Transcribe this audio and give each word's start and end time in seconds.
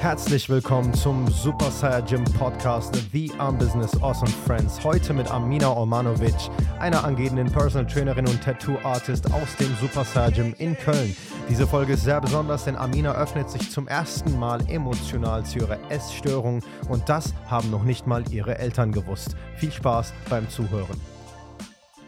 Herzlich 0.00 0.48
willkommen 0.48 0.92
zum 0.94 1.26
Super 1.28 1.70
Saiyan 1.70 2.04
Gym 2.04 2.24
Podcast 2.24 2.94
The 3.12 3.32
Arm 3.38 3.58
Business 3.58 4.00
Awesome 4.02 4.30
Friends. 4.46 4.84
Heute 4.84 5.12
mit 5.14 5.28
Amina 5.30 5.68
Ormanovic, 5.68 6.34
einer 6.78 7.02
angehenden 7.02 7.50
Personal 7.50 7.90
Trainerin 7.90 8.28
und 8.28 8.40
Tattoo 8.42 8.78
Artist 8.84 9.32
aus 9.32 9.56
dem 9.56 9.74
Super 9.76 10.04
Saiyan 10.04 10.32
Gym 10.32 10.54
in 10.58 10.76
Köln. 10.76 11.16
Diese 11.48 11.66
Folge 11.66 11.94
ist 11.94 12.04
sehr 12.04 12.20
besonders, 12.20 12.64
denn 12.64 12.76
Amina 12.76 13.14
öffnet 13.14 13.50
sich 13.50 13.70
zum 13.70 13.88
ersten 13.88 14.38
Mal 14.38 14.60
emotional 14.68 15.44
zu 15.44 15.60
ihrer 15.60 15.78
Essstörung 15.90 16.62
und 16.88 17.08
das 17.08 17.34
haben 17.46 17.70
noch 17.70 17.82
nicht 17.82 18.06
mal 18.06 18.22
ihre 18.30 18.58
Eltern 18.58 18.92
gewusst. 18.92 19.34
Viel 19.56 19.72
Spaß 19.72 20.12
beim 20.28 20.48
Zuhören. 20.48 21.00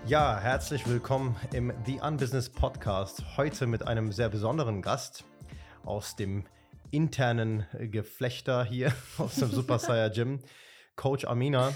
Ja, 0.06 0.38
herzlich 0.38 0.86
willkommen 0.86 1.36
im 1.52 1.72
The 1.84 2.00
Unbusiness 2.00 2.50
Podcast. 2.50 3.24
Heute 3.36 3.66
mit 3.66 3.86
einem 3.86 4.12
sehr 4.12 4.28
besonderen 4.28 4.82
Gast 4.82 5.24
aus 5.84 6.14
dem 6.14 6.44
internen 6.90 7.66
Geflechter 7.72 8.64
hier 8.64 8.92
aus 9.18 9.36
dem 9.36 9.50
Super 9.50 9.78
Saiyan 9.78 10.12
Gym, 10.12 10.38
Coach 10.96 11.24
Amina. 11.24 11.74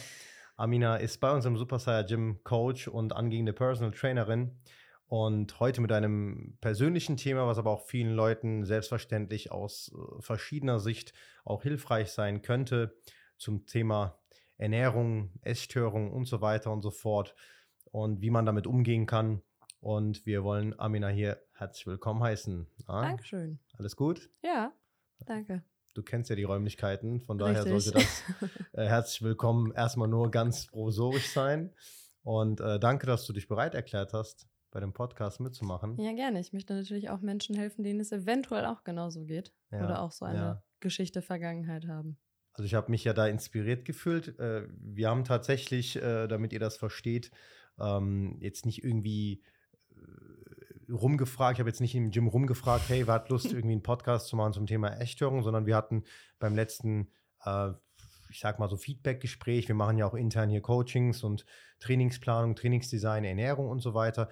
Amina 0.57 0.97
ist 0.97 1.19
bei 1.21 1.33
uns 1.33 1.45
im 1.45 1.57
Super 1.57 1.79
Saiyan 1.79 2.07
Gym 2.07 2.41
Coach 2.45 2.89
und 2.89 3.13
angehende 3.13 3.53
Personal 3.53 3.93
Trainerin. 3.93 4.59
Und 5.07 5.61
heute 5.61 5.83
mit 5.83 5.93
einem 5.93 6.57
persönlichen 6.63 7.19
Thema, 7.19 7.47
was 7.47 7.59
aber 7.59 7.71
auch 7.71 7.87
vielen 7.87 8.15
Leuten 8.15 8.65
selbstverständlich 8.65 9.53
aus 9.53 9.93
äh, 9.95 10.23
verschiedener 10.23 10.81
Sicht 10.81 11.13
auch 11.45 11.63
hilfreich 11.63 12.13
sein 12.13 12.41
könnte, 12.41 12.97
zum 13.37 13.67
Thema 13.67 14.19
Ernährung, 14.57 15.33
Essstörung 15.43 16.13
und 16.13 16.25
so 16.25 16.41
weiter 16.41 16.73
und 16.73 16.81
so 16.81 16.91
fort 16.91 17.35
und 17.91 18.23
wie 18.23 18.31
man 18.31 18.47
damit 18.47 18.67
umgehen 18.67 19.07
kann. 19.07 19.43
Und 19.81 20.25
wir 20.25 20.45
wollen 20.45 20.79
Amina 20.79 21.09
hier 21.09 21.43
herzlich 21.53 21.87
willkommen 21.87 22.23
heißen. 22.23 22.67
Ah, 22.87 23.03
Dankeschön. 23.03 23.59
Alles 23.77 23.97
gut? 23.97 24.31
Ja, 24.43 24.73
danke. 25.27 25.63
Du 25.95 26.03
kennst 26.03 26.31
ja 26.31 26.37
die 26.37 26.45
Räumlichkeiten, 26.45 27.21
von 27.21 27.37
daher 27.39 27.65
Richtig. 27.65 27.85
sollte 27.85 27.99
das 27.99 28.23
äh, 28.73 28.87
herzlich 28.87 29.23
willkommen 29.23 29.73
erstmal 29.73 30.09
nur 30.09 30.31
ganz 30.31 30.67
provisorisch 30.69 31.31
sein. 31.33 31.75
Und 32.23 32.61
äh, 32.61 32.79
danke, 32.79 33.07
dass 33.07 33.27
du 33.27 33.33
dich 33.33 33.49
bereit 33.49 33.75
erklärt 33.75 34.13
hast, 34.13 34.49
bei 34.71 34.81
dem 34.81 34.93
Podcast 34.93 35.41
mitzumachen. 35.41 35.99
Ja, 35.99 36.13
gerne. 36.13 36.41
Ich 36.41 36.53
möchte 36.53 36.73
natürlich 36.75 37.11
auch 37.11 37.21
Menschen 37.21 37.55
helfen, 37.55 37.85
denen 37.85 38.01
es 38.01 38.11
eventuell 38.11 38.65
auch 38.65 38.85
genauso 38.85 39.25
geht 39.25 39.53
ja, 39.71 39.85
oder 39.85 40.03
auch 40.03 40.13
so 40.13 40.25
eine 40.25 40.39
ja. 40.39 40.63
Geschichte 40.81 41.21
Vergangenheit 41.21 41.87
haben. 41.87 42.17
Also 42.55 42.65
ich 42.67 42.75
habe 42.75 42.91
mich 42.91 43.05
ja 43.05 43.13
da 43.13 43.27
inspiriert 43.27 43.85
gefühlt. 43.85 44.39
Äh, 44.39 44.69
wir 44.79 45.09
haben 45.09 45.25
tatsächlich, 45.25 45.97
äh, 45.97 46.27
damit 46.27 46.53
ihr 46.53 46.61
das 46.61 46.77
versteht, 46.77 47.31
ähm, 47.79 48.39
jetzt 48.41 48.67
nicht 48.67 48.85
irgendwie 48.85 49.43
äh, 49.91 49.97
rumgefragt, 50.91 51.55
ich 51.55 51.61
habe 51.61 51.71
jetzt 51.71 51.81
nicht 51.81 51.95
im 51.95 52.11
Gym 52.11 52.29
rumgefragt, 52.29 52.89
hey, 52.89 53.07
wer 53.07 53.15
hat 53.15 53.29
Lust, 53.29 53.47
irgendwie 53.53 53.73
einen 53.73 53.83
Podcast 53.83 54.29
zu 54.29 54.37
machen 54.37 54.53
zum 54.53 54.67
Thema 54.67 54.89
Essstörung, 55.01 55.43
sondern 55.43 55.67
wir 55.67 55.77
hatten 55.77 56.05
beim 56.39 56.55
letzten, 56.55 57.09
äh, 57.45 57.71
ich 58.31 58.41
sag 58.41 58.59
mal 58.59 58.69
so 58.69 58.77
Feedback-Gespräch, 58.77 59.69
wir 59.69 59.75
machen 59.75 59.99
ja 59.99 60.07
auch 60.07 60.15
intern 60.15 60.51
hier 60.51 60.63
Coachings 60.63 61.23
und 61.23 61.45
Trainingsplanung, 61.81 62.55
Trainingsdesign, 62.55 63.25
Ernährung 63.25 63.69
und 63.69 63.81
so 63.81 63.95
weiter, 63.95 64.29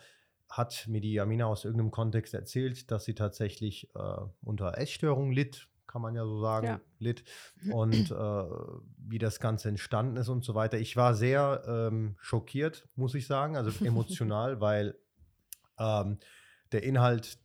hat 0.49 0.87
mir 0.89 1.01
die 1.01 1.21
Amina 1.21 1.47
aus 1.47 1.65
irgendeinem 1.65 1.91
Kontext 1.91 2.35
erzählt, 2.35 2.91
dass 2.91 3.05
sie 3.05 3.15
tatsächlich 3.15 3.95
äh, 3.95 4.17
unter 4.43 4.79
Essstörung 4.79 5.31
litt, 5.31 5.69
kann 5.87 6.03
man 6.03 6.15
ja 6.15 6.25
so 6.25 6.41
sagen, 6.41 6.67
ja. 6.67 6.81
litt 6.99 7.25
und 7.73 8.11
äh, 8.11 8.45
wie 8.99 9.19
das 9.19 9.41
Ganze 9.41 9.69
entstanden 9.69 10.17
ist 10.17 10.29
und 10.29 10.45
so 10.45 10.55
weiter. 10.55 10.79
Ich 10.79 10.97
war 10.97 11.15
sehr 11.15 11.63
ähm, 11.67 12.17
schockiert, 12.21 12.89
muss 12.97 13.15
ich 13.15 13.27
sagen, 13.27 13.57
also 13.57 13.71
emotional, 13.85 14.61
weil 14.61 14.97
ähm, 15.79 16.19
der 16.73 16.83
Inhalt 16.83 17.39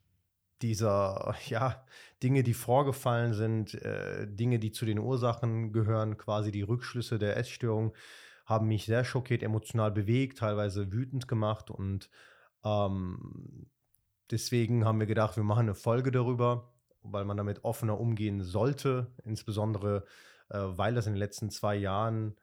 dieser 0.62 1.36
ja, 1.48 1.86
Dinge, 2.24 2.44
die 2.44 2.54
vorgefallen 2.54 3.34
sind, 3.34 3.74
äh, 3.76 4.28
Dinge, 4.28 4.60
die 4.60 4.72
zu 4.72 4.86
den 4.86 5.00
Ursachen 5.00 5.72
gehören, 5.72 6.18
quasi 6.18 6.52
die 6.52 6.64
Rückschlüsse 6.64 7.20
der 7.20 7.38
Essstörung, 7.38 7.94
haben 8.46 8.68
mich 8.68 8.86
sehr 8.86 9.04
schockiert, 9.04 9.42
emotional 9.42 9.92
bewegt, 9.92 10.40
teilweise 10.40 10.92
wütend 10.92 11.28
gemacht 11.28 11.72
und 11.72 12.10
ähm, 12.64 13.68
deswegen 14.30 14.86
haben 14.86 15.00
wir 15.00 15.08
gedacht, 15.08 15.36
wir 15.36 15.44
machen 15.44 15.66
eine 15.66 15.76
Folge 15.76 16.12
darüber 16.12 16.72
weil 17.12 17.26
man 17.26 17.38
damit 17.38 17.64
offener 17.64 18.00
umgehen 18.00 18.44
sollte, 18.44 19.12
insbesondere 19.24 20.06
äh, 20.50 20.60
weil 20.60 20.94
das 20.96 21.08
in 21.08 21.14
den 21.14 21.20
letzten 21.20 21.50
zwei 21.50 21.76
Jahren 21.76 22.36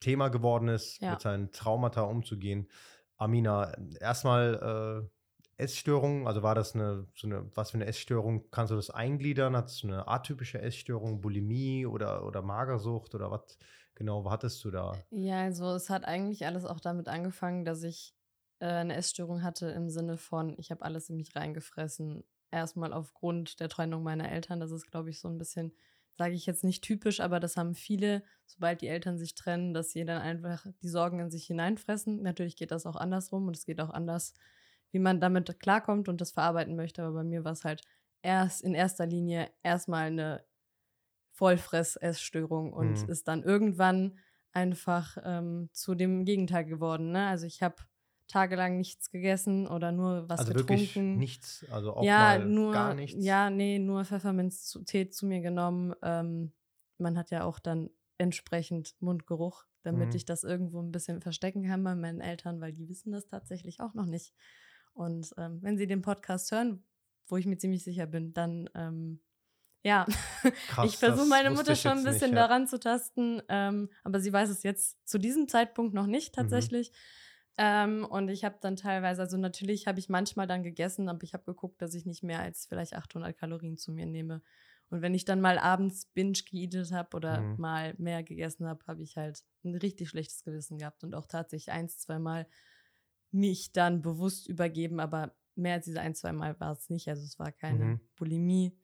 Thema 0.00 0.28
geworden 0.28 0.68
ist, 0.68 1.00
ja. 1.00 1.12
mit 1.12 1.20
seinen 1.20 1.52
Traumata 1.52 2.02
umzugehen. 2.02 2.68
Amina, 3.16 3.72
erstmal 4.00 5.04
äh, 5.04 5.08
Essstörung, 5.56 6.26
also 6.26 6.42
war 6.42 6.54
das 6.54 6.74
eine, 6.74 7.08
so 7.14 7.26
eine, 7.26 7.50
was 7.56 7.70
für 7.70 7.76
eine 7.76 7.86
Essstörung, 7.86 8.50
kannst 8.50 8.70
du 8.72 8.76
das 8.76 8.90
eingliedern? 8.90 9.56
Hat 9.56 9.68
es 9.68 9.84
eine 9.84 10.08
atypische 10.08 10.60
Essstörung, 10.60 11.20
Bulimie 11.20 11.86
oder, 11.86 12.24
oder 12.26 12.42
Magersucht 12.42 13.14
oder 13.14 13.30
was 13.30 13.58
genau 13.94 14.28
hattest 14.30 14.64
du 14.64 14.70
da? 14.70 15.06
Ja, 15.10 15.42
also 15.42 15.74
es 15.74 15.90
hat 15.90 16.04
eigentlich 16.04 16.46
alles 16.46 16.64
auch 16.64 16.80
damit 16.80 17.08
angefangen, 17.08 17.64
dass 17.64 17.82
ich 17.82 18.14
äh, 18.60 18.66
eine 18.66 18.94
Essstörung 18.96 19.42
hatte 19.42 19.66
im 19.70 19.90
Sinne 19.90 20.16
von, 20.16 20.54
ich 20.58 20.70
habe 20.70 20.82
alles 20.84 21.10
in 21.10 21.16
mich 21.16 21.36
reingefressen 21.36 22.24
erstmal 22.50 22.92
aufgrund 22.92 23.60
der 23.60 23.68
Trennung 23.68 24.02
meiner 24.02 24.30
Eltern. 24.30 24.60
Das 24.60 24.70
ist, 24.70 24.86
glaube 24.90 25.10
ich, 25.10 25.20
so 25.20 25.28
ein 25.28 25.38
bisschen, 25.38 25.74
sage 26.18 26.34
ich 26.34 26.46
jetzt 26.46 26.64
nicht 26.64 26.82
typisch, 26.84 27.20
aber 27.20 27.40
das 27.40 27.56
haben 27.56 27.74
viele, 27.74 28.22
sobald 28.46 28.80
die 28.80 28.88
Eltern 28.88 29.18
sich 29.18 29.34
trennen, 29.34 29.74
dass 29.74 29.90
sie 29.90 30.04
dann 30.04 30.20
einfach 30.20 30.66
die 30.82 30.88
Sorgen 30.88 31.20
in 31.20 31.30
sich 31.30 31.46
hineinfressen. 31.46 32.22
Natürlich 32.22 32.56
geht 32.56 32.70
das 32.70 32.86
auch 32.86 32.96
andersrum 32.96 33.46
und 33.48 33.56
es 33.56 33.64
geht 33.66 33.80
auch 33.80 33.90
anders, 33.90 34.34
wie 34.92 34.98
man 34.98 35.20
damit 35.20 35.58
klarkommt 35.58 36.08
und 36.08 36.20
das 36.20 36.32
verarbeiten 36.32 36.76
möchte. 36.76 37.02
Aber 37.02 37.14
bei 37.14 37.24
mir 37.24 37.44
war 37.44 37.52
es 37.52 37.64
halt 37.64 37.82
erst 38.22 38.62
in 38.62 38.74
erster 38.74 39.06
Linie 39.06 39.50
erstmal 39.62 40.06
eine 40.06 40.44
Vollfress-Essstörung 41.32 42.72
und 42.72 43.02
mhm. 43.02 43.08
ist 43.08 43.26
dann 43.26 43.42
irgendwann 43.42 44.18
einfach 44.52 45.16
ähm, 45.24 45.70
zu 45.72 45.94
dem 45.94 46.24
Gegenteil 46.24 46.64
geworden. 46.64 47.10
Ne? 47.12 47.26
Also 47.26 47.46
ich 47.46 47.62
habe 47.62 47.76
tagelang 48.28 48.78
nichts 48.78 49.10
gegessen 49.10 49.66
oder 49.66 49.92
nur 49.92 50.28
was 50.28 50.40
also 50.40 50.52
getrunken. 50.52 50.78
Wirklich 50.78 50.96
nichts, 50.96 51.66
also 51.70 51.94
auch 51.94 52.04
ja, 52.04 52.38
mal 52.38 52.44
nur, 52.46 52.72
gar 52.72 52.94
nichts. 52.94 53.22
Ja, 53.22 53.50
nee, 53.50 53.78
nur 53.78 54.04
Pfefferminztee 54.04 55.10
zu 55.10 55.26
mir 55.26 55.40
genommen. 55.40 55.94
Ähm, 56.02 56.52
man 56.98 57.18
hat 57.18 57.30
ja 57.30 57.44
auch 57.44 57.58
dann 57.58 57.90
entsprechend 58.18 58.94
Mundgeruch, 59.00 59.64
damit 59.82 60.10
mhm. 60.10 60.16
ich 60.16 60.24
das 60.24 60.44
irgendwo 60.44 60.80
ein 60.80 60.92
bisschen 60.92 61.20
verstecken 61.20 61.66
kann 61.66 61.82
bei 61.82 61.94
meinen 61.94 62.20
Eltern, 62.20 62.60
weil 62.60 62.72
die 62.72 62.88
wissen 62.88 63.12
das 63.12 63.26
tatsächlich 63.26 63.80
auch 63.80 63.94
noch 63.94 64.06
nicht. 64.06 64.32
Und 64.94 65.32
ähm, 65.38 65.58
wenn 65.62 65.78
sie 65.78 65.86
den 65.86 66.02
Podcast 66.02 66.52
hören, 66.52 66.84
wo 67.26 67.36
ich 67.36 67.46
mir 67.46 67.56
ziemlich 67.56 67.84
sicher 67.84 68.06
bin, 68.06 68.32
dann 68.32 68.68
ähm, 68.74 69.20
ja, 69.84 70.06
Krass, 70.68 70.92
ich 70.92 70.98
versuche 70.98 71.26
meine 71.26 71.50
Mutter 71.50 71.74
schon 71.74 71.98
ein 71.98 72.04
bisschen 72.04 72.30
nicht, 72.30 72.38
ja. 72.38 72.46
daran 72.46 72.66
zu 72.68 72.78
tasten, 72.78 73.42
ähm, 73.48 73.90
aber 74.04 74.20
sie 74.20 74.32
weiß 74.32 74.48
es 74.48 74.62
jetzt 74.62 75.08
zu 75.08 75.18
diesem 75.18 75.48
Zeitpunkt 75.48 75.92
noch 75.92 76.06
nicht 76.06 76.36
mhm. 76.36 76.40
tatsächlich. 76.40 76.90
Mhm. 76.90 76.96
Ähm, 77.58 78.06
und 78.08 78.28
ich 78.28 78.44
habe 78.44 78.56
dann 78.60 78.76
teilweise, 78.76 79.22
also 79.22 79.36
natürlich 79.36 79.86
habe 79.86 79.98
ich 79.98 80.08
manchmal 80.08 80.46
dann 80.46 80.62
gegessen, 80.62 81.08
aber 81.08 81.22
ich 81.22 81.34
habe 81.34 81.44
geguckt, 81.44 81.82
dass 81.82 81.94
ich 81.94 82.06
nicht 82.06 82.22
mehr 82.22 82.40
als 82.40 82.66
vielleicht 82.66 82.94
800 82.94 83.36
Kalorien 83.36 83.76
zu 83.76 83.92
mir 83.92 84.06
nehme. 84.06 84.42
Und 84.88 85.02
wenn 85.02 85.14
ich 85.14 85.24
dann 85.24 85.40
mal 85.40 85.58
abends 85.58 86.06
binge 86.06 86.32
geeatet 86.32 86.92
habe 86.92 87.16
oder 87.16 87.40
mhm. 87.40 87.60
mal 87.60 87.94
mehr 87.98 88.22
gegessen 88.22 88.66
habe, 88.66 88.84
habe 88.86 89.02
ich 89.02 89.16
halt 89.16 89.42
ein 89.64 89.74
richtig 89.74 90.10
schlechtes 90.10 90.44
Gewissen 90.44 90.78
gehabt 90.78 91.02
und 91.02 91.14
auch 91.14 91.26
tatsächlich 91.26 91.72
eins, 91.72 91.98
zweimal 91.98 92.46
mich 93.32 93.72
dann 93.72 94.02
bewusst 94.02 94.48
übergeben, 94.48 95.00
aber 95.00 95.34
mehr 95.54 95.74
als 95.74 95.84
diese 95.84 96.00
ein, 96.00 96.14
zwei 96.14 96.32
Mal 96.32 96.58
war 96.60 96.72
es 96.72 96.90
nicht. 96.90 97.08
Also 97.08 97.22
es 97.22 97.38
war 97.38 97.52
keine 97.52 97.84
mhm. 97.84 98.00
Bulimie. 98.16 98.76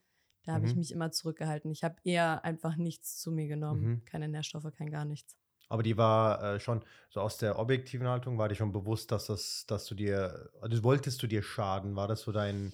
Da 0.45 0.55
habe 0.55 0.65
mhm. 0.65 0.71
ich 0.71 0.77
mich 0.77 0.93
immer 0.93 1.11
zurückgehalten. 1.11 1.71
Ich 1.71 1.85
habe 1.85 1.97
eher 2.05 2.45
einfach 2.45 2.77
nichts 2.77 3.19
zu 3.19 3.31
mir 3.31 3.49
genommen. 3.49 3.83
Mhm. 3.85 4.05
Keine 4.05 4.29
Nährstoffe, 4.29 4.73
kein 4.77 4.91
gar 4.91 5.05
nichts. 5.05 5.37
Aber 5.69 5.83
die 5.83 5.97
war 5.97 6.43
äh, 6.43 6.61
schon 6.61 6.83
so 7.11 7.21
aus 7.21 7.37
der 7.37 7.59
objektiven 7.59 8.09
Haltung, 8.09 8.39
war 8.39 8.49
dir 8.49 8.55
schon 8.55 8.73
bewusst, 8.73 9.13
dass 9.13 9.27
das, 9.27 9.67
dass 9.67 9.85
du 9.85 9.95
dir, 9.95 10.51
also 10.63 10.83
wolltest 10.83 11.23
du 11.23 11.27
dir 11.27 11.43
schaden? 11.43 11.95
War 11.95 12.09
das 12.09 12.23
so 12.23 12.33
dein 12.33 12.73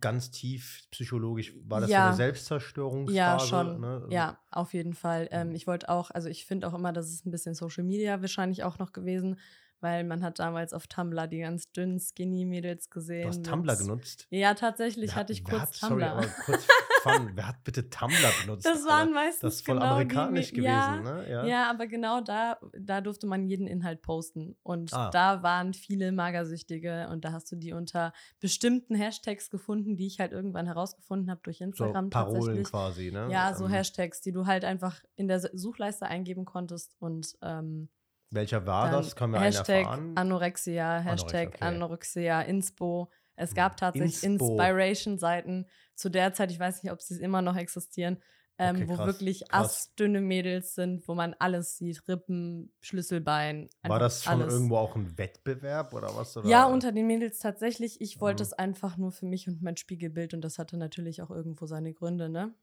ganz 0.00 0.30
tief 0.30 0.82
psychologisch, 0.90 1.54
war 1.64 1.80
das 1.80 1.90
ja. 1.90 2.02
so 2.02 2.06
eine 2.08 2.16
Selbstzerstörungsphase? 2.16 3.16
Ja, 3.16 3.40
schon. 3.40 3.80
Ne? 3.80 3.86
Also 3.86 4.08
ja, 4.10 4.38
auf 4.50 4.74
jeden 4.74 4.94
Fall. 4.94 5.28
Ähm, 5.32 5.48
mhm. 5.48 5.54
ich 5.54 5.66
wollte 5.66 5.88
auch, 5.88 6.10
also 6.10 6.28
ich 6.28 6.44
finde 6.44 6.68
auch 6.68 6.74
immer, 6.74 6.92
das 6.92 7.10
ist 7.10 7.26
ein 7.26 7.30
bisschen 7.30 7.54
Social 7.54 7.82
Media 7.82 8.20
wahrscheinlich 8.20 8.62
auch 8.62 8.78
noch 8.78 8.92
gewesen, 8.92 9.38
weil 9.80 10.04
man 10.04 10.22
hat 10.22 10.38
damals 10.38 10.72
auf 10.72 10.86
Tumblr 10.86 11.26
die 11.26 11.40
ganz 11.40 11.72
dünnen 11.72 11.98
Skinny-Mädels 11.98 12.90
gesehen. 12.90 13.22
Du 13.22 13.28
hast 13.28 13.44
Tumblr 13.44 13.76
genutzt? 13.76 14.26
Ja, 14.30 14.54
tatsächlich 14.54 15.10
wer, 15.10 15.16
hatte 15.16 15.32
ich 15.32 15.44
kurz 15.44 15.60
hat, 15.60 15.88
Tumblr. 15.88 16.08
Sorry, 16.08 16.28
kurz 16.44 16.66
fun, 17.02 17.30
wer 17.34 17.48
hat 17.48 17.64
bitte 17.64 17.88
Tumblr 17.88 18.30
benutzt? 18.42 18.66
Das 18.66 18.84
waren 18.84 19.08
Alter? 19.08 19.12
meistens 19.12 19.40
Das 19.40 19.54
ist 19.54 19.66
voll 19.66 19.76
genau 19.76 19.86
amerikanisch 19.86 20.48
die, 20.48 20.56
gewesen, 20.56 20.68
ja, 20.68 21.00
ne? 21.00 21.30
Ja. 21.30 21.46
ja, 21.46 21.70
aber 21.70 21.86
genau 21.86 22.20
da, 22.20 22.58
da 22.78 23.00
durfte 23.00 23.26
man 23.26 23.46
jeden 23.46 23.66
Inhalt 23.66 24.02
posten. 24.02 24.56
Und 24.62 24.92
ah. 24.92 25.10
da 25.10 25.42
waren 25.42 25.74
viele 25.74 26.12
Magersüchtige 26.12 27.08
und 27.10 27.24
da 27.24 27.32
hast 27.32 27.50
du 27.50 27.56
die 27.56 27.72
unter 27.72 28.12
bestimmten 28.40 28.94
Hashtags 28.94 29.50
gefunden, 29.50 29.96
die 29.96 30.06
ich 30.06 30.20
halt 30.20 30.32
irgendwann 30.32 30.66
herausgefunden 30.66 31.30
habe 31.30 31.40
durch 31.42 31.60
Instagram 31.60 32.06
so 32.06 32.10
Parolen 32.10 32.62
quasi, 32.62 33.10
ne? 33.10 33.28
Ja, 33.30 33.54
so 33.54 33.64
ähm. 33.64 33.70
Hashtags, 33.70 34.20
die 34.20 34.32
du 34.32 34.46
halt 34.46 34.64
einfach 34.64 35.02
in 35.16 35.28
der 35.28 35.40
Suchleiste 35.40 36.06
eingeben 36.06 36.44
konntest 36.44 36.94
und 36.98 37.36
ähm, 37.42 37.88
welcher 38.30 38.66
war 38.66 38.90
das? 38.90 39.16
Können 39.16 39.32
wir 39.32 39.40
Hashtag 39.40 39.84
erfahren? 39.84 40.12
Anorexia, 40.16 40.98
Hashtag 41.00 41.34
Anorexia, 41.34 41.48
okay. 41.48 41.64
Anorexia 41.64 42.42
Inspo. 42.42 43.10
Es 43.36 43.54
gab 43.54 43.76
tatsächlich 43.76 44.22
Inspiration-Seiten 44.22 45.66
zu 45.94 46.10
der 46.10 46.32
Zeit, 46.32 46.50
ich 46.50 46.60
weiß 46.60 46.82
nicht, 46.82 46.92
ob 46.92 47.00
sie 47.00 47.20
immer 47.20 47.42
noch 47.42 47.56
existieren, 47.56 48.18
ähm, 48.58 48.76
okay, 48.76 48.88
wo 48.88 48.98
wirklich 48.98 49.52
astdünne 49.52 50.20
Mädels 50.20 50.74
sind, 50.74 51.08
wo 51.08 51.14
man 51.14 51.34
alles 51.38 51.78
sieht, 51.78 52.06
Rippen, 52.06 52.70
Schlüsselbein. 52.80 53.70
War 53.82 53.98
das 53.98 54.24
schon 54.24 54.42
alles. 54.42 54.52
irgendwo 54.52 54.76
auch 54.76 54.94
ein 54.94 55.16
Wettbewerb 55.16 55.94
oder 55.94 56.14
was? 56.14 56.36
Oder? 56.36 56.48
Ja, 56.48 56.66
unter 56.66 56.92
den 56.92 57.06
Mädels 57.06 57.38
tatsächlich. 57.38 58.00
Ich 58.02 58.20
wollte 58.20 58.42
mhm. 58.42 58.48
es 58.48 58.52
einfach 58.52 58.98
nur 58.98 59.12
für 59.12 59.24
mich 59.24 59.48
und 59.48 59.62
mein 59.62 59.78
Spiegelbild 59.78 60.34
und 60.34 60.42
das 60.42 60.58
hatte 60.58 60.76
natürlich 60.76 61.22
auch 61.22 61.30
irgendwo 61.30 61.66
seine 61.66 61.94
Gründe, 61.94 62.28
ne? 62.28 62.54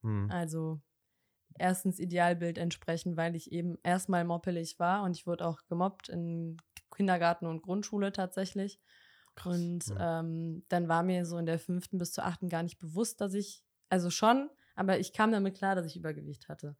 Mhm. 0.00 0.30
Also 0.30 0.80
erstens 1.58 1.98
Idealbild 1.98 2.58
entsprechen, 2.58 3.16
weil 3.16 3.34
ich 3.36 3.52
eben 3.52 3.78
erstmal 3.82 4.24
moppelig 4.24 4.78
war 4.78 5.02
und 5.02 5.16
ich 5.16 5.26
wurde 5.26 5.46
auch 5.46 5.60
gemobbt 5.68 6.08
in 6.08 6.56
Kindergarten 6.94 7.46
und 7.46 7.62
Grundschule 7.62 8.12
tatsächlich. 8.12 8.80
Krass, 9.34 9.56
und 9.56 9.86
ja. 9.88 10.20
ähm, 10.20 10.64
dann 10.68 10.88
war 10.88 11.02
mir 11.02 11.24
so 11.24 11.38
in 11.38 11.46
der 11.46 11.58
fünften 11.58 11.98
bis 11.98 12.12
zur 12.12 12.26
achten 12.26 12.48
gar 12.48 12.62
nicht 12.62 12.78
bewusst, 12.78 13.20
dass 13.20 13.34
ich, 13.34 13.64
also 13.88 14.10
schon, 14.10 14.50
aber 14.74 14.98
ich 14.98 15.12
kam 15.12 15.32
damit 15.32 15.56
klar, 15.56 15.74
dass 15.74 15.86
ich 15.86 15.96
Übergewicht 15.96 16.48
hatte. 16.48 16.76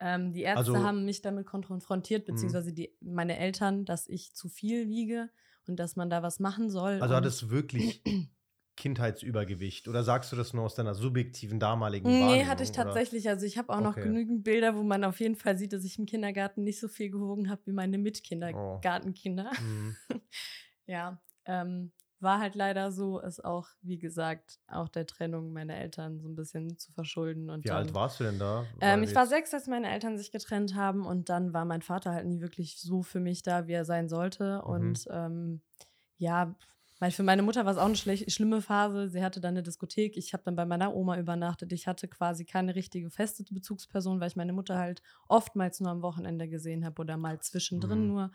Ähm, 0.00 0.32
die 0.32 0.42
Ärzte 0.42 0.72
also, 0.72 0.84
haben 0.84 1.04
mich 1.04 1.22
damit 1.22 1.46
konfrontiert, 1.46 2.26
mhm. 2.26 2.32
beziehungsweise 2.32 2.72
die, 2.72 2.96
meine 3.00 3.38
Eltern, 3.38 3.84
dass 3.84 4.08
ich 4.08 4.34
zu 4.34 4.48
viel 4.48 4.88
wiege 4.88 5.30
und 5.68 5.78
dass 5.78 5.94
man 5.94 6.10
da 6.10 6.22
was 6.22 6.40
machen 6.40 6.70
soll. 6.70 7.00
Also 7.00 7.14
hat 7.14 7.24
es 7.24 7.50
wirklich 7.50 8.02
Kindheitsübergewicht 8.76 9.86
oder 9.88 10.02
sagst 10.02 10.32
du 10.32 10.36
das 10.36 10.54
nur 10.54 10.64
aus 10.64 10.74
deiner 10.74 10.94
subjektiven 10.94 11.60
damaligen 11.60 12.08
nee, 12.08 12.20
Wahrnehmung? 12.20 12.38
Nee, 12.38 12.46
hatte 12.46 12.62
ich 12.62 12.72
tatsächlich. 12.72 13.24
Oder? 13.24 13.32
Also 13.32 13.46
ich 13.46 13.58
habe 13.58 13.72
auch 13.72 13.80
noch 13.80 13.96
genügend 13.96 14.44
Bilder, 14.44 14.74
wo 14.74 14.82
man 14.82 15.04
auf 15.04 15.20
jeden 15.20 15.36
Fall 15.36 15.58
sieht, 15.58 15.72
dass 15.72 15.84
ich 15.84 15.98
im 15.98 16.06
Kindergarten 16.06 16.64
nicht 16.64 16.80
so 16.80 16.88
viel 16.88 17.10
gewogen 17.10 17.50
habe 17.50 17.60
wie 17.66 17.72
meine 17.72 17.98
Mitkindergartenkinder. 17.98 19.50
Oh. 19.52 19.62
Mhm. 19.62 19.96
ja, 20.86 21.20
ähm, 21.44 21.92
war 22.22 22.38
halt 22.38 22.54
leider 22.54 22.92
so, 22.92 23.18
ist 23.18 23.44
auch, 23.44 23.68
wie 23.82 23.98
gesagt, 23.98 24.60
auch 24.68 24.88
der 24.88 25.06
Trennung 25.06 25.52
meiner 25.52 25.76
Eltern 25.76 26.20
so 26.20 26.28
ein 26.28 26.36
bisschen 26.36 26.78
zu 26.78 26.92
verschulden. 26.92 27.50
Und 27.50 27.64
wie 27.64 27.68
dann, 27.68 27.78
alt 27.78 27.94
warst 27.94 28.20
du 28.20 28.24
denn 28.24 28.38
da? 28.38 28.64
Ähm, 28.80 29.02
ich 29.02 29.14
war 29.14 29.26
sechs, 29.26 29.52
als 29.52 29.66
meine 29.66 29.90
Eltern 29.90 30.16
sich 30.16 30.30
getrennt 30.30 30.76
haben 30.76 31.04
und 31.04 31.28
dann 31.28 31.52
war 31.52 31.64
mein 31.64 31.82
Vater 31.82 32.12
halt 32.12 32.26
nie 32.26 32.40
wirklich 32.40 32.80
so 32.80 33.02
für 33.02 33.18
mich 33.18 33.42
da, 33.42 33.66
wie 33.66 33.72
er 33.72 33.84
sein 33.84 34.08
sollte. 34.08 34.62
Mhm. 34.64 34.70
Und 34.70 35.08
ähm, 35.10 35.60
ja, 36.16 36.54
für 37.10 37.22
meine 37.22 37.42
Mutter 37.42 37.64
war 37.64 37.72
es 37.72 37.78
auch 37.78 37.86
eine 37.86 37.96
schlimme 37.96 38.62
Phase. 38.62 39.08
Sie 39.08 39.22
hatte 39.22 39.40
dann 39.40 39.54
eine 39.54 39.62
Diskothek. 39.62 40.16
Ich 40.16 40.32
habe 40.32 40.44
dann 40.44 40.56
bei 40.56 40.64
meiner 40.64 40.94
Oma 40.94 41.18
übernachtet. 41.18 41.72
Ich 41.72 41.86
hatte 41.86 42.06
quasi 42.06 42.44
keine 42.44 42.74
richtige 42.74 43.10
feste 43.10 43.44
Bezugsperson, 43.50 44.20
weil 44.20 44.28
ich 44.28 44.36
meine 44.36 44.52
Mutter 44.52 44.78
halt 44.78 45.02
oftmals 45.28 45.80
nur 45.80 45.90
am 45.90 46.02
Wochenende 46.02 46.48
gesehen 46.48 46.84
habe 46.84 47.00
oder 47.00 47.16
mal 47.16 47.40
zwischendrin 47.40 48.02
mhm. 48.02 48.06
nur. 48.06 48.30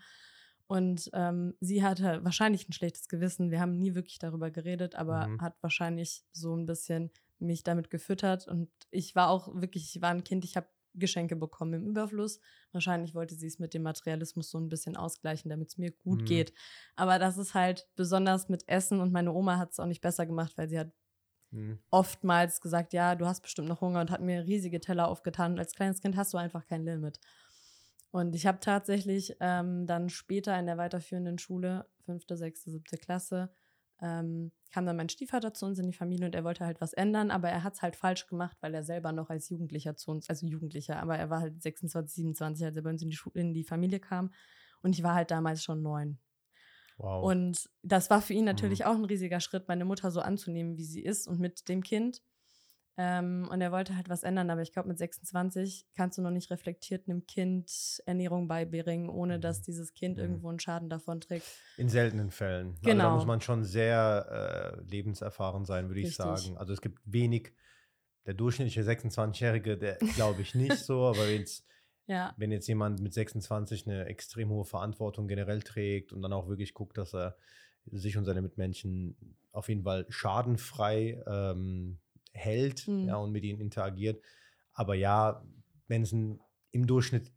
Und 0.66 1.08
ähm, 1.14 1.54
sie 1.60 1.82
hatte 1.82 2.22
wahrscheinlich 2.24 2.68
ein 2.68 2.74
schlechtes 2.74 3.08
Gewissen. 3.08 3.50
Wir 3.50 3.60
haben 3.60 3.78
nie 3.78 3.94
wirklich 3.94 4.18
darüber 4.18 4.50
geredet, 4.50 4.96
aber 4.96 5.28
mhm. 5.28 5.40
hat 5.40 5.54
wahrscheinlich 5.62 6.24
so 6.32 6.54
ein 6.54 6.66
bisschen 6.66 7.10
mich 7.38 7.62
damit 7.62 7.88
gefüttert. 7.88 8.46
Und 8.46 8.68
ich 8.90 9.16
war 9.16 9.30
auch 9.30 9.54
wirklich, 9.54 9.94
ich 9.94 10.02
war 10.02 10.10
ein 10.10 10.24
Kind, 10.24 10.44
ich 10.44 10.56
habe 10.56 10.66
Geschenke 10.94 11.36
bekommen 11.36 11.74
im 11.74 11.86
Überfluss. 11.86 12.40
Wahrscheinlich 12.72 13.14
wollte 13.14 13.34
sie 13.34 13.46
es 13.46 13.58
mit 13.58 13.74
dem 13.74 13.82
Materialismus 13.82 14.50
so 14.50 14.58
ein 14.58 14.68
bisschen 14.68 14.96
ausgleichen, 14.96 15.50
damit 15.50 15.68
es 15.68 15.78
mir 15.78 15.90
gut 15.92 16.22
mhm. 16.22 16.26
geht. 16.26 16.52
Aber 16.96 17.18
das 17.18 17.38
ist 17.38 17.54
halt 17.54 17.88
besonders 17.96 18.48
mit 18.48 18.68
Essen 18.68 19.00
und 19.00 19.12
meine 19.12 19.32
Oma 19.32 19.58
hat 19.58 19.72
es 19.72 19.80
auch 19.80 19.86
nicht 19.86 20.00
besser 20.00 20.26
gemacht, 20.26 20.52
weil 20.56 20.68
sie 20.68 20.78
hat 20.78 20.92
mhm. 21.50 21.78
oftmals 21.90 22.60
gesagt, 22.60 22.92
ja, 22.92 23.14
du 23.14 23.26
hast 23.26 23.42
bestimmt 23.42 23.68
noch 23.68 23.80
Hunger 23.80 24.00
und 24.00 24.10
hat 24.10 24.20
mir 24.20 24.44
riesige 24.44 24.80
Teller 24.80 25.08
aufgetan. 25.08 25.52
Und 25.52 25.58
als 25.58 25.74
kleines 25.74 26.00
Kind 26.00 26.16
hast 26.16 26.34
du 26.34 26.38
einfach 26.38 26.66
kein 26.66 26.84
Limit. 26.84 27.20
Und 28.10 28.34
ich 28.34 28.46
habe 28.46 28.58
tatsächlich 28.60 29.36
ähm, 29.40 29.86
dann 29.86 30.08
später 30.08 30.58
in 30.58 30.66
der 30.66 30.78
weiterführenden 30.78 31.38
Schule, 31.38 31.86
fünfte, 32.04 32.36
sechste, 32.36 32.70
siebte 32.70 32.96
Klasse, 32.96 33.50
ähm, 34.00 34.52
kam 34.70 34.86
dann 34.86 34.96
mein 34.96 35.08
Stiefvater 35.08 35.54
zu 35.54 35.66
uns 35.66 35.78
in 35.78 35.86
die 35.86 35.96
Familie 35.96 36.26
und 36.26 36.34
er 36.34 36.44
wollte 36.44 36.64
halt 36.64 36.80
was 36.80 36.92
ändern, 36.92 37.30
aber 37.30 37.48
er 37.48 37.64
hat 37.64 37.74
es 37.74 37.82
halt 37.82 37.96
falsch 37.96 38.26
gemacht, 38.26 38.56
weil 38.60 38.74
er 38.74 38.82
selber 38.82 39.12
noch 39.12 39.30
als 39.30 39.48
Jugendlicher 39.48 39.96
zu 39.96 40.10
uns, 40.10 40.28
also 40.28 40.46
Jugendlicher, 40.46 41.00
aber 41.00 41.16
er 41.16 41.30
war 41.30 41.40
halt 41.40 41.62
26, 41.62 42.14
27, 42.14 42.66
als 42.66 42.76
er 42.76 42.82
bei 42.82 42.90
uns 42.90 43.02
in 43.02 43.10
die, 43.10 43.16
Schule, 43.16 43.40
in 43.40 43.54
die 43.54 43.64
Familie 43.64 44.00
kam. 44.00 44.32
Und 44.82 44.94
ich 44.94 45.02
war 45.02 45.14
halt 45.14 45.30
damals 45.30 45.62
schon 45.62 45.82
neun. 45.82 46.18
Wow. 46.98 47.24
Und 47.24 47.70
das 47.82 48.10
war 48.10 48.20
für 48.20 48.34
ihn 48.34 48.44
natürlich 48.44 48.80
mhm. 48.80 48.86
auch 48.86 48.94
ein 48.94 49.04
riesiger 49.04 49.40
Schritt, 49.40 49.68
meine 49.68 49.84
Mutter 49.84 50.10
so 50.10 50.20
anzunehmen, 50.20 50.76
wie 50.76 50.84
sie 50.84 51.02
ist 51.02 51.26
und 51.26 51.40
mit 51.40 51.68
dem 51.68 51.82
Kind. 51.82 52.22
Ähm, 53.00 53.48
und 53.48 53.60
er 53.60 53.70
wollte 53.70 53.94
halt 53.94 54.08
was 54.08 54.24
ändern, 54.24 54.50
aber 54.50 54.60
ich 54.60 54.72
glaube, 54.72 54.88
mit 54.88 54.98
26 54.98 55.86
kannst 55.94 56.18
du 56.18 56.22
noch 56.22 56.32
nicht 56.32 56.50
reflektiert 56.50 57.08
einem 57.08 57.26
Kind 57.26 58.02
Ernährung 58.06 58.48
beibringen, 58.48 59.08
ohne 59.08 59.36
mhm. 59.36 59.40
dass 59.40 59.62
dieses 59.62 59.94
Kind 59.94 60.16
mhm. 60.16 60.24
irgendwo 60.24 60.48
einen 60.48 60.58
Schaden 60.58 60.90
davon 60.90 61.20
trägt. 61.20 61.46
In 61.76 61.88
seltenen 61.88 62.32
Fällen. 62.32 62.74
Genau. 62.74 62.74
Also 62.74 62.84
da 62.84 62.92
genau. 62.92 63.14
muss 63.14 63.26
man 63.26 63.40
schon 63.40 63.62
sehr 63.62 64.74
äh, 64.76 64.90
lebenserfahren 64.90 65.64
sein, 65.64 65.86
würde 65.86 66.00
ich 66.00 66.16
sagen. 66.16 66.56
Also 66.56 66.72
es 66.72 66.80
gibt 66.80 66.98
wenig, 67.04 67.52
der 68.26 68.34
durchschnittliche 68.34 68.82
26-Jährige, 68.82 69.78
der 69.78 69.98
glaube 70.16 70.42
ich 70.42 70.56
nicht 70.56 70.78
so, 70.78 71.06
aber 71.06 71.28
jetzt, 71.28 71.64
ja. 72.08 72.34
wenn 72.36 72.50
jetzt 72.50 72.66
jemand 72.66 73.00
mit 73.00 73.14
26 73.14 73.86
eine 73.86 74.06
extrem 74.06 74.48
hohe 74.48 74.64
Verantwortung 74.64 75.28
generell 75.28 75.62
trägt 75.62 76.12
und 76.12 76.20
dann 76.20 76.32
auch 76.32 76.48
wirklich 76.48 76.74
guckt, 76.74 76.98
dass 76.98 77.14
er 77.14 77.36
sich 77.86 78.16
und 78.16 78.24
seine 78.24 78.42
Mitmenschen 78.42 79.36
auf 79.52 79.68
jeden 79.68 79.84
Fall 79.84 80.04
schadenfrei 80.08 81.22
ähm, 81.28 82.00
hält 82.38 82.88
mhm. 82.88 83.08
ja, 83.08 83.16
und 83.16 83.32
mit 83.32 83.44
ihnen 83.44 83.60
interagiert. 83.60 84.22
Aber 84.72 84.94
ja, 84.94 85.44
Menschen 85.88 86.40
im 86.70 86.86
Durchschnitt 86.86 87.32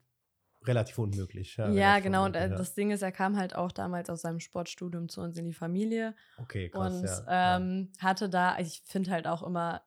relativ 0.63 0.99
unmöglich. 0.99 1.57
Ja, 1.57 1.69
ja 1.69 1.99
genau. 1.99 2.25
Und 2.25 2.35
äh, 2.35 2.49
das 2.49 2.75
Ding 2.75 2.91
ist, 2.91 3.01
er 3.01 3.11
kam 3.11 3.35
halt 3.35 3.55
auch 3.55 3.71
damals 3.71 4.09
aus 4.09 4.21
seinem 4.21 4.39
Sportstudium 4.39 5.09
zu 5.09 5.21
uns 5.21 5.37
in 5.37 5.45
die 5.47 5.53
Familie. 5.53 6.15
Okay, 6.37 6.69
krass. 6.69 6.93
Und 6.93 7.03
ja, 7.03 7.57
ähm, 7.57 7.89
ja. 7.95 8.03
hatte 8.03 8.29
da, 8.29 8.59
ich 8.59 8.83
finde 8.85 9.11
halt 9.11 9.27
auch 9.27 9.43
immer, 9.43 9.81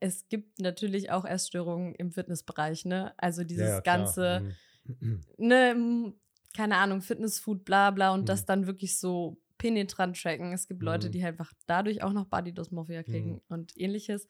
es 0.00 0.28
gibt 0.28 0.60
natürlich 0.60 1.10
auch 1.10 1.24
Essstörungen 1.24 1.94
im 1.96 2.12
Fitnessbereich, 2.12 2.84
ne? 2.84 3.14
Also 3.16 3.42
dieses 3.42 3.82
ganze, 3.82 4.54
mhm. 4.84 5.24
ne, 5.38 6.14
keine 6.56 6.76
Ahnung, 6.76 7.02
Fitnessfood, 7.02 7.64
bla 7.64 7.90
bla 7.90 8.12
und 8.12 8.22
mhm. 8.22 8.26
das 8.26 8.44
dann 8.44 8.66
wirklich 8.68 8.98
so 8.98 9.40
penetrant 9.58 10.20
tracken. 10.20 10.52
Es 10.52 10.66
gibt 10.68 10.82
Leute, 10.82 11.08
mhm. 11.08 11.12
die 11.12 11.24
einfach 11.24 11.52
dadurch 11.66 12.02
auch 12.02 12.12
noch 12.12 12.26
Body 12.26 12.52
Dysmorphia 12.52 13.02
kriegen 13.02 13.32
mhm. 13.32 13.40
und 13.48 13.76
ähnliches. 13.76 14.26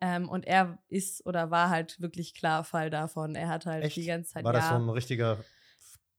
Ähm, 0.00 0.28
und 0.28 0.46
er 0.46 0.78
ist 0.88 1.24
oder 1.24 1.50
war 1.50 1.70
halt 1.70 2.00
wirklich 2.00 2.34
klar 2.34 2.64
Fall 2.64 2.90
davon. 2.90 3.34
Er 3.36 3.48
hat 3.48 3.64
halt 3.64 3.84
Echt? 3.84 3.96
die 3.96 4.04
ganze 4.04 4.32
Zeit. 4.32 4.44
War 4.44 4.52
das 4.52 4.64
ja, 4.64 4.76
so 4.76 4.84
ein 4.84 4.90
richtiger 4.90 5.38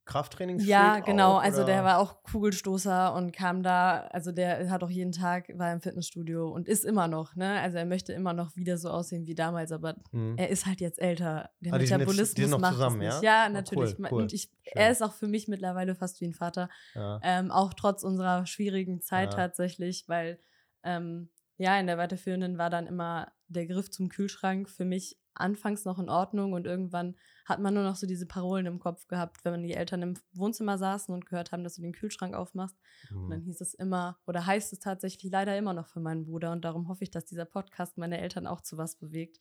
Krafttrainings 0.05 0.65
Ja, 0.65 0.99
genau. 0.99 1.37
Auch, 1.37 1.41
also 1.41 1.65
der 1.65 1.83
war 1.83 1.97
auch 1.97 2.21
Kugelstoßer 2.23 3.13
und 3.15 3.31
kam 3.31 3.63
da, 3.63 4.01
also 4.11 4.31
der 4.31 4.69
hat 4.69 4.83
auch 4.83 4.89
jeden 4.89 5.11
Tag, 5.11 5.49
war 5.57 5.73
im 5.73 5.81
Fitnessstudio 5.81 6.47
und 6.47 6.67
ist 6.67 6.85
immer 6.85 7.07
noch, 7.07 7.35
ne? 7.35 7.59
Also 7.59 7.77
er 7.77 7.85
möchte 7.85 8.13
immer 8.13 8.33
noch 8.33 8.55
wieder 8.55 8.77
so 8.77 8.89
aussehen 8.89 9.25
wie 9.25 9.33
damals, 9.33 9.71
aber 9.71 9.95
mhm. 10.11 10.35
er 10.37 10.49
ist 10.49 10.67
halt 10.67 10.79
jetzt 10.79 11.01
älter. 11.01 11.49
Der 11.59 11.73
ah, 11.73 11.77
Metabolismus 11.77 11.87
die 11.87 12.15
sind 12.15 12.17
jetzt, 12.17 12.37
die 12.37 12.43
sind 12.43 12.61
macht 12.61 12.73
zusammen, 12.73 13.01
es 13.01 13.15
nicht. 13.15 13.23
Ja, 13.23 13.43
ja 13.45 13.49
natürlich. 13.49 13.93
Oh, 13.93 13.97
cool, 13.99 14.07
cool. 14.11 14.21
Und 14.21 14.33
ich, 14.33 14.51
er 14.63 14.91
ist 14.91 15.01
auch 15.01 15.13
für 15.13 15.27
mich 15.27 15.47
mittlerweile 15.47 15.95
fast 15.95 16.21
wie 16.21 16.25
ein 16.25 16.33
Vater. 16.33 16.69
Ja. 16.93 17.19
Ähm, 17.23 17.51
auch 17.51 17.73
trotz 17.73 18.03
unserer 18.03 18.45
schwierigen 18.45 19.01
Zeit 19.01 19.33
ja. 19.33 19.39
tatsächlich, 19.39 20.05
weil 20.07 20.39
ähm, 20.83 21.29
ja, 21.57 21.79
in 21.79 21.87
der 21.87 21.97
weiterführenden 21.97 22.57
war 22.57 22.69
dann 22.69 22.85
immer 22.85 23.31
der 23.47 23.65
Griff 23.65 23.89
zum 23.89 24.09
Kühlschrank 24.09 24.69
für 24.69 24.85
mich 24.85 25.17
anfangs 25.33 25.85
noch 25.85 25.99
in 25.99 26.09
Ordnung 26.09 26.53
und 26.53 26.67
irgendwann 26.67 27.15
hat 27.45 27.59
man 27.59 27.75
nur 27.75 27.83
noch 27.83 27.95
so 27.95 28.07
diese 28.07 28.25
Parolen 28.25 28.65
im 28.65 28.79
Kopf 28.79 29.07
gehabt, 29.07 29.45
wenn 29.45 29.63
die 29.63 29.75
Eltern 29.75 30.01
im 30.01 30.13
Wohnzimmer 30.33 30.77
saßen 30.77 31.13
und 31.13 31.27
gehört 31.27 31.51
haben, 31.51 31.63
dass 31.63 31.75
du 31.75 31.81
den 31.83 31.93
Kühlschrank 31.93 32.33
aufmachst. 32.33 32.75
Mhm. 33.11 33.23
Und 33.23 33.29
dann 33.29 33.39
mhm. 33.41 33.45
hieß 33.45 33.61
es 33.61 33.75
immer, 33.75 34.17
oder 34.25 34.45
heißt 34.45 34.73
es 34.73 34.79
tatsächlich 34.79 35.31
leider 35.31 35.55
immer 35.57 35.73
noch 35.73 35.87
für 35.87 35.99
meinen 35.99 36.25
Bruder 36.25 36.51
und 36.51 36.65
darum 36.65 36.87
hoffe 36.87 37.03
ich, 37.03 37.11
dass 37.11 37.25
dieser 37.25 37.45
Podcast 37.45 37.97
meine 37.97 38.19
Eltern 38.19 38.47
auch 38.47 38.61
zu 38.61 38.77
was 38.77 38.95
bewegt. 38.95 39.39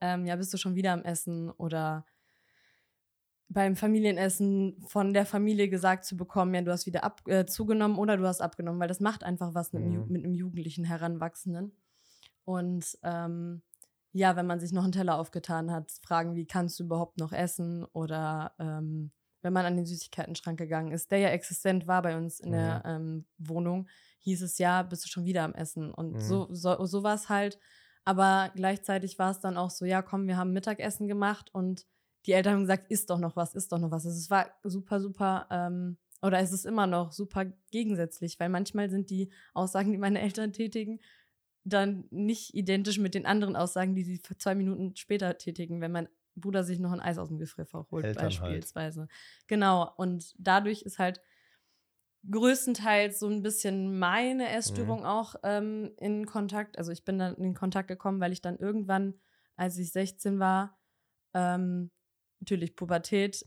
Ähm, 0.00 0.26
ja, 0.26 0.34
bist 0.36 0.52
du 0.52 0.58
schon 0.58 0.74
wieder 0.74 0.92
am 0.92 1.04
Essen 1.04 1.50
oder 1.50 2.04
beim 3.48 3.76
Familienessen 3.76 4.84
von 4.88 5.14
der 5.14 5.24
Familie 5.24 5.68
gesagt 5.68 6.04
zu 6.04 6.16
bekommen, 6.16 6.54
ja, 6.54 6.62
du 6.62 6.72
hast 6.72 6.86
wieder 6.86 7.04
ab, 7.04 7.20
äh, 7.28 7.46
zugenommen 7.46 7.98
oder 7.98 8.16
du 8.16 8.26
hast 8.26 8.40
abgenommen, 8.40 8.80
weil 8.80 8.88
das 8.88 9.00
macht 9.00 9.22
einfach 9.22 9.54
was 9.54 9.72
mit, 9.72 9.84
mhm. 9.84 10.06
mit 10.08 10.24
einem 10.24 10.34
jugendlichen 10.34 10.84
Heranwachsenden. 10.84 11.72
Und 12.44 12.98
ähm, 13.04 13.62
ja, 14.14 14.36
wenn 14.36 14.46
man 14.46 14.60
sich 14.60 14.72
noch 14.72 14.84
einen 14.84 14.92
Teller 14.92 15.18
aufgetan 15.18 15.72
hat, 15.72 15.90
fragen, 16.02 16.36
wie 16.36 16.46
kannst 16.46 16.78
du 16.78 16.84
überhaupt 16.84 17.18
noch 17.18 17.32
essen? 17.32 17.84
Oder 17.92 18.52
ähm, 18.60 19.10
wenn 19.42 19.52
man 19.52 19.66
an 19.66 19.76
den 19.76 19.86
Süßigkeiten-Schrank 19.86 20.56
gegangen 20.56 20.92
ist, 20.92 21.10
der 21.10 21.18
ja 21.18 21.28
existent 21.30 21.88
war 21.88 22.00
bei 22.00 22.16
uns 22.16 22.38
in 22.38 22.50
mhm. 22.50 22.52
der 22.52 22.82
ähm, 22.86 23.26
Wohnung, 23.38 23.88
hieß 24.20 24.42
es 24.42 24.58
ja, 24.58 24.82
bist 24.82 25.04
du 25.04 25.08
schon 25.08 25.24
wieder 25.24 25.42
am 25.42 25.52
Essen. 25.52 25.92
Und 25.92 26.12
mhm. 26.12 26.20
so, 26.20 26.46
so, 26.50 26.86
so 26.86 27.02
war 27.02 27.16
es 27.16 27.28
halt. 27.28 27.58
Aber 28.04 28.52
gleichzeitig 28.54 29.18
war 29.18 29.32
es 29.32 29.40
dann 29.40 29.56
auch 29.56 29.70
so, 29.70 29.84
ja, 29.84 30.00
komm, 30.00 30.28
wir 30.28 30.36
haben 30.36 30.52
Mittagessen 30.52 31.08
gemacht 31.08 31.52
und 31.52 31.84
die 32.26 32.32
Eltern 32.32 32.54
haben 32.54 32.60
gesagt, 32.60 32.90
isst 32.90 33.10
doch 33.10 33.18
noch 33.18 33.34
was, 33.34 33.54
isst 33.54 33.72
doch 33.72 33.78
noch 33.78 33.90
was. 33.90 34.06
Also 34.06 34.16
es 34.16 34.30
war 34.30 34.46
super, 34.62 35.00
super, 35.00 35.48
ähm, 35.50 35.98
oder 36.22 36.38
es 36.38 36.52
ist 36.52 36.64
immer 36.64 36.86
noch 36.86 37.12
super 37.12 37.46
gegensätzlich, 37.70 38.38
weil 38.38 38.48
manchmal 38.48 38.88
sind 38.88 39.10
die 39.10 39.30
Aussagen, 39.52 39.90
die 39.92 39.98
meine 39.98 40.20
Eltern 40.20 40.52
tätigen, 40.52 41.00
dann 41.64 42.04
nicht 42.10 42.54
identisch 42.54 42.98
mit 42.98 43.14
den 43.14 43.26
anderen 43.26 43.56
Aussagen, 43.56 43.94
die 43.94 44.04
sie 44.04 44.20
zwei 44.20 44.54
Minuten 44.54 44.94
später 44.96 45.38
tätigen, 45.38 45.80
wenn 45.80 45.92
mein 45.92 46.08
Bruder 46.36 46.64
sich 46.64 46.78
noch 46.78 46.92
ein 46.92 47.00
Eis 47.00 47.18
aus 47.18 47.28
dem 47.28 47.38
Gefrierfach 47.38 47.90
holt, 47.90 48.04
Eltern 48.04 48.24
beispielsweise. 48.24 49.00
Halt. 49.02 49.10
Genau. 49.46 49.92
Und 49.96 50.34
dadurch 50.38 50.82
ist 50.82 50.98
halt 50.98 51.20
größtenteils 52.30 53.18
so 53.18 53.28
ein 53.28 53.42
bisschen 53.42 53.98
meine 53.98 54.48
Essstörung 54.50 55.00
mhm. 55.00 55.06
auch 55.06 55.34
ähm, 55.42 55.92
in 55.98 56.26
Kontakt. 56.26 56.78
Also 56.78 56.92
ich 56.92 57.04
bin 57.04 57.18
dann 57.18 57.36
in 57.36 57.54
Kontakt 57.54 57.88
gekommen, 57.88 58.20
weil 58.20 58.32
ich 58.32 58.40
dann 58.40 58.58
irgendwann 58.58 59.14
als 59.56 59.78
ich 59.78 59.92
16 59.92 60.38
war. 60.38 60.78
Ähm, 61.32 61.90
natürlich 62.40 62.76
Pubertät. 62.76 63.46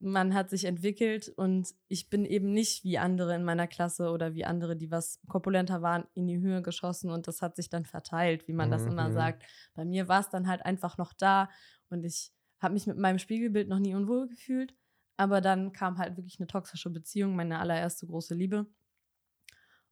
Man 0.00 0.32
hat 0.32 0.48
sich 0.50 0.64
entwickelt 0.64 1.28
und 1.36 1.74
ich 1.88 2.08
bin 2.08 2.24
eben 2.24 2.52
nicht 2.52 2.84
wie 2.84 2.98
andere 2.98 3.34
in 3.34 3.42
meiner 3.44 3.66
Klasse 3.66 4.10
oder 4.10 4.34
wie 4.34 4.44
andere, 4.44 4.76
die 4.76 4.90
was 4.92 5.20
korpulenter 5.26 5.82
waren, 5.82 6.04
in 6.14 6.28
die 6.28 6.38
Höhe 6.38 6.62
geschossen 6.62 7.10
und 7.10 7.26
das 7.26 7.42
hat 7.42 7.56
sich 7.56 7.68
dann 7.68 7.84
verteilt, 7.84 8.46
wie 8.46 8.52
man 8.52 8.70
das 8.70 8.86
immer 8.86 9.08
Mhm. 9.08 9.12
sagt. 9.12 9.42
Bei 9.74 9.84
mir 9.84 10.06
war 10.06 10.20
es 10.20 10.28
dann 10.28 10.46
halt 10.46 10.64
einfach 10.64 10.98
noch 10.98 11.12
da 11.12 11.48
und 11.90 12.04
ich 12.04 12.32
habe 12.60 12.74
mich 12.74 12.86
mit 12.86 12.96
meinem 12.98 13.18
Spiegelbild 13.18 13.68
noch 13.68 13.78
nie 13.80 13.94
unwohl 13.94 14.28
gefühlt. 14.28 14.74
Aber 15.16 15.40
dann 15.40 15.72
kam 15.72 15.98
halt 15.98 16.16
wirklich 16.16 16.38
eine 16.38 16.46
toxische 16.46 16.90
Beziehung, 16.90 17.34
meine 17.34 17.58
allererste 17.58 18.06
große 18.06 18.34
Liebe. 18.34 18.66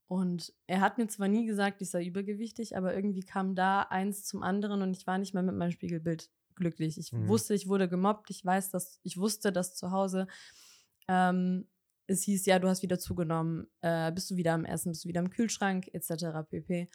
Und 0.08 0.52
er 0.68 0.80
hat 0.80 0.98
mir 0.98 1.08
zwar 1.08 1.26
nie 1.28 1.46
gesagt, 1.46 1.82
ich 1.82 1.90
sei 1.90 2.04
übergewichtig, 2.04 2.76
aber 2.76 2.94
irgendwie 2.94 3.22
kam 3.22 3.56
da 3.56 3.82
eins 3.82 4.24
zum 4.24 4.42
anderen 4.42 4.82
und 4.82 4.96
ich 4.96 5.06
war 5.06 5.18
nicht 5.18 5.34
mehr 5.34 5.42
mit 5.42 5.56
meinem 5.56 5.72
Spiegelbild 5.72 6.30
glücklich. 6.56 6.98
Ich 6.98 7.12
Mhm. 7.12 7.16
wusste, 7.16 7.54
ich 7.54 7.68
wurde 7.68 7.88
gemobbt. 7.88 8.30
Ich 8.30 8.44
weiß, 8.44 8.70
dass 8.70 9.00
ich 9.02 9.16
wusste, 9.18 9.52
dass 9.52 9.74
zu 9.76 9.90
Hause 9.92 10.26
ähm, 11.08 11.68
es 12.06 12.22
hieß, 12.22 12.46
ja, 12.46 12.58
du 12.58 12.68
hast 12.68 12.82
wieder 12.82 12.98
zugenommen, 12.98 13.66
äh, 13.80 14.12
bist 14.12 14.30
du 14.30 14.36
wieder 14.36 14.54
am 14.54 14.64
Essen, 14.64 14.92
bist 14.92 15.04
du 15.04 15.08
wieder 15.08 15.20
im 15.20 15.30
Kühlschrank, 15.30 15.88
etc. 15.92 16.42
pp. 16.44 16.88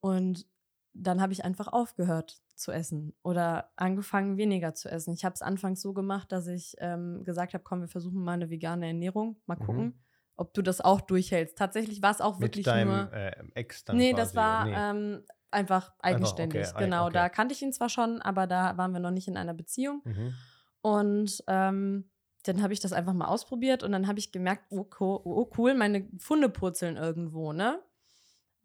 Und 0.00 0.46
dann 0.94 1.20
habe 1.20 1.32
ich 1.32 1.44
einfach 1.44 1.68
aufgehört 1.68 2.40
zu 2.54 2.72
essen 2.72 3.14
oder 3.22 3.70
angefangen 3.76 4.36
weniger 4.36 4.74
zu 4.74 4.90
essen. 4.90 5.12
Ich 5.14 5.24
habe 5.24 5.34
es 5.34 5.42
anfangs 5.42 5.80
so 5.80 5.92
gemacht, 5.92 6.32
dass 6.32 6.46
ich 6.48 6.74
ähm, 6.78 7.22
gesagt 7.24 7.54
habe, 7.54 7.62
komm, 7.64 7.80
wir 7.82 7.88
versuchen 7.88 8.22
mal 8.22 8.32
eine 8.32 8.50
vegane 8.50 8.88
Ernährung, 8.88 9.40
mal 9.46 9.56
Mhm. 9.56 9.64
gucken, 9.66 10.00
ob 10.36 10.54
du 10.54 10.62
das 10.62 10.80
auch 10.80 11.00
durchhältst. 11.00 11.56
Tatsächlich 11.58 12.02
war 12.02 12.10
es 12.12 12.20
auch 12.20 12.40
Mit 12.40 12.42
wirklich 12.42 12.66
deinem 12.66 13.06
nur. 13.06 13.12
äh, 13.12 13.44
Ex 13.54 13.84
dann 13.84 13.98
Nee, 13.98 14.06
quasi, 14.06 14.14
das 14.14 14.34
war? 14.36 14.68
Nee. 14.68 14.82
ähm, 14.90 15.24
einfach 15.50 15.92
eigenständig. 16.00 16.66
okay, 16.68 16.76
ei- 16.76 16.84
genau, 16.84 17.04
okay. 17.04 17.14
da 17.14 17.28
kannte 17.28 17.54
ich 17.54 17.62
ihn 17.62 17.72
zwar 17.72 17.88
schon, 17.88 18.20
aber 18.22 18.46
da 18.46 18.76
waren 18.76 18.92
wir 18.92 19.00
noch 19.00 19.10
nicht 19.10 19.28
in 19.28 19.36
einer 19.36 19.54
Beziehung. 19.54 20.02
Mhm. 20.04 20.34
Und 20.80 21.44
ähm, 21.46 22.10
dann 22.44 22.62
habe 22.62 22.72
ich 22.72 22.80
das 22.80 22.92
einfach 22.92 23.12
mal 23.14 23.26
ausprobiert 23.26 23.82
und 23.82 23.92
dann 23.92 24.06
habe 24.06 24.18
ich 24.18 24.32
gemerkt, 24.32 24.66
oh, 24.70 24.86
oh 25.00 25.50
cool, 25.58 25.74
meine 25.74 26.08
Funde 26.18 26.48
purzeln 26.48 26.96
irgendwo, 26.96 27.52
ne? 27.52 27.80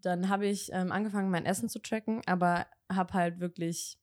Dann 0.02 0.30
habe 0.30 0.46
ich 0.48 0.70
ähm, 0.74 0.92
angefangen, 0.92 1.32
mein 1.32 1.46
Essen 1.46 1.70
zu 1.70 1.80
tracken, 1.80 2.22
aber 2.26 2.66
habe 2.92 3.14
halt 3.14 3.40
wirklich, 3.40 3.98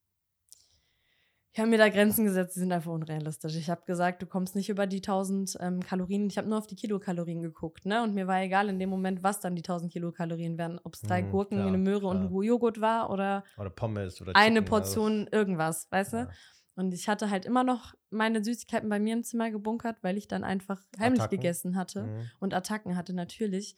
ich 1.53 1.59
habe 1.59 1.69
mir 1.69 1.79
da 1.79 1.89
Grenzen 1.89 2.25
gesetzt, 2.25 2.55
die 2.55 2.61
sind 2.61 2.71
einfach 2.73 2.93
unrealistisch. 2.93 3.57
Ich 3.57 3.69
habe 3.71 3.83
gesagt, 3.85 4.23
du 4.23 4.27
kommst 4.27 4.55
nicht 4.55 4.69
über 4.69 4.87
die 4.87 4.99
1000 4.99 5.57
ähm, 5.61 5.81
Kalorien. 5.81 6.29
Ich 6.29 6.39
habe 6.39 6.49
nur 6.49 6.59
auf 6.59 6.67
die 6.69 6.77
Kilokalorien 6.77 7.43
geguckt, 7.43 7.87
ne? 7.87 8.03
Und 8.03 8.15
mir 8.15 8.27
war 8.29 8.41
egal 8.41 8.69
in 8.69 8.79
dem 8.79 8.89
Moment, 8.91 9.23
was 9.25 9.41
dann 9.41 9.57
die 9.57 9.63
1000 9.63 9.93
Kilokalorien 9.93 10.57
wären. 10.59 10.79
Ob 10.85 10.95
es 10.95 11.01
drei 11.01 11.23
Mhm, 11.23 11.31
Gurken, 11.33 11.57
klar, 11.57 11.69
eine 11.69 11.79
Möhre 11.79 12.07
und 12.07 12.29
klar. 12.29 12.31
ein 12.31 12.43
Joghurt 12.45 12.81
war 12.81 13.11
oder 13.11 13.43
Oder 13.59 13.71
Pommes 13.71 14.21
oder 14.23 14.37
eine 14.37 14.61
Chicken, 14.61 14.73
also- 14.75 14.95
Portion 14.95 15.27
irgendwas, 15.33 15.89
weißt 15.91 16.13
du? 16.13 16.17
Ja. 16.19 16.31
Und 16.77 16.95
ich 16.95 17.09
hatte 17.09 17.29
halt 17.31 17.45
immer 17.45 17.65
noch 17.65 17.95
meine 18.11 18.43
Süßigkeiten 18.45 18.89
bei 18.89 19.01
mir 19.01 19.13
im 19.15 19.25
Zimmer 19.25 19.51
gebunkert, 19.51 19.97
weil 20.03 20.17
ich 20.17 20.29
dann 20.29 20.45
einfach 20.45 20.81
heimlich 20.99 21.21
Attacken. 21.21 21.37
gegessen 21.39 21.77
hatte 21.77 22.05
Mhm. 22.05 22.31
und 22.39 22.55
Attacken 22.55 22.97
hatte 22.97 23.13
natürlich. 23.13 23.77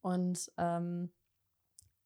Und 0.00 0.50
ähm, 0.56 1.10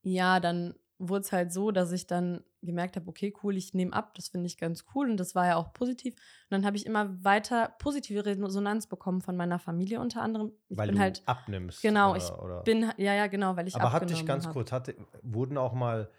ja, 0.03 0.41
dann 0.41 0.75
wurde 0.99 1.23
es 1.23 1.33
halt 1.33 1.53
so, 1.53 1.71
dass 1.71 1.93
ich 1.93 2.07
dann 2.07 2.45
gemerkt 2.63 2.97
habe, 2.97 3.09
okay, 3.09 3.35
cool, 3.43 3.57
ich 3.57 3.75
nehme 3.75 3.93
ab, 3.93 4.15
das 4.15 4.29
finde 4.29 4.47
ich 4.47 4.57
ganz 4.59 4.85
cool 4.95 5.11
und 5.11 5.19
das 5.19 5.35
war 5.35 5.47
ja 5.47 5.57
auch 5.57 5.73
positiv. 5.73 6.15
Und 6.15 6.51
dann 6.51 6.65
habe 6.65 6.77
ich 6.77 6.87
immer 6.87 7.23
weiter 7.25 7.75
positive 7.79 8.25
Resonanz 8.25 8.87
bekommen 8.87 9.21
von 9.21 9.37
meiner 9.37 9.59
Familie 9.59 10.01
unter 10.01 10.23
anderem. 10.23 10.53
Ich 10.69 10.77
Weil 10.79 10.89
bin 10.89 10.97
du 10.97 11.01
halt, 11.01 11.23
abnimmst. 11.27 11.83
genau, 11.83 12.11
oder, 12.11 12.19
ich 12.19 12.31
oder? 12.31 12.63
bin, 12.65 12.83
ja, 12.97 13.15
ja, 13.15 13.27
genau, 13.27 13.57
weil 13.57 13.67
ich 13.69 13.75
Aber 13.75 13.93
hat 13.93 14.03
abgenommen 14.03 14.11
dich 14.11 14.27
ganz 14.27 14.45
hab. 14.47 14.55
kurz, 14.55 14.73
hatte, 14.73 14.95
wurden 15.23 15.59
auch 15.59 15.73
mal 15.75 16.11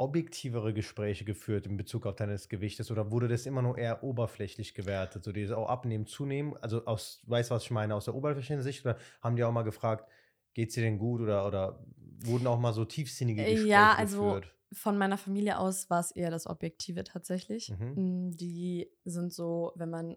objektivere 0.00 0.72
Gespräche 0.72 1.24
geführt 1.24 1.66
in 1.66 1.76
Bezug 1.76 2.06
auf 2.06 2.14
deines 2.14 2.48
Gewichtes 2.48 2.90
oder 2.92 3.10
wurde 3.10 3.26
das 3.26 3.46
immer 3.46 3.62
nur 3.62 3.76
eher 3.78 4.04
oberflächlich 4.04 4.74
gewertet? 4.74 5.24
So 5.24 5.32
dieses 5.32 5.56
auch 5.56 5.68
abnehmen, 5.68 6.06
zunehmen? 6.06 6.56
Also 6.60 6.84
aus, 6.86 7.22
weißt 7.26 7.50
du, 7.50 7.54
was 7.56 7.64
ich 7.64 7.72
meine, 7.72 7.96
aus 7.96 8.04
der 8.04 8.14
oberflächlichen 8.14 8.62
Sicht? 8.62 8.84
Oder 8.84 8.96
haben 9.20 9.34
die 9.34 9.42
auch 9.42 9.50
mal 9.52 9.62
gefragt, 9.64 10.08
geht's 10.54 10.74
dir 10.74 10.84
denn 10.84 10.98
gut? 10.98 11.20
Oder, 11.20 11.46
oder 11.46 11.84
wurden 12.24 12.46
auch 12.46 12.58
mal 12.60 12.72
so 12.74 12.84
tiefsinnige 12.84 13.46
Äh, 13.46 13.48
Gespräche 13.48 13.66
ja, 13.66 13.94
also 13.94 14.38
geführt? 14.38 14.54
von 14.72 14.98
meiner 14.98 15.16
Familie 15.16 15.58
aus 15.58 15.88
war 15.88 16.00
es 16.00 16.10
eher 16.10 16.30
das 16.30 16.46
Objektive 16.46 17.02
tatsächlich. 17.04 17.74
Mhm. 17.78 17.94
Mm, 17.94 18.32
Die 18.32 18.90
sind 19.04 19.32
so, 19.32 19.72
wenn 19.76 19.88
man 19.90 20.16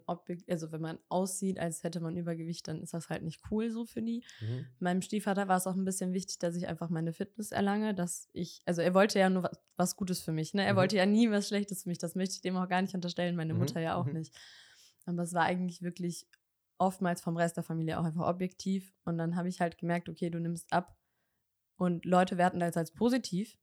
also 0.49 0.71
wenn 0.73 0.81
man 0.81 0.99
aussieht, 1.09 1.57
als 1.59 1.83
hätte 1.83 2.01
man 2.01 2.17
Übergewicht, 2.17 2.67
dann 2.67 2.81
ist 2.81 2.93
das 2.93 3.09
halt 3.09 3.23
nicht 3.23 3.41
cool 3.51 3.69
so 3.71 3.85
für 3.85 4.01
die. 4.01 4.25
Mhm. 4.41 4.71
Meinem 4.79 5.01
Stiefvater 5.01 5.47
war 5.47 5.57
es 5.57 5.67
auch 5.67 5.75
ein 5.75 5.85
bisschen 5.85 6.11
wichtig, 6.13 6.39
dass 6.39 6.55
ich 6.55 6.67
einfach 6.67 6.89
meine 6.89 7.13
Fitness 7.13 7.51
erlange, 7.51 7.93
dass 7.93 8.27
ich, 8.33 8.61
also 8.65 8.81
er 8.81 8.93
wollte 8.93 9.19
ja 9.19 9.29
nur 9.29 9.43
was, 9.43 9.59
was 9.77 9.95
Gutes 9.95 10.21
für 10.21 10.31
mich, 10.33 10.53
ne? 10.53 10.63
Er 10.65 10.75
Mhm. 10.75 10.75
wollte 10.75 10.97
ja 10.97 11.05
nie 11.05 11.29
was 11.31 11.47
Schlechtes 11.47 11.83
für 11.83 11.89
mich. 11.89 11.99
Das 11.99 12.15
möchte 12.15 12.35
ich 12.35 12.41
dem 12.41 12.57
auch 12.57 12.67
gar 12.67 12.81
nicht 12.81 12.95
unterstellen, 12.95 13.35
meine 13.37 13.53
Mhm, 13.53 13.55
Mutter 13.55 13.79
ja 13.79 13.95
auch 13.95 14.11
mhm. 14.11 14.11
nicht. 14.11 14.35
Aber 15.05 15.23
es 15.23 15.33
war 15.33 15.43
eigentlich 15.43 15.81
wirklich 15.81 16.27
oftmals 16.77 17.21
vom 17.21 17.37
Rest 17.37 17.57
der 17.57 17.63
Familie 17.63 17.99
auch 17.99 18.03
einfach 18.05 18.27
objektiv. 18.27 18.93
Und 19.05 19.17
dann 19.17 19.35
habe 19.35 19.49
ich 19.49 19.61
halt 19.61 19.77
gemerkt, 19.77 20.09
okay, 20.09 20.29
du 20.29 20.39
nimmst 20.39 20.73
ab 20.73 20.97
und 21.81 22.05
Leute 22.05 22.37
werten 22.37 22.59
das 22.59 22.77
als 22.77 22.91
positiv. 22.91 23.57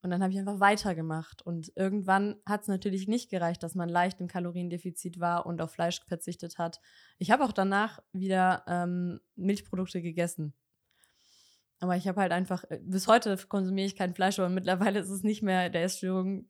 Und 0.00 0.10
dann 0.10 0.22
habe 0.22 0.32
ich 0.32 0.38
einfach 0.38 0.60
weitergemacht. 0.60 1.42
Und 1.42 1.72
irgendwann 1.74 2.36
hat 2.46 2.62
es 2.62 2.68
natürlich 2.68 3.08
nicht 3.08 3.28
gereicht, 3.28 3.60
dass 3.64 3.74
man 3.74 3.88
leicht 3.88 4.20
im 4.20 4.28
Kaloriendefizit 4.28 5.18
war 5.18 5.46
und 5.46 5.60
auf 5.60 5.72
Fleisch 5.72 6.00
verzichtet 6.06 6.58
hat. 6.58 6.80
Ich 7.18 7.32
habe 7.32 7.42
auch 7.42 7.50
danach 7.50 7.98
wieder 8.12 8.62
ähm, 8.68 9.18
Milchprodukte 9.34 10.00
gegessen. 10.00 10.54
Aber 11.80 11.96
ich 11.96 12.06
habe 12.06 12.20
halt 12.20 12.30
einfach, 12.30 12.62
äh, 12.70 12.78
bis 12.82 13.08
heute 13.08 13.36
konsumiere 13.48 13.88
ich 13.88 13.96
kein 13.96 14.14
Fleisch, 14.14 14.38
aber 14.38 14.48
mittlerweile 14.48 15.00
ist 15.00 15.10
es 15.10 15.24
nicht 15.24 15.42
mehr 15.42 15.68
der 15.68 15.82
Essstörung 15.82 16.48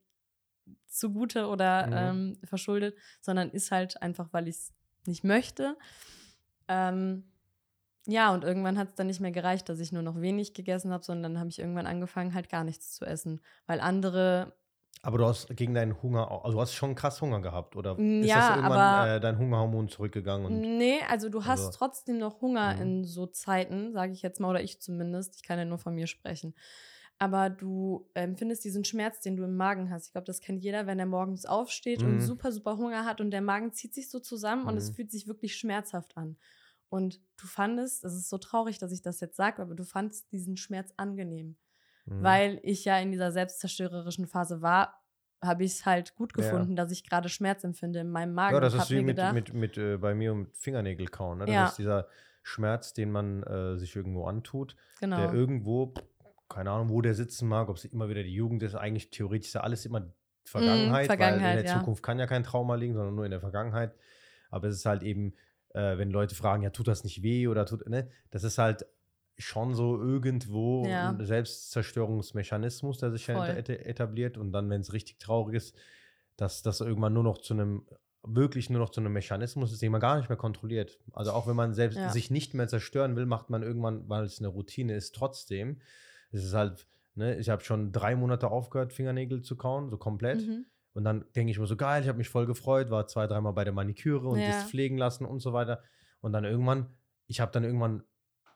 zugute 0.87 1.46
oder 1.46 1.87
Mhm. 1.87 1.92
ähm, 1.94 2.38
verschuldet, 2.44 2.94
sondern 3.23 3.49
ist 3.50 3.70
halt 3.70 4.02
einfach, 4.02 4.35
weil 4.35 4.49
ich 4.49 4.56
es 4.56 4.75
nicht 5.06 5.25
möchte. 5.25 5.78
Ähm, 6.68 7.25
ja, 8.06 8.32
und 8.32 8.44
irgendwann 8.44 8.78
hat 8.78 8.88
es 8.90 8.94
dann 8.94 9.06
nicht 9.08 9.20
mehr 9.20 9.32
gereicht, 9.32 9.68
dass 9.68 9.80
ich 9.80 9.92
nur 9.92 10.02
noch 10.02 10.20
wenig 10.20 10.54
gegessen 10.54 10.92
habe, 10.92 11.04
sondern 11.04 11.34
dann 11.34 11.40
habe 11.40 11.50
ich 11.50 11.58
irgendwann 11.58 11.86
angefangen, 11.86 12.34
halt 12.34 12.48
gar 12.48 12.64
nichts 12.64 12.92
zu 12.94 13.04
essen. 13.04 13.40
Weil 13.66 13.80
andere, 13.80 14.54
Aber 15.02 15.18
du 15.18 15.26
hast 15.26 15.54
gegen 15.56 15.75
deinen 15.75 16.00
Hunger, 16.02 16.30
auch- 16.30 16.44
also 16.44 16.56
du 16.56 16.60
hast 16.62 16.72
schon 16.75 16.94
krass 16.94 17.20
Hunger 17.20 17.40
gehabt, 17.40 17.76
oder 17.76 17.92
ist 17.98 18.26
ja, 18.28 18.38
das 18.38 18.48
irgendwann 18.56 18.72
aber- 18.78 19.10
äh, 19.16 19.20
dein 19.20 19.38
Hungerhormon 19.38 19.88
zurückgegangen? 19.88 20.46
Und, 20.46 20.60
nee, 20.78 20.98
also 21.08 21.28
du 21.28 21.44
hast 21.44 21.66
also- 21.66 21.78
trotzdem 21.78 22.18
noch 22.18 22.40
Hunger 22.40 22.75
Mhm. 22.76 22.82
in 22.82 23.04
so 23.04 23.26
Zeiten, 23.26 23.92
sage 23.92 24.12
ich 24.12 24.22
jetzt 24.22 24.40
mal, 24.40 24.50
oder 24.50 24.62
ich 24.62 24.80
zumindest. 24.80 25.36
Ich 25.36 25.42
kann 25.42 25.58
ja 25.58 25.64
nur 25.64 25.78
von 25.78 25.94
mir 25.94 26.06
sprechen. 26.06 26.54
Aber 27.18 27.48
du 27.48 28.10
empfindest 28.14 28.62
diesen 28.64 28.84
Schmerz, 28.84 29.20
den 29.20 29.36
du 29.36 29.44
im 29.44 29.56
Magen 29.56 29.90
hast. 29.90 30.06
Ich 30.06 30.12
glaube, 30.12 30.26
das 30.26 30.40
kennt 30.40 30.62
jeder, 30.62 30.86
wenn 30.86 30.98
er 30.98 31.06
morgens 31.06 31.46
aufsteht 31.46 32.02
und 32.02 32.16
Mhm. 32.16 32.20
super, 32.20 32.52
super 32.52 32.76
Hunger 32.76 33.04
hat 33.06 33.20
und 33.22 33.30
der 33.30 33.40
Magen 33.40 33.72
zieht 33.72 33.94
sich 33.94 34.10
so 34.10 34.20
zusammen 34.20 34.66
und 34.66 34.76
es 34.76 34.90
Mhm. 34.90 34.94
fühlt 34.96 35.10
sich 35.10 35.26
wirklich 35.26 35.56
schmerzhaft 35.56 36.16
an. 36.16 36.36
Und 36.88 37.21
du 37.37 37.47
fandest, 37.47 38.05
es 38.05 38.14
ist 38.14 38.28
so 38.28 38.38
traurig, 38.38 38.78
dass 38.78 38.93
ich 38.93 39.02
das 39.02 39.21
jetzt 39.21 39.37
sage, 39.37 39.61
aber 39.61 39.75
du 39.75 39.85
fandest 39.85 40.31
diesen 40.33 40.57
Schmerz 40.57 40.93
angenehm. 40.97 41.57
Mhm. 42.07 42.23
Weil 42.23 42.61
ich 42.62 42.85
ja 42.85 42.99
in 42.99 43.11
dieser 43.11 43.33
selbstzerstörerischen 43.33 44.26
Phase 44.26 44.62
war, 44.62 45.02
habe 45.43 45.64
ich 45.64 45.73
es 45.73 45.87
halt 45.87 46.14
gut 46.14 46.33
Ja. 46.37 46.43
gefunden, 46.43 46.76
dass 46.76 46.90
ich 46.90 47.09
gerade 47.09 47.28
Schmerz 47.28 47.64
empfinde 47.64 48.00
in 48.00 48.11
meinem 48.11 48.35
Magen. 48.35 48.55
Ja, 48.55 48.61
das 48.61 48.75
ist 48.75 48.90
wie 48.90 49.02
mit, 49.02 49.16
gedacht, 49.16 49.35
mit, 49.35 49.52
mit 49.52 49.78
äh, 49.78 49.97
bei 49.99 50.14
mir 50.14 50.33
und 50.33 50.57
Fingernägel 50.57 51.09
kauen. 51.09 51.38
Ne? 51.38 51.47
Das 51.47 51.55
Ja. 51.55 51.66
ist 51.66 51.78
dieser 51.78 52.09
Schmerz, 52.43 52.93
den 52.93 53.11
man 53.11 53.43
äh, 53.43 53.76
sich 53.76 53.97
irgendwo 53.97 54.26
antut, 54.26 54.76
genau. 55.00 55.16
der 55.16 55.33
irgendwo, 55.33 55.93
keine 56.49 56.71
Ahnung, 56.71 56.90
wo 56.90 57.02
der 57.02 57.14
sitzen 57.14 57.49
mag, 57.49 57.69
ob 57.69 57.76
es 57.76 57.85
immer 57.85 58.09
wieder 58.09 58.23
die 58.23 58.35
Jugend 58.35 58.62
ist, 58.62 58.76
eigentlich 58.76 59.11
theoretisch 59.11 59.49
ist 59.49 59.55
ja 59.55 59.62
alles 59.62 59.85
immer 59.85 60.12
Vergangenheit, 60.45 60.93
weil 60.93 61.00
in 61.00 61.07
Vergangenheit, 61.07 61.59
der 61.59 61.64
ja. 61.64 61.78
Zukunft 61.78 62.05
kann 62.05 62.21
ja 62.21 62.26
kein 62.26 62.45
Trauma 62.45 62.76
liegen, 62.76 62.95
sondern 62.95 63.16
nur 63.16 63.25
in 63.25 63.33
der 63.33 63.40
Vergangenheit. 63.40 63.95
Aber 64.50 64.69
es 64.69 64.76
ist 64.76 64.87
halt 64.87 65.02
eben, 65.02 65.35
äh, 65.76 65.99
wenn 65.99 66.11
Leute 66.11 66.35
fragen, 66.35 66.62
ja, 66.62 66.71
tut 66.71 66.88
das 66.88 67.04
nicht 67.04 67.23
weh 67.23 67.47
oder 67.49 67.66
tut, 67.66 67.87
ne, 67.88 68.09
das 68.30 68.42
ist 68.45 68.59
halt 68.59 68.87
schon 69.38 69.75
so 69.75 70.00
irgendwo 70.00 70.87
Ja. 70.87 71.11
ein 71.11 71.25
Selbstzerstörungsmechanismus, 71.25 72.99
der 72.99 73.12
sich 73.12 73.26
ja 73.26 73.45
etabliert 73.47 74.38
und 74.38 74.52
dann, 74.52 74.71
wenn 74.71 74.80
es 74.80 74.95
richtig 74.95 75.18
traurig 75.18 75.54
ist, 75.56 75.76
dass 76.38 76.62
das 76.62 76.80
irgendwann 76.80 77.12
nur 77.12 77.23
noch 77.25 77.38
zu 77.38 77.52
einem 77.54 77.87
wirklich 78.23 78.71
nur 78.71 78.80
noch 78.80 78.90
zu 78.90 79.00
einem 79.00 79.12
Mechanismus 79.12 79.71
ist, 79.73 79.83
den 79.83 79.92
man 79.92 80.00
gar 80.00 80.16
nicht 80.16 80.28
mehr 80.28 80.38
kontrolliert. 80.38 80.99
Also 81.12 81.30
auch 81.33 81.47
wenn 81.47 81.54
man 81.54 81.75
selbst 81.75 81.99
Ja. 81.99 82.11
sich 82.11 82.30
nicht 82.30 82.54
mehr 82.54 82.66
zerstören 82.66 83.14
will, 83.14 83.26
macht 83.26 83.50
man 83.50 83.62
irgendwann, 83.62 84.09
weil 84.09 84.25
es 84.25 84.38
eine 84.40 84.49
Routine 84.49 84.97
ist, 84.97 85.14
trotzdem. 85.14 85.80
Es 86.33 86.42
ist 86.42 86.54
halt, 86.54 86.88
ne, 87.14 87.37
ich 87.38 87.50
habe 87.50 87.62
schon 87.62 87.92
drei 87.92 88.16
Monate 88.16 88.49
aufgehört, 88.50 88.92
Fingernägel 88.92 89.42
zu 89.42 89.56
kauen, 89.56 89.90
so 89.90 89.97
komplett. 89.99 90.40
Mhm. 90.47 90.66
Und 90.97 91.05
dann 91.05 91.26
denke 91.37 91.50
ich 91.50 91.59
mir 91.59 91.67
so, 91.67 91.76
geil, 91.76 92.00
ich 92.03 92.09
habe 92.09 92.17
mich 92.17 92.31
voll 92.31 92.47
gefreut, 92.47 92.88
war 92.88 93.07
zwei, 93.07 93.26
dreimal 93.26 93.53
bei 93.53 93.65
der 93.65 93.75
Maniküre 93.75 94.26
und 94.29 94.38
Ja. 94.41 94.47
das 94.47 94.65
pflegen 94.71 94.97
lassen 94.97 95.26
und 95.26 95.41
so 95.41 95.53
weiter. 95.53 95.83
Und 96.23 96.33
dann 96.33 96.45
irgendwann, 96.45 96.87
ich 97.26 97.38
habe 97.41 97.53
dann 97.53 97.65
irgendwann, 97.65 98.03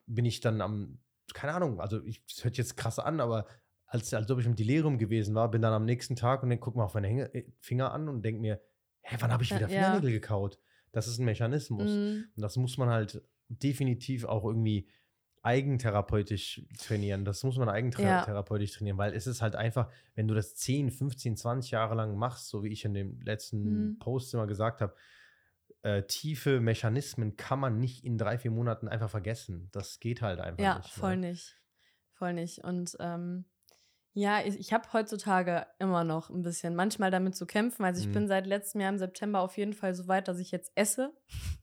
bin 0.06 0.24
ich 0.24 0.40
dann 0.40 0.62
am, 0.62 1.00
keine 1.34 1.52
Ahnung, 1.52 1.82
also 1.82 2.02
ich, 2.02 2.24
das 2.24 2.42
hört 2.42 2.56
jetzt 2.56 2.78
krass 2.78 2.98
an, 2.98 3.20
aber 3.20 3.44
als, 3.84 4.14
als 4.14 4.30
ob 4.30 4.38
ich 4.40 4.46
im 4.46 4.56
Delirium 4.56 4.96
gewesen 4.96 5.34
war, 5.34 5.50
bin 5.50 5.60
dann 5.60 5.74
am 5.74 5.84
nächsten 5.84 6.16
Tag 6.16 6.42
und 6.42 6.48
dann 6.48 6.60
guck 6.60 6.76
mal 6.76 6.84
auf 6.84 6.94
meine 6.94 7.08
Hänge, 7.08 7.34
äh, 7.34 7.44
Finger 7.60 7.92
an 7.92 8.08
und 8.08 8.22
denke 8.22 8.40
mir, 8.40 8.58
hä, 9.02 9.16
wann 9.20 9.30
habe 9.32 9.42
ich 9.42 9.50
Ja, 9.50 9.56
wieder 9.56 9.68
ja. 9.68 9.74
Fingernägel 9.82 10.12
gekaut? 10.12 10.58
Das 10.92 11.08
ist 11.08 11.18
ein 11.18 11.26
Mechanismus. 11.26 11.90
Mhm. 11.90 12.24
Und 12.34 12.40
das 12.42 12.56
muss 12.56 12.78
man 12.78 12.88
halt 12.88 13.22
definitiv 13.48 14.24
auch 14.24 14.44
irgendwie 14.46 14.88
eigentherapeutisch 15.42 16.62
trainieren. 16.78 17.24
Das 17.24 17.42
muss 17.44 17.56
man 17.56 17.68
eigentherapeutisch 17.68 18.72
ja. 18.72 18.76
trainieren, 18.78 18.98
weil 18.98 19.14
es 19.14 19.26
ist 19.26 19.40
halt 19.40 19.56
einfach, 19.56 19.90
wenn 20.14 20.28
du 20.28 20.34
das 20.34 20.54
10, 20.56 20.90
15, 20.90 21.36
20 21.36 21.70
Jahre 21.70 21.94
lang 21.94 22.16
machst, 22.16 22.48
so 22.48 22.62
wie 22.62 22.68
ich 22.68 22.84
in 22.84 22.94
dem 22.94 23.20
letzten 23.22 23.62
mhm. 23.62 23.98
Post 23.98 24.34
immer 24.34 24.46
gesagt 24.46 24.80
habe, 24.80 24.94
äh, 25.82 26.02
tiefe 26.02 26.60
Mechanismen 26.60 27.36
kann 27.36 27.58
man 27.58 27.78
nicht 27.78 28.04
in 28.04 28.18
drei, 28.18 28.38
vier 28.38 28.50
Monaten 28.50 28.86
einfach 28.86 29.08
vergessen. 29.08 29.68
Das 29.72 29.98
geht 29.98 30.20
halt 30.20 30.40
einfach 30.40 30.62
ja, 30.62 30.76
nicht. 30.78 30.94
Ja, 30.94 31.00
voll 31.00 31.16
ne? 31.16 31.30
nicht. 31.30 31.56
Voll 32.12 32.34
nicht. 32.34 32.62
Und 32.64 32.96
ähm, 33.00 33.46
ja, 34.12 34.40
ich, 34.44 34.58
ich 34.58 34.72
habe 34.72 34.92
heutzutage 34.92 35.66
immer 35.78 36.02
noch 36.02 36.30
ein 36.30 36.42
bisschen 36.42 36.74
manchmal 36.74 37.10
damit 37.10 37.36
zu 37.36 37.46
kämpfen. 37.46 37.84
Also 37.84 38.00
ich 38.00 38.08
mhm. 38.08 38.12
bin 38.12 38.28
seit 38.28 38.46
letztem 38.46 38.80
Jahr 38.80 38.90
im 38.90 38.98
September 38.98 39.40
auf 39.40 39.56
jeden 39.56 39.72
Fall 39.72 39.94
so 39.94 40.08
weit, 40.08 40.26
dass 40.28 40.38
ich 40.38 40.50
jetzt 40.50 40.72
esse. 40.74 41.12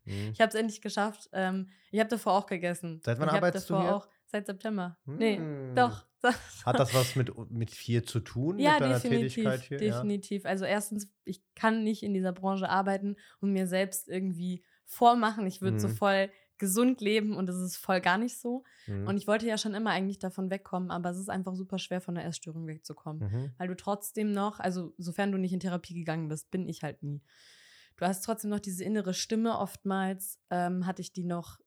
Mhm. 0.05 0.31
Ich 0.31 0.39
habe 0.39 0.49
es 0.49 0.55
endlich 0.55 0.81
geschafft. 0.81 1.29
Ähm, 1.33 1.69
ich 1.91 1.99
habe 1.99 2.09
davor 2.09 2.33
auch 2.33 2.45
gegessen. 2.45 3.01
Seit 3.03 3.19
wann 3.19 3.27
ich 3.27 3.35
arbeitest 3.35 3.69
du 3.69 3.79
hier? 3.79 3.95
Auch, 3.95 4.07
seit 4.27 4.45
September. 4.45 4.97
Mhm. 5.05 5.17
Nee, 5.17 5.41
doch. 5.75 6.05
Hat 6.65 6.79
das 6.79 6.93
was 6.93 7.15
mit, 7.15 7.31
mit 7.51 7.69
viel 7.69 8.03
zu 8.03 8.19
tun? 8.19 8.57
Ja, 8.59 8.73
mit 8.73 8.81
deiner 8.81 8.99
definitiv, 8.99 9.35
Tätigkeit 9.35 9.61
hier? 9.61 9.77
definitiv. 9.77 10.43
Ja? 10.43 10.49
Also 10.49 10.65
erstens, 10.65 11.11
ich 11.25 11.41
kann 11.53 11.83
nicht 11.83 12.01
in 12.01 12.13
dieser 12.13 12.31
Branche 12.31 12.69
arbeiten 12.69 13.17
und 13.39 13.51
mir 13.51 13.67
selbst 13.67 14.07
irgendwie 14.07 14.63
vormachen. 14.85 15.45
Ich 15.45 15.61
würde 15.61 15.79
so 15.79 15.89
mhm. 15.89 15.95
voll 15.95 16.29
gesund 16.57 17.01
leben 17.01 17.35
und 17.35 17.49
es 17.49 17.57
ist 17.57 17.77
voll 17.77 18.01
gar 18.01 18.17
nicht 18.17 18.37
so. 18.37 18.63
Mhm. 18.87 19.07
Und 19.07 19.17
ich 19.17 19.27
wollte 19.27 19.47
ja 19.47 19.57
schon 19.57 19.73
immer 19.73 19.91
eigentlich 19.91 20.19
davon 20.19 20.49
wegkommen, 20.49 20.91
aber 20.91 21.09
es 21.09 21.17
ist 21.17 21.29
einfach 21.29 21.55
super 21.55 21.79
schwer, 21.79 22.01
von 22.01 22.15
der 22.15 22.25
Essstörung 22.25 22.67
wegzukommen. 22.67 23.31
Mhm. 23.31 23.51
Weil 23.57 23.67
du 23.67 23.75
trotzdem 23.75 24.31
noch, 24.31 24.59
also 24.59 24.93
sofern 24.97 25.31
du 25.31 25.37
nicht 25.37 25.53
in 25.53 25.59
Therapie 25.59 25.93
gegangen 25.93 26.27
bist, 26.27 26.51
bin 26.51 26.67
ich 26.67 26.83
halt 26.83 27.03
nie. 27.03 27.21
Du 27.97 28.05
hast 28.05 28.23
trotzdem 28.23 28.51
noch 28.51 28.59
diese 28.59 28.83
innere 28.83 29.13
Stimme. 29.13 29.57
Oftmals 29.57 30.39
ähm, 30.49 30.85
hatte 30.85 31.01
ich 31.01 31.13
die 31.13 31.23
noch 31.23 31.59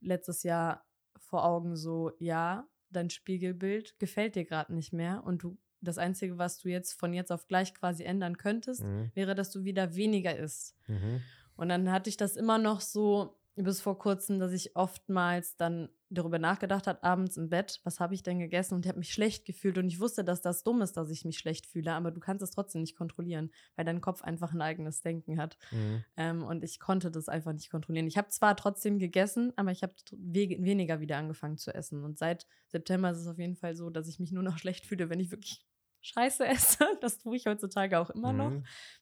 letztes 0.00 0.42
Jahr 0.42 0.84
vor 1.18 1.44
Augen 1.44 1.76
so, 1.76 2.12
ja, 2.18 2.66
dein 2.90 3.10
Spiegelbild 3.10 3.98
gefällt 3.98 4.36
dir 4.36 4.44
gerade 4.44 4.74
nicht 4.74 4.92
mehr 4.92 5.24
und 5.24 5.42
du 5.42 5.58
das 5.80 5.98
Einzige, 5.98 6.38
was 6.38 6.58
du 6.58 6.68
jetzt 6.68 6.94
von 6.94 7.12
jetzt 7.12 7.30
auf 7.30 7.46
gleich 7.46 7.74
quasi 7.74 8.04
ändern 8.04 8.38
könntest, 8.38 8.82
mhm. 8.82 9.10
wäre, 9.14 9.34
dass 9.34 9.50
du 9.50 9.64
wieder 9.64 9.94
weniger 9.94 10.36
isst. 10.36 10.74
Mhm. 10.86 11.20
Und 11.56 11.68
dann 11.68 11.90
hatte 11.90 12.10
ich 12.10 12.16
das 12.16 12.36
immer 12.36 12.58
noch 12.58 12.80
so, 12.80 13.38
bis 13.56 13.80
vor 13.80 13.98
kurzem, 13.98 14.40
dass 14.40 14.52
ich 14.52 14.74
oftmals 14.74 15.56
dann 15.56 15.88
darüber 16.10 16.38
nachgedacht 16.38 16.86
habe, 16.86 17.02
abends 17.02 17.36
im 17.36 17.48
Bett, 17.48 17.80
was 17.84 18.00
habe 18.00 18.14
ich 18.14 18.22
denn 18.22 18.38
gegessen 18.38 18.74
und 18.74 18.84
ich 18.84 18.88
habe 18.88 18.98
mich 18.98 19.12
schlecht 19.12 19.44
gefühlt 19.44 19.78
und 19.78 19.86
ich 19.86 20.00
wusste, 20.00 20.24
dass 20.24 20.42
das 20.42 20.64
dumm 20.64 20.82
ist, 20.82 20.96
dass 20.96 21.10
ich 21.10 21.24
mich 21.24 21.38
schlecht 21.38 21.66
fühle, 21.66 21.92
aber 21.92 22.10
du 22.10 22.20
kannst 22.20 22.42
es 22.42 22.50
trotzdem 22.50 22.80
nicht 22.80 22.96
kontrollieren, 22.96 23.52
weil 23.76 23.84
dein 23.84 24.00
Kopf 24.00 24.22
einfach 24.22 24.52
ein 24.52 24.60
eigenes 24.60 25.02
Denken 25.02 25.38
hat 25.38 25.56
mhm. 25.70 26.04
ähm, 26.16 26.42
und 26.42 26.64
ich 26.64 26.80
konnte 26.80 27.10
das 27.10 27.28
einfach 27.28 27.52
nicht 27.52 27.70
kontrollieren. 27.70 28.06
Ich 28.06 28.16
habe 28.16 28.28
zwar 28.28 28.56
trotzdem 28.56 28.98
gegessen, 28.98 29.52
aber 29.56 29.70
ich 29.70 29.82
habe 29.82 29.94
we 30.12 30.56
weniger 30.60 31.00
wieder 31.00 31.16
angefangen 31.16 31.58
zu 31.58 31.72
essen 31.74 32.04
und 32.04 32.18
seit 32.18 32.46
September 32.68 33.10
ist 33.10 33.18
es 33.18 33.26
auf 33.26 33.38
jeden 33.38 33.56
Fall 33.56 33.76
so, 33.76 33.90
dass 33.90 34.08
ich 34.08 34.18
mich 34.18 34.32
nur 34.32 34.42
noch 34.42 34.58
schlecht 34.58 34.86
fühle, 34.86 35.10
wenn 35.10 35.20
ich 35.20 35.30
wirklich 35.30 35.64
Scheiße 36.00 36.46
esse. 36.46 36.86
Das 37.00 37.18
tue 37.18 37.36
ich 37.36 37.46
heutzutage 37.46 37.98
auch 37.98 38.10
immer 38.10 38.32
mhm. 38.32 38.38
noch. 38.38 38.52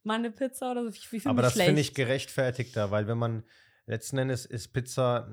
Mal 0.05 0.15
eine 0.15 0.31
Pizza 0.31 0.71
oder 0.71 0.89
so. 0.89 1.19
Aber 1.25 1.43
das 1.43 1.55
finde 1.55 1.81
ich 1.81 1.95
gerechtfertigter, 1.95 2.93
weil 2.93 3.09
wenn 3.09 3.19
man 3.19 3.43
letzten 3.87 4.19
Endes 4.19 4.47
ist 4.47 4.69
Pizza, 4.73 5.29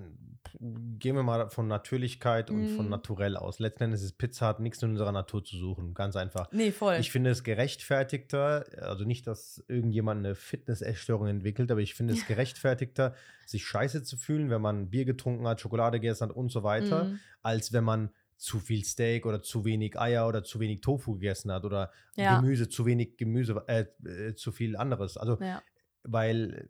gehen 0.60 1.16
wir 1.16 1.24
mal 1.24 1.50
von 1.50 1.68
Natürlichkeit 1.68 2.50
und 2.50 2.74
mm. 2.74 2.76
von 2.76 2.86
mhm. 2.86 2.92
naturell 2.92 3.38
aus. 3.38 3.60
Letzten 3.60 3.84
Endes 3.84 4.02
ist 4.02 4.18
Pizza 4.18 4.48
hat 4.48 4.60
nichts 4.60 4.82
in 4.82 4.92
unserer 4.92 5.12
Natur 5.12 5.44
zu 5.44 5.58
suchen, 5.58 5.94
ganz 5.94 6.16
einfach. 6.16 6.52
Nee, 6.52 6.72
voll. 6.72 6.96
Ich 7.00 7.12
finde 7.12 7.30
es 7.30 7.44
gerechtfertigter, 7.44 8.66
also 8.82 9.06
nicht, 9.06 9.28
dass 9.28 9.64
irgendjemand 9.68 10.26
eine 10.26 10.36
Fitness-Essstörung 10.36 11.28
entwickelt, 11.28 11.72
aber 11.72 11.82
ich 11.82 11.94
finde 11.94 12.14
es 12.14 12.26
gerechtfertigter, 12.28 13.16
sich 13.46 13.66
scheiße 13.66 14.04
zu 14.04 14.18
fühlen, 14.18 14.50
wenn 14.50 14.62
man 14.62 14.90
Bier 14.90 15.06
getrunken 15.06 15.48
hat, 15.48 15.62
Schokolade 15.62 16.00
gegessen 16.00 16.30
hat 16.30 16.36
und 16.36 16.52
so 16.52 16.64
weiter, 16.64 17.06
mm. 17.06 17.20
als 17.42 17.74
wenn 17.74 17.84
man 17.84 18.12
zu 18.40 18.60
viel 18.60 18.86
Steak 18.86 19.26
oder 19.26 19.42
zu 19.42 19.66
wenig 19.66 20.00
Eier 20.00 20.28
oder 20.28 20.44
zu 20.44 20.62
wenig 20.62 20.80
Tofu 20.80 21.16
gegessen 21.16 21.52
hat 21.52 21.66
oder 21.66 21.92
ja. 22.16 22.40
Gemüse, 22.40 22.70
zu 22.70 22.86
wenig 22.86 23.18
Gemüse, 23.18 23.64
äh, 23.68 23.86
äh, 24.08 24.34
zu 24.34 24.54
viel 24.54 24.78
anderes. 24.78 25.18
Also, 25.18 25.38
ja. 25.42 25.62
weil 26.04 26.70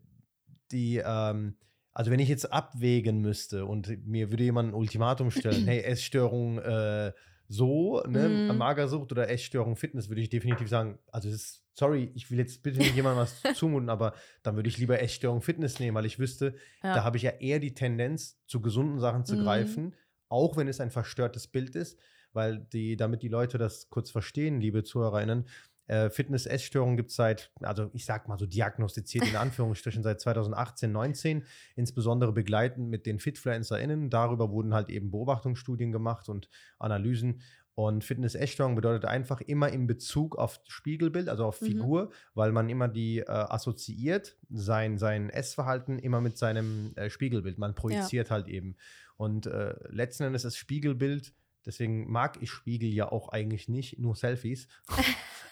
die, 0.72 1.02
ähm, 1.06 1.56
also 1.94 2.12
wenn 2.12 2.20
ich 2.20 2.30
jetzt 2.30 2.52
abwägen 2.52 3.20
müsste 3.20 3.66
und 3.66 4.06
mir 4.06 4.32
würde 4.32 4.44
jemand 4.44 4.70
ein 4.70 4.74
Ultimatum 4.74 5.32
stellen, 5.32 5.66
hey, 5.66 5.80
Essstörung 5.84 6.60
äh, 6.60 7.12
so, 7.48 8.04
ne, 8.08 8.30
mm. 8.30 8.58
Magersucht 8.58 9.12
oder 9.12 9.30
Essstörung 9.30 9.76
Fitness, 9.76 10.08
würde 10.08 10.22
ich 10.22 10.30
definitiv 10.30 10.70
sagen, 10.70 11.00
also 11.12 11.30
ist, 11.30 11.64
sorry, 11.74 12.12
ich 12.14 12.30
will 12.30 12.38
jetzt 12.38 12.62
bitte 12.62 12.78
nicht 12.78 12.96
jemandem 12.96 13.24
was 13.24 13.42
zumuten, 13.58 13.90
aber 13.90 14.14
dann 14.44 14.56
würde 14.56 14.70
ich 14.70 14.78
lieber 14.78 15.02
Essstörung 15.02 15.42
Fitness 15.42 15.80
nehmen, 15.80 15.96
weil 15.96 16.06
ich 16.06 16.20
wüsste, 16.20 16.54
ja. 16.84 16.94
da 16.94 17.04
habe 17.04 17.18
ich 17.18 17.24
ja 17.24 17.32
eher 17.32 17.60
die 17.60 17.74
Tendenz, 17.74 18.40
zu 18.46 18.62
gesunden 18.62 19.00
Sachen 19.00 19.26
zu 19.26 19.36
mm. 19.36 19.44
greifen, 19.44 19.96
auch 20.30 20.58
wenn 20.58 20.68
es 20.68 20.80
ein 20.80 20.92
verstörtes 20.92 21.48
Bild 21.48 21.76
ist, 21.76 21.98
weil 22.34 22.60
die, 22.60 22.96
damit 22.96 23.24
die 23.24 23.28
Leute 23.28 23.58
das 23.58 23.90
kurz 23.90 24.12
verstehen, 24.12 24.62
liebe 24.62 24.84
ZuhörerInnen, 24.84 25.48
äh, 25.90 26.10
Fitness-Essstörungen 26.10 26.98
gibt 26.98 27.10
es 27.10 27.16
seit, 27.16 27.52
also 27.62 27.90
ich 27.94 28.06
sag 28.06 28.28
mal 28.28 28.38
so 28.38 28.46
diagnostiziert 28.46 29.28
in 29.28 29.36
Anführungsstrichen 29.36 30.04
seit 30.04 30.22
2018, 30.22 30.92
19, 30.92 31.46
insbesondere 31.76 32.32
begleitend 32.32 32.90
mit 32.90 33.06
den 33.06 33.20
FitfluencerInnen. 33.20 34.10
Darüber 34.10 34.52
wurden 34.52 34.74
halt 34.74 34.90
eben 34.90 35.10
Beobachtungsstudien 35.10 35.92
gemacht 35.92 36.30
und 36.30 36.50
Analysen. 36.78 37.42
Und 37.74 38.04
Fitness-Essstörung 38.04 38.76
bedeutet 38.76 39.06
einfach 39.06 39.42
immer 39.42 39.70
in 39.70 39.88
Bezug 39.88 40.38
auf 40.38 40.60
Spiegelbild, 40.68 41.30
also 41.30 41.46
auf 41.46 41.62
mhm. 41.62 41.66
Figur, 41.66 42.06
mhm. 42.06 42.10
weil 42.34 42.52
man 42.52 42.70
immer 42.70 42.88
die 42.88 43.20
äh, 43.20 43.26
assoziiert, 43.28 44.38
sein, 44.50 44.98
sein 44.98 45.30
Essverhalten 45.30 45.98
immer 45.98 46.22
mit 46.22 46.38
seinem 46.38 46.94
äh, 46.98 47.10
Spiegelbild. 47.10 47.58
Man 47.58 47.74
projiziert 47.74 48.28
ja. 48.28 48.36
halt 48.36 48.48
eben. 48.48 48.76
Und 49.18 49.48
äh, 49.48 49.74
letzten 49.90 50.24
Endes 50.24 50.44
das 50.44 50.56
Spiegelbild 50.56 51.34
Deswegen 51.66 52.10
mag 52.10 52.42
ich 52.42 52.50
Spiegel 52.52 52.92
ja 52.92 53.12
auch 53.12 53.30
eigentlich 53.30 53.68
nicht, 53.68 54.00
nur 54.00 54.16
Selfies. 54.16 54.68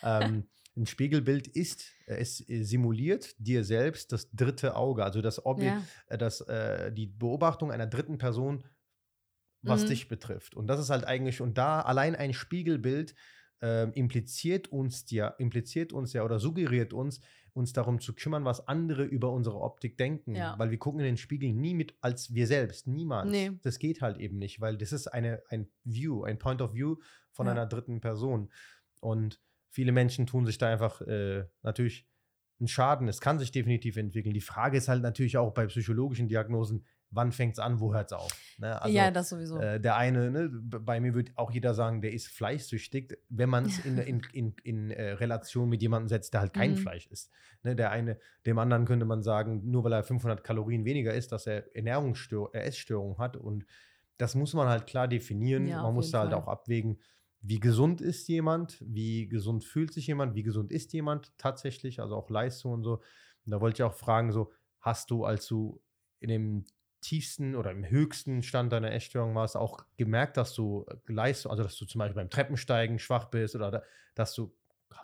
ähm, 0.03 0.47
ein 0.77 0.85
Spiegelbild 0.85 1.47
ist, 1.47 1.91
es 2.05 2.37
simuliert 2.37 3.35
dir 3.39 3.63
selbst 3.63 4.11
das 4.11 4.29
dritte 4.31 4.75
Auge, 4.75 5.03
also 5.03 5.21
das 5.21 5.45
Objekt, 5.45 5.73
ja. 5.73 5.83
Äh, 6.07 6.17
das, 6.17 6.41
äh, 6.41 6.91
die 6.91 7.07
Beobachtung 7.07 7.71
einer 7.71 7.87
dritten 7.87 8.17
Person, 8.17 8.63
was 9.63 9.83
mhm. 9.83 9.87
dich 9.87 10.07
betrifft. 10.07 10.55
Und 10.55 10.67
das 10.67 10.79
ist 10.79 10.89
halt 10.89 11.05
eigentlich, 11.05 11.41
und 11.41 11.57
da 11.57 11.81
allein 11.81 12.15
ein 12.15 12.33
Spiegelbild 12.33 13.15
äh, 13.61 13.89
impliziert 13.91 14.67
uns 14.71 15.09
ja, 15.09 15.29
impliziert 15.29 15.93
uns 15.93 16.13
ja 16.13 16.23
oder 16.23 16.39
suggeriert 16.39 16.93
uns, 16.93 17.21
uns 17.53 17.73
darum 17.73 17.99
zu 17.99 18.13
kümmern, 18.13 18.45
was 18.45 18.67
andere 18.67 19.03
über 19.03 19.31
unsere 19.31 19.59
Optik 19.59 19.97
denken. 19.97 20.35
Ja. 20.35 20.57
Weil 20.59 20.69
wir 20.69 20.77
gucken 20.77 20.99
in 20.99 21.07
den 21.07 21.17
Spiegel 21.17 21.53
nie 21.53 21.73
mit 21.73 21.95
als 22.01 22.33
wir 22.33 22.45
selbst, 22.45 22.85
niemals. 22.85 23.31
Nee. 23.31 23.51
Das 23.63 23.79
geht 23.79 24.01
halt 24.01 24.19
eben 24.19 24.37
nicht, 24.37 24.61
weil 24.61 24.77
das 24.77 24.91
ist 24.91 25.07
eine, 25.07 25.41
ein 25.49 25.67
View, 25.83 26.23
ein 26.23 26.37
Point 26.37 26.61
of 26.61 26.75
View 26.75 26.97
von 27.31 27.47
ja. 27.47 27.53
einer 27.53 27.65
dritten 27.65 27.99
Person. 27.99 28.51
Und 28.99 29.39
viele 29.69 29.91
Menschen 29.91 30.25
tun 30.25 30.45
sich 30.45 30.57
da 30.57 30.69
einfach 30.71 31.01
äh, 31.01 31.45
natürlich 31.63 32.07
einen 32.59 32.67
Schaden. 32.67 33.07
Es 33.07 33.21
kann 33.21 33.39
sich 33.39 33.51
definitiv 33.51 33.97
entwickeln. 33.97 34.33
Die 34.33 34.41
Frage 34.41 34.77
ist 34.77 34.87
halt 34.87 35.03
natürlich 35.03 35.37
auch 35.37 35.53
bei 35.53 35.67
psychologischen 35.67 36.27
Diagnosen, 36.27 36.85
wann 37.11 37.31
fängt 37.31 37.53
es 37.53 37.59
an, 37.59 37.79
wo 37.79 37.93
hört 37.93 38.07
es 38.07 38.13
auf? 38.13 38.31
Ne? 38.57 38.81
Also, 38.81 38.95
ja, 38.95 39.11
das 39.11 39.29
sowieso. 39.29 39.59
Äh, 39.59 39.79
der 39.79 39.95
eine, 39.95 40.29
ne, 40.31 40.49
bei 40.49 40.99
mir 40.99 41.13
würde 41.13 41.31
auch 41.35 41.51
jeder 41.51 41.73
sagen, 41.73 42.01
der 42.01 42.13
ist 42.13 42.27
fleischsüchtig, 42.27 43.17
wenn 43.29 43.49
man 43.49 43.65
es 43.65 43.79
in, 43.85 43.97
in, 43.97 44.21
in, 44.33 44.55
in 44.63 44.91
äh, 44.91 45.11
Relation 45.11 45.69
mit 45.69 45.81
jemandem 45.81 46.09
setzt, 46.09 46.33
der 46.33 46.41
halt 46.41 46.53
kein 46.53 46.71
mhm. 46.71 46.77
Fleisch 46.77 47.07
isst. 47.07 47.31
Ne? 47.63 47.75
Der 47.75 47.91
eine, 47.91 48.17
dem 48.45 48.59
anderen 48.59 48.85
könnte 48.85 49.05
man 49.05 49.21
sagen, 49.21 49.69
nur 49.69 49.83
weil 49.83 49.93
er 49.93 50.03
500 50.03 50.43
Kalorien 50.43 50.85
weniger 50.85 51.13
isst, 51.13 51.31
dass 51.31 51.47
er 51.47 51.75
Ernährungsstörung, 51.75 52.53
äh, 52.53 52.61
Essstörung 52.61 53.17
hat. 53.17 53.37
Und 53.37 53.65
das 54.17 54.35
muss 54.35 54.53
man 54.53 54.67
halt 54.67 54.87
klar 54.87 55.07
definieren. 55.07 55.67
Ja, 55.67 55.83
man 55.83 55.93
muss 55.93 56.11
da 56.11 56.21
halt 56.21 56.33
auch 56.33 56.47
abwägen, 56.47 56.99
wie 57.41 57.59
gesund 57.59 58.01
ist 58.01 58.27
jemand, 58.27 58.77
wie 58.81 59.27
gesund 59.27 59.63
fühlt 59.63 59.93
sich 59.93 60.07
jemand, 60.07 60.35
wie 60.35 60.43
gesund 60.43 60.71
ist 60.71 60.93
jemand 60.93 61.37
tatsächlich, 61.37 61.99
also 61.99 62.15
auch 62.15 62.29
Leistung 62.29 62.73
und 62.73 62.83
so. 62.83 62.95
Und 63.45 63.51
da 63.51 63.61
wollte 63.61 63.81
ich 63.81 63.83
auch 63.83 63.93
fragen, 63.93 64.31
so, 64.31 64.51
hast 64.81 65.11
du, 65.11 65.23
als 65.23 65.47
du 65.47 65.81
in 66.19 66.29
dem 66.29 66.65
tiefsten 67.01 67.55
oder 67.55 67.71
im 67.71 67.87
höchsten 67.89 68.41
Stand 68.43 68.73
deiner 68.73 68.91
Essstörung 68.91 69.35
warst, 69.35 69.55
auch 69.55 69.85
gemerkt, 69.97 70.35
dass 70.37 70.53
du 70.53 70.85
äh, 70.89 70.95
Leistung, 71.11 71.51
also 71.51 71.63
dass 71.63 71.77
du 71.77 71.85
zum 71.85 71.99
Beispiel 71.99 72.15
beim 72.15 72.29
Treppensteigen 72.29 72.99
schwach 72.99 73.25
bist 73.25 73.55
oder 73.55 73.83
dass 74.15 74.33
du 74.33 74.53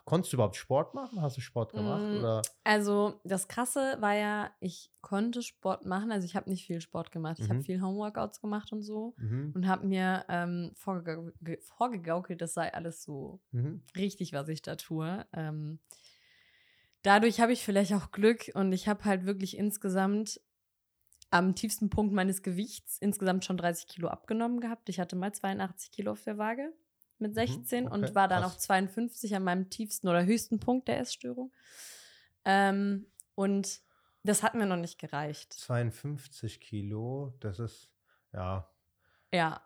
Konntest 0.05 0.33
du 0.33 0.37
überhaupt 0.37 0.55
Sport 0.55 0.93
machen? 0.93 1.21
Hast 1.21 1.37
du 1.37 1.41
Sport 1.41 1.71
gemacht? 1.73 2.01
Mm, 2.01 2.19
oder? 2.19 2.41
Also 2.63 3.19
das 3.23 3.47
Krasse 3.47 3.97
war 3.99 4.13
ja, 4.13 4.51
ich 4.59 4.91
konnte 5.01 5.41
Sport 5.41 5.85
machen. 5.85 6.11
Also 6.11 6.25
ich 6.25 6.35
habe 6.35 6.49
nicht 6.49 6.65
viel 6.65 6.81
Sport 6.81 7.11
gemacht. 7.11 7.39
Ich 7.39 7.47
mhm. 7.47 7.53
habe 7.53 7.63
viel 7.63 7.81
Homeworkouts 7.81 8.41
gemacht 8.41 8.71
und 8.71 8.81
so 8.81 9.13
mhm. 9.17 9.51
und 9.55 9.67
habe 9.67 9.87
mir 9.87 10.25
ähm, 10.29 10.71
vorgegaukelt, 10.75 11.63
vorgegaukelt, 11.63 12.41
das 12.41 12.53
sei 12.53 12.73
alles 12.73 13.03
so 13.03 13.41
mhm. 13.51 13.83
richtig, 13.95 14.33
was 14.33 14.47
ich 14.49 14.61
da 14.61 14.75
tue. 14.75 15.25
Ähm, 15.33 15.79
dadurch 17.01 17.39
habe 17.39 17.53
ich 17.53 17.63
vielleicht 17.63 17.93
auch 17.93 18.11
Glück 18.11 18.51
und 18.53 18.73
ich 18.73 18.87
habe 18.87 19.05
halt 19.05 19.25
wirklich 19.25 19.57
insgesamt 19.57 20.41
am 21.29 21.55
tiefsten 21.55 21.89
Punkt 21.89 22.13
meines 22.13 22.43
Gewichts 22.43 22.97
insgesamt 22.99 23.43
schon 23.43 23.57
30 23.57 23.87
Kilo 23.87 24.07
abgenommen 24.07 24.59
gehabt. 24.59 24.87
Ich 24.89 24.99
hatte 24.99 25.15
mal 25.15 25.33
82 25.33 25.91
Kilo 25.91 26.11
auf 26.11 26.23
der 26.23 26.37
Waage 26.37 26.73
mit 27.19 27.35
16 27.35 27.85
mhm, 27.85 27.87
okay, 27.87 27.95
und 27.95 28.15
war 28.15 28.27
dann 28.27 28.41
krass. 28.41 28.53
auf 28.53 28.57
52 28.59 29.35
an 29.35 29.43
meinem 29.43 29.69
tiefsten 29.69 30.07
oder 30.07 30.25
höchsten 30.25 30.59
Punkt 30.59 30.87
der 30.87 30.99
Essstörung. 30.99 31.51
Ähm, 32.45 33.07
und 33.35 33.81
das 34.23 34.43
hat 34.43 34.55
mir 34.55 34.65
noch 34.65 34.77
nicht 34.77 34.99
gereicht. 34.99 35.53
52 35.53 36.59
Kilo, 36.61 37.33
das 37.39 37.59
ist, 37.59 37.89
ja. 38.33 38.69
Ja. 39.31 39.61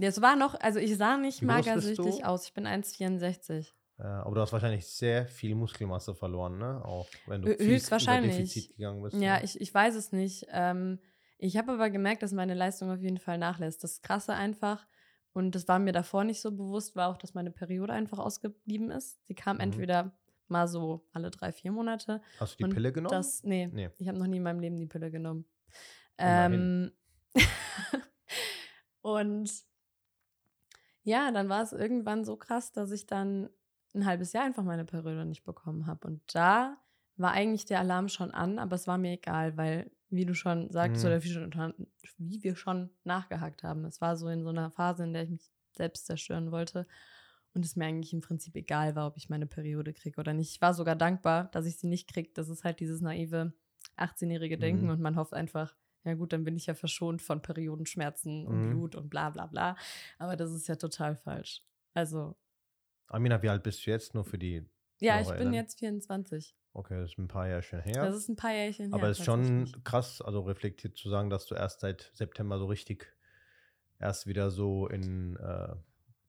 Es 0.00 0.20
war 0.20 0.36
noch, 0.36 0.54
also 0.60 0.78
ich 0.78 0.96
sah 0.96 1.16
nicht 1.16 1.42
magersüchtig 1.42 2.24
aus. 2.24 2.46
Ich 2.46 2.54
bin 2.54 2.66
1,64. 2.66 3.72
Äh, 3.98 4.02
aber 4.02 4.34
du 4.36 4.40
hast 4.40 4.52
wahrscheinlich 4.52 4.86
sehr 4.86 5.26
viel 5.26 5.54
Muskelmasse 5.54 6.14
verloren, 6.14 6.58
ne? 6.58 6.84
Auch 6.84 7.08
wenn 7.26 7.42
du 7.42 7.48
höchstwahrscheinlich. 7.48 8.36
Defizit 8.36 8.76
gegangen 8.76 9.02
bist. 9.02 9.16
Ja, 9.16 9.38
ne? 9.38 9.44
ich, 9.44 9.60
ich 9.60 9.74
weiß 9.74 9.96
es 9.96 10.12
nicht. 10.12 10.46
Ähm, 10.50 11.00
ich 11.38 11.56
habe 11.56 11.72
aber 11.72 11.90
gemerkt, 11.90 12.22
dass 12.22 12.32
meine 12.32 12.54
Leistung 12.54 12.90
auf 12.90 13.00
jeden 13.00 13.18
Fall 13.18 13.38
nachlässt. 13.38 13.82
Das 13.82 14.02
Krasse 14.02 14.34
einfach, 14.34 14.86
und 15.38 15.54
das 15.54 15.66
war 15.68 15.78
mir 15.78 15.92
davor 15.92 16.24
nicht 16.24 16.40
so 16.40 16.50
bewusst, 16.50 16.94
war 16.96 17.08
auch, 17.08 17.16
dass 17.16 17.32
meine 17.34 17.50
Periode 17.50 17.92
einfach 17.92 18.18
ausgeblieben 18.18 18.90
ist. 18.90 19.24
Sie 19.26 19.34
kam 19.34 19.56
Mhm. 19.56 19.62
entweder 19.62 20.12
mal 20.48 20.66
so 20.68 21.06
alle 21.12 21.30
drei, 21.30 21.52
vier 21.52 21.72
Monate. 21.72 22.20
Hast 22.40 22.58
du 22.60 22.64
die 22.66 22.74
Pille 22.74 22.92
genommen? 22.92 23.12
Das, 23.12 23.42
nee, 23.44 23.66
Nee. 23.72 23.90
ich 23.98 24.08
habe 24.08 24.18
noch 24.18 24.26
nie 24.26 24.38
in 24.38 24.42
meinem 24.42 24.60
Leben 24.60 24.76
die 24.76 24.86
Pille 24.86 25.10
genommen. 25.10 25.44
Ähm, 26.18 26.90
und 29.02 29.50
ja, 31.02 31.30
dann 31.32 31.48
war 31.48 31.62
es 31.62 31.72
irgendwann 31.72 32.24
so 32.24 32.36
krass, 32.36 32.72
dass 32.72 32.90
ich 32.90 33.06
dann 33.06 33.48
ein 33.94 34.04
halbes 34.04 34.32
Jahr 34.32 34.44
einfach 34.44 34.64
meine 34.64 34.84
Periode 34.84 35.24
nicht 35.24 35.44
bekommen 35.44 35.86
habe. 35.86 36.06
Und 36.06 36.20
da 36.34 36.76
war 37.16 37.32
eigentlich 37.32 37.64
der 37.64 37.80
Alarm 37.80 38.08
schon 38.08 38.30
an, 38.30 38.58
aber 38.58 38.76
es 38.76 38.86
war 38.86 38.98
mir 38.98 39.12
egal, 39.12 39.56
weil, 39.56 39.90
wie 40.10 40.24
du 40.24 40.34
schon 40.34 40.70
sagst, 40.70 41.02
Mhm. 41.02 41.08
oder 41.08 41.22
wie, 41.24 41.28
schon, 41.30 41.86
wie 42.18 42.42
wir 42.42 42.56
schon 42.56 42.90
nachgehakt 43.04 43.62
haben, 43.62 43.84
es 43.84 44.00
war 44.00 44.16
so 44.16 44.28
in 44.28 44.42
so 44.42 44.48
einer 44.50 44.70
Phase, 44.70 45.04
in 45.04 45.12
der 45.12 45.24
ich 45.24 45.30
mich 45.30 45.50
selbst 45.72 46.06
zerstören 46.06 46.50
wollte 46.50 46.86
und 47.54 47.64
es 47.64 47.76
mir 47.76 47.86
eigentlich 47.86 48.12
im 48.12 48.20
Prinzip 48.20 48.56
egal 48.56 48.94
war, 48.96 49.06
ob 49.06 49.16
ich 49.16 49.28
meine 49.28 49.46
Periode 49.46 49.92
kriege 49.92 50.18
oder 50.20 50.32
nicht. 50.34 50.50
Ich 50.54 50.60
war 50.60 50.74
sogar 50.74 50.96
dankbar, 50.96 51.44
dass 51.52 51.66
ich 51.66 51.78
sie 51.78 51.86
nicht 51.88 52.08
kriege. 52.12 52.30
Das 52.34 52.48
ist 52.48 52.64
halt 52.64 52.80
dieses 52.80 53.00
naive 53.00 53.52
18-jährige 53.96 54.58
Denken 54.58 54.84
Mhm. 54.86 54.90
und 54.90 55.00
man 55.00 55.16
hofft 55.16 55.34
einfach, 55.34 55.74
ja 56.04 56.14
gut, 56.14 56.32
dann 56.32 56.44
bin 56.44 56.56
ich 56.56 56.66
ja 56.66 56.74
verschont 56.74 57.20
von 57.22 57.42
Periodenschmerzen 57.42 58.46
und 58.46 58.66
Mhm. 58.66 58.70
Blut 58.70 58.94
und 58.96 59.08
bla 59.10 59.30
bla 59.30 59.46
bla. 59.46 59.76
Aber 60.18 60.36
das 60.36 60.52
ist 60.52 60.68
ja 60.68 60.76
total 60.76 61.16
falsch. 61.16 61.62
Also, 61.94 62.36
Amina, 63.08 63.42
wie 63.42 63.48
alt 63.48 63.62
bist 63.62 63.86
du 63.86 63.90
jetzt? 63.90 64.14
Nur 64.14 64.24
für 64.24 64.38
die. 64.38 64.68
ja, 65.00 65.20
ich 65.20 65.30
bin 65.32 65.52
jetzt 65.52 65.78
24. 65.78 66.54
Okay, 66.78 66.96
das 67.00 67.10
ist 67.10 67.18
ein 67.18 67.26
paar 67.26 67.48
Jahre 67.48 67.62
schon 67.62 67.80
her. 67.80 68.04
Das 68.06 68.14
ist 68.14 68.28
ein 68.28 68.36
paar 68.36 68.52
Jährchen 68.52 68.92
aber 68.92 69.02
her. 69.02 69.10
es 69.10 69.18
ist 69.18 69.24
schon 69.24 69.72
krass, 69.82 70.22
also 70.22 70.42
reflektiert 70.42 70.96
zu 70.96 71.10
sagen, 71.10 71.28
dass 71.28 71.46
du 71.46 71.56
erst 71.56 71.80
seit 71.80 72.10
September 72.14 72.58
so 72.58 72.66
richtig 72.66 73.12
erst 73.98 74.28
wieder 74.28 74.52
so 74.52 74.86
in, 74.86 75.36
äh, 75.38 75.74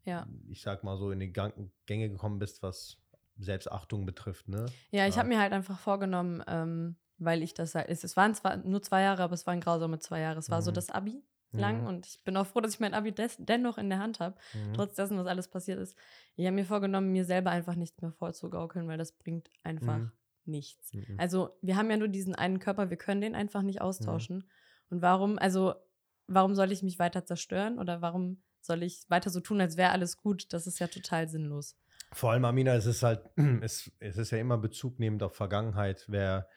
Ja. 0.05 0.27
ich 0.49 0.61
sag 0.63 0.83
mal 0.83 0.97
so 0.97 1.11
in 1.11 1.19
die 1.19 1.31
Gänge 1.31 2.09
gekommen 2.09 2.39
bist, 2.39 2.63
was 2.63 2.97
Selbstachtung 3.37 4.07
betrifft, 4.07 4.47
ne? 4.47 4.65
Ja, 4.91 5.05
ich 5.07 5.13
Ja. 5.13 5.19
habe 5.19 5.29
mir 5.29 5.39
halt 5.39 5.53
einfach 5.53 5.77
vorgenommen, 5.77 6.43
ähm, 6.47 6.95
weil 7.19 7.43
ich 7.43 7.53
das 7.53 7.75
halt, 7.75 7.87
es, 7.89 8.03
es 8.03 8.17
waren 8.17 8.33
zwar 8.33 8.57
nur 8.57 8.81
zwei 8.81 9.03
Jahre, 9.03 9.21
aber 9.21 9.33
es 9.35 9.45
waren 9.45 9.61
grausame 9.61 9.99
zwei 9.99 10.21
Jahre. 10.21 10.39
Es 10.39 10.49
war 10.49 10.63
so 10.63 10.71
Mhm. 10.71 10.75
das 10.75 10.89
Abi 10.89 11.23
lang 11.55 11.81
Mhm. 11.81 11.87
und 11.87 12.07
ich 12.07 12.23
bin 12.23 12.35
auch 12.37 12.47
froh, 12.47 12.59
dass 12.61 12.73
ich 12.73 12.79
mein 12.79 12.93
Abi 12.95 13.11
des, 13.11 13.35
dennoch 13.39 13.77
in 13.77 13.89
der 13.89 13.99
Hand 13.99 14.19
habe, 14.19 14.35
Mhm. 14.53 14.73
trotz 14.73 14.95
dessen, 14.95 15.17
was 15.17 15.27
alles 15.27 15.47
passiert 15.47 15.79
ist. 15.79 15.95
Ich 16.35 16.45
habe 16.47 16.55
mir 16.55 16.65
vorgenommen, 16.65 17.11
mir 17.11 17.25
selber 17.25 17.51
einfach 17.51 17.75
nichts 17.75 18.01
mehr 18.01 18.11
vorzugaukeln, 18.11 18.87
weil 18.87 18.97
das 18.97 19.11
bringt 19.11 19.49
einfach 19.63 19.99
Mhm. 19.99 20.11
Nichts. 20.49 20.93
Mhm. 20.93 21.15
Also 21.17 21.57
wir 21.61 21.75
haben 21.77 21.89
ja 21.89 21.97
nur 21.97 22.07
diesen 22.07 22.35
einen 22.35 22.59
Körper, 22.59 22.89
wir 22.89 22.97
können 22.97 23.21
den 23.21 23.35
einfach 23.35 23.61
nicht 23.61 23.81
austauschen. 23.81 24.43
Und 24.89 25.01
warum, 25.01 25.37
also 25.39 25.75
warum 26.27 26.55
soll 26.55 26.71
ich 26.71 26.83
mich 26.83 26.99
weiter 26.99 27.25
zerstören 27.25 27.79
oder 27.79 28.01
warum 28.01 28.41
soll 28.61 28.83
ich 28.83 29.09
weiter 29.09 29.29
so 29.29 29.39
tun, 29.39 29.61
als 29.61 29.77
wäre 29.77 29.91
alles 29.91 30.17
gut? 30.17 30.51
Das 30.53 30.67
ist 30.67 30.79
ja 30.79 30.87
total 30.87 31.27
sinnlos. 31.27 31.77
Vor 32.11 32.31
allem, 32.31 32.45
Amina, 32.45 32.75
es 32.75 32.85
ist 32.85 33.03
halt, 33.03 33.21
es, 33.61 33.91
es 33.99 34.17
ist 34.17 34.31
ja 34.31 34.37
immer 34.37 34.57
Bezug 34.57 34.99
nehmend 34.99 35.23
auf 35.23 35.35
Vergangenheit. 35.35 36.05
Wer, 36.07 36.47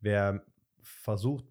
wer 0.00 0.44
versucht, 0.82 1.44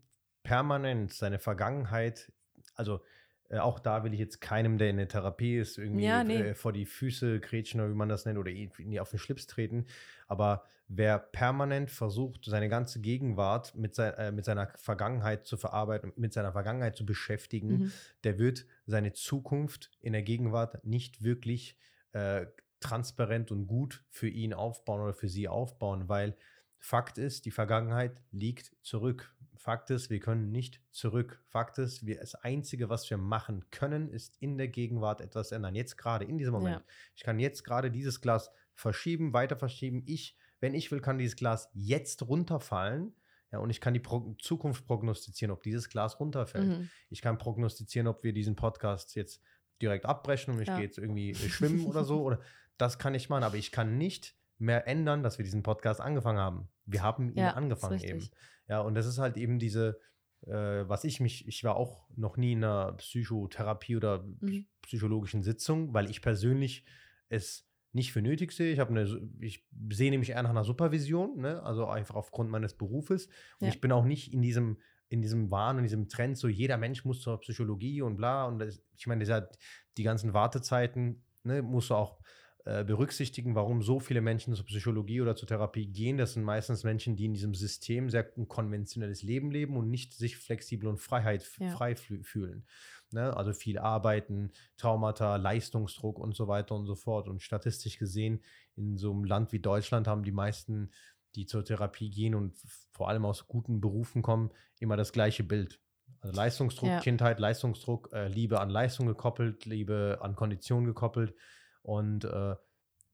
permanent 0.44 1.14
seine 1.14 1.40
Vergangenheit, 1.40 2.32
also 2.76 3.02
äh, 3.50 3.60
auch 3.60 3.80
da 3.80 4.04
will 4.04 4.14
ich 4.14 4.20
jetzt 4.20 4.42
keinem, 4.42 4.78
der 4.78 4.90
in 4.90 4.98
der 4.98 5.08
Therapie 5.08 5.58
ist, 5.58 5.78
irgendwie 5.78 6.06
Ja, 6.06 6.24
nee. 6.24 6.42
äh, 6.42 6.56
vor 6.56 6.72
die 6.72 6.86
Füße 6.86 7.40
grätschen 7.40 7.82
oder 7.82 7.90
wie 7.90 7.96
man 7.96 8.10
das 8.10 8.26
nennt 8.26 8.38
oder 8.38 8.52
irgendwie 8.52 9.00
auf 9.00 9.10
den 9.10 9.20
Schlips 9.20 9.48
treten. 9.48 9.86
Aber 10.28 10.64
wer 10.90 11.20
permanent 11.20 11.92
versucht, 11.92 12.46
seine 12.46 12.68
ganze 12.68 13.00
Gegenwart 13.00 13.76
mit, 13.76 13.94
sei, 13.96 14.10
äh, 14.10 14.32
mit 14.32 14.44
seiner 14.44 14.74
Vergangenheit 14.76 15.46
zu 15.46 15.56
verarbeiten, 15.56 16.12
mit 16.16 16.34
seiner 16.34 16.52
Vergangenheit 16.52 16.96
zu 16.96 17.06
beschäftigen, 17.06 17.68
Mhm. 17.70 17.92
der 18.24 18.40
wird 18.40 18.66
seine 18.88 19.14
Zukunft 19.14 19.92
in 20.02 20.14
der 20.14 20.24
Gegenwart 20.24 20.84
nicht 20.84 21.24
wirklich 21.24 21.78
äh, 22.14 22.48
transparent 22.80 23.52
und 23.52 23.68
gut 23.68 24.04
für 24.10 24.28
ihn 24.28 24.54
aufbauen 24.54 25.02
oder 25.02 25.14
für 25.14 25.30
sie 25.30 25.48
aufbauen, 25.48 26.10
weil 26.10 26.36
Fakt 26.82 27.18
ist, 27.18 27.46
die 27.46 27.52
Vergangenheit 27.52 28.22
liegt 28.32 28.74
zurück. 28.82 29.36
Fakt 29.58 29.90
ist, 29.92 30.10
wir 30.10 30.22
können 30.22 30.52
nicht 30.52 30.82
zurück. 30.92 31.44
Fakt 31.50 31.78
ist, 31.78 32.06
wir, 32.06 32.20
das 32.20 32.36
Einzige, 32.36 32.90
was 32.90 33.10
wir 33.10 33.18
machen 33.18 33.66
können, 33.70 34.10
ist 34.10 34.38
in 34.40 34.58
der 34.58 34.70
Gegenwart 34.70 35.20
etwas 35.20 35.52
ändern. 35.52 35.76
Jetzt 35.76 35.98
gerade, 35.98 36.24
in 36.24 36.38
diesem 36.38 36.54
Moment. 36.54 36.82
Ich 37.16 37.24
kann 37.24 37.38
jetzt 37.38 37.64
gerade 37.64 37.92
dieses 37.92 38.22
Glas 38.22 38.50
verschieben, 38.74 39.34
weiter 39.34 39.58
verschieben. 39.58 40.04
Ich, 40.06 40.38
wenn 40.60 40.74
ich 40.74 40.92
will, 40.92 41.02
kann 41.02 41.18
dieses 41.18 41.36
Glas 41.36 41.70
jetzt 41.74 42.28
runterfallen. 42.28 43.14
Ja, 43.52 43.60
und 43.60 43.70
ich 43.72 43.82
kann 43.82 43.94
die 43.96 44.00
Pro 44.00 44.36
Zukunft 44.40 44.86
prognostizieren, 44.86 45.52
ob 45.52 45.64
dieses 45.64 45.90
Glas 45.90 46.20
runterfällt. 46.20 46.68
Mhm. 46.80 46.90
Ich 47.10 47.22
kann 47.22 47.38
prognostizieren, 47.38 48.08
ob 48.08 48.24
wir 48.24 48.32
diesen 48.34 48.56
Podcast 48.56 49.16
jetzt 49.16 49.42
direkt 49.82 50.06
abbrechen 50.06 50.54
und 50.54 50.62
ich 50.62 50.68
Ja. 50.68 50.76
gehe 50.76 50.86
jetzt 50.86 50.98
irgendwie 51.00 51.32
äh, 51.32 51.36
schwimmen 51.50 51.86
oder 51.88 52.04
so. 52.04 52.22
Oder 52.22 52.40
das 52.78 53.00
kann 53.00 53.16
ich 53.16 53.30
machen, 53.30 53.44
aber 53.44 53.56
ich 53.56 53.72
kann 53.72 53.98
nicht 53.98 54.36
mehr 54.60 54.88
ändern, 54.88 55.24
dass 55.24 55.38
wir 55.40 55.44
diesen 55.46 55.64
Podcast 55.64 56.02
angefangen 56.02 56.38
haben. 56.40 56.70
Wir 56.86 57.02
haben 57.02 57.30
ihn 57.30 57.38
Ja, 57.40 57.52
angefangen 57.52 58.00
eben. 58.04 58.30
Ja, 58.68 58.82
und 58.82 58.94
das 58.94 59.06
ist 59.08 59.18
halt 59.18 59.38
eben 59.38 59.58
diese, 59.58 60.00
äh, 60.46 60.52
was 60.88 61.04
ich 61.06 61.20
mich, 61.20 61.48
ich 61.48 61.64
war 61.64 61.76
auch 61.76 62.08
noch 62.16 62.38
nie 62.38 62.52
in 62.52 62.64
einer 62.64 62.94
Psychotherapie 62.94 63.96
oder 63.96 64.24
Mhm. 64.42 64.68
psychologischen 64.82 65.44
Sitzung, 65.44 65.94
weil 65.94 66.10
ich 66.10 66.22
persönlich 66.22 66.86
es 67.30 67.69
nicht 67.92 68.12
für 68.12 68.22
nötig 68.22 68.52
sehe. 68.52 68.72
Ich 68.72 68.80
habe 68.80 68.92
eine, 68.92 69.30
ich 69.40 69.66
sehe 69.92 70.12
nämlich 70.12 70.30
eher 70.32 70.44
nach 70.44 70.50
einer 70.52 70.64
Supervision, 70.64 71.42
ne? 71.42 71.64
also 71.64 71.88
einfach 71.88 72.16
aufgrund 72.16 72.50
meines 72.50 72.74
Berufes. 72.76 73.28
Und 73.60 73.68
Ja. 73.68 73.70
ich 73.70 73.82
bin 73.82 73.92
auch 73.92 74.06
nicht 74.06 74.32
in 74.34 74.42
diesem, 74.42 74.78
in 75.10 75.22
diesem 75.22 75.50
Wahn 75.50 75.78
und 75.78 75.84
diesem 75.84 76.08
Trend, 76.08 76.38
so 76.38 76.48
jeder 76.48 76.78
Mensch 76.78 77.04
muss 77.06 77.22
zur 77.22 77.40
Psychologie 77.40 78.02
und 78.04 78.16
bla. 78.18 78.46
Und 78.46 78.60
das, 78.60 78.82
ich 78.96 79.08
meine, 79.08 79.20
dieser, 79.20 79.50
die 79.98 80.04
ganzen 80.04 80.34
Wartezeiten, 80.34 81.24
ne, 81.44 81.62
musst 81.64 81.90
du 81.90 81.96
auch 81.96 82.20
äh, 82.66 82.84
berücksichtigen, 82.84 83.56
warum 83.56 83.82
so 83.82 84.00
viele 84.00 84.22
Menschen 84.22 84.54
zur 84.54 84.66
Psychologie 84.66 85.22
oder 85.22 85.36
zur 85.36 85.48
Therapie 85.48 85.88
gehen. 85.88 86.18
Das 86.18 86.34
sind 86.34 86.44
meistens 86.44 86.84
Menschen, 86.84 87.16
die 87.16 87.26
in 87.26 87.34
diesem 87.34 87.56
System 87.56 88.10
sehr 88.12 88.24
konventionelles 88.24 89.24
Leben 89.24 89.50
leben 89.50 89.78
und 89.78 89.90
nicht 89.90 90.14
sich 90.14 90.38
flexibel 90.38 90.88
und 90.90 90.98
Freiheit, 91.00 91.50
Ja. 91.60 91.70
frei 91.70 91.94
fü- 91.94 92.24
fühlen. 92.24 92.66
Ne? 93.12 93.36
Also 93.36 93.54
viel 93.54 93.78
arbeiten, 93.80 94.52
Traumata, 94.78 95.36
Leistungsdruck 95.38 96.20
und 96.20 96.36
so 96.36 96.48
weiter 96.48 96.76
und 96.76 96.86
so 96.86 96.96
fort. 96.96 97.28
Und 97.28 97.42
statistisch 97.42 97.98
gesehen, 97.98 98.44
in 98.76 98.98
so 98.98 99.12
einem 99.12 99.24
Land 99.24 99.52
wie 99.52 99.60
Deutschland 99.60 100.08
haben 100.08 100.24
die 100.24 100.32
meisten, 100.32 100.92
die 101.36 101.46
zur 101.46 101.64
Therapie 101.64 102.10
gehen 102.10 102.36
und 102.36 102.58
vor 102.92 103.10
allem 103.10 103.26
aus 103.26 103.48
guten 103.48 103.82
Berufen 103.82 104.22
kommen, 104.22 104.52
immer 104.80 104.98
das 104.98 105.12
gleiche 105.12 105.44
Bild. 105.44 105.80
Also 106.22 106.36
Leistungsdruck, 106.36 106.90
Ja. 106.90 107.00
Kindheit, 107.00 107.40
Leistungsdruck, 107.40 108.10
äh, 108.14 108.28
Liebe 108.28 108.60
an 108.60 108.70
Leistung 108.70 109.06
gekoppelt, 109.08 109.66
Liebe 109.66 110.18
an 110.22 110.36
Kondition 110.36 110.86
gekoppelt. 110.86 111.34
Und 111.82 112.26
äh, 112.26 112.56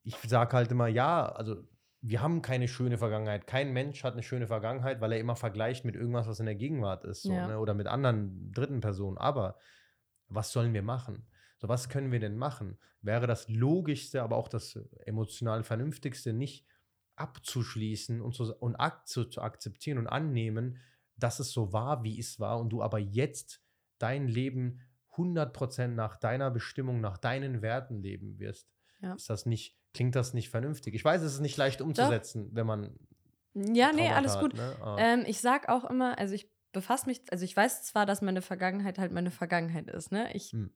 ich 0.03 0.15
sage 0.27 0.55
halt 0.55 0.71
immer, 0.71 0.87
ja, 0.87 1.25
also 1.25 1.57
wir 2.01 2.21
haben 2.21 2.41
keine 2.41 2.67
schöne 2.67 2.97
Vergangenheit. 2.97 3.47
Kein 3.47 3.73
Mensch 3.73 4.03
hat 4.03 4.13
eine 4.13 4.23
schöne 4.23 4.47
Vergangenheit, 4.47 5.01
weil 5.01 5.11
er 5.11 5.19
immer 5.19 5.35
vergleicht 5.35 5.85
mit 5.85 5.95
irgendwas, 5.95 6.27
was 6.27 6.39
in 6.39 6.45
der 6.45 6.55
Gegenwart 6.55 7.03
ist. 7.03 7.23
So, 7.23 7.33
Ja. 7.33 7.47
ne? 7.47 7.59
Oder 7.59 7.73
mit 7.73 7.87
anderen 7.87 8.51
dritten 8.51 8.79
Personen. 8.79 9.17
Aber 9.17 9.57
was 10.27 10.51
sollen 10.51 10.73
wir 10.73 10.81
machen? 10.83 11.27
So, 11.57 11.67
was 11.69 11.89
können 11.89 12.11
wir 12.11 12.19
denn 12.19 12.37
machen? 12.37 12.77
Wäre 13.01 13.27
das 13.27 13.47
Logischste, 13.47 14.21
aber 14.23 14.35
auch 14.37 14.47
das 14.49 14.75
emotional 15.05 15.63
Vernünftigste, 15.63 16.33
nicht 16.33 16.65
abzuschließen 17.15 18.21
und, 18.21 18.33
zu, 18.35 18.53
und 18.55 18.75
ak 18.75 19.07
zu, 19.07 19.25
zu 19.25 19.41
akzeptieren 19.41 19.97
und 19.97 20.07
annehmen, 20.07 20.77
dass 21.17 21.39
es 21.39 21.51
so 21.51 21.71
war, 21.71 22.03
wie 22.03 22.19
es 22.19 22.39
war 22.39 22.59
und 22.59 22.69
du 22.69 22.81
aber 22.81 22.99
jetzt 22.99 23.61
dein 23.99 24.27
Leben 24.27 24.81
100% 25.15 25.87
nach 25.89 26.17
deiner 26.17 26.51
Bestimmung, 26.51 26.99
nach 26.99 27.17
deinen 27.17 27.61
Werten 27.61 28.01
leben 28.01 28.37
wirst. 28.39 28.67
Ja. 29.01 29.13
Ist 29.13 29.29
das 29.29 29.45
nicht, 29.45 29.77
klingt 29.93 30.15
das 30.15 30.33
nicht 30.33 30.49
vernünftig? 30.49 30.93
Ich 30.93 31.05
weiß, 31.05 31.21
es 31.21 31.33
ist 31.35 31.39
nicht 31.39 31.55
leicht 31.57 31.81
umzusetzen, 31.81 32.49
wenn 32.53 32.67
man 32.67 32.99
Ja, 33.53 33.91
nee, 33.93 34.01
Traumata 34.01 34.15
alles 34.15 34.35
hat, 34.35 34.41
gut. 34.41 34.53
ne? 34.55 34.75
Aber- 34.81 34.99
Ähm, 35.01 35.23
ich 35.25 35.39
sag 35.39 35.69
auch 35.69 35.85
immer, 35.85 36.17
also 36.19 36.33
ich 36.33 36.49
befasse 36.75 37.07
mich, 37.07 37.21
also 37.31 37.43
ich 37.45 37.55
weiß 37.57 37.83
zwar, 37.83 38.05
dass 38.05 38.21
meine 38.21 38.43
Vergangenheit 38.43 38.99
halt 38.99 39.11
meine 39.11 39.31
Vergangenheit 39.31 39.87
ist, 39.89 40.11
ne? 40.11 40.29
Ich 40.35 40.51
Hm. 40.51 40.69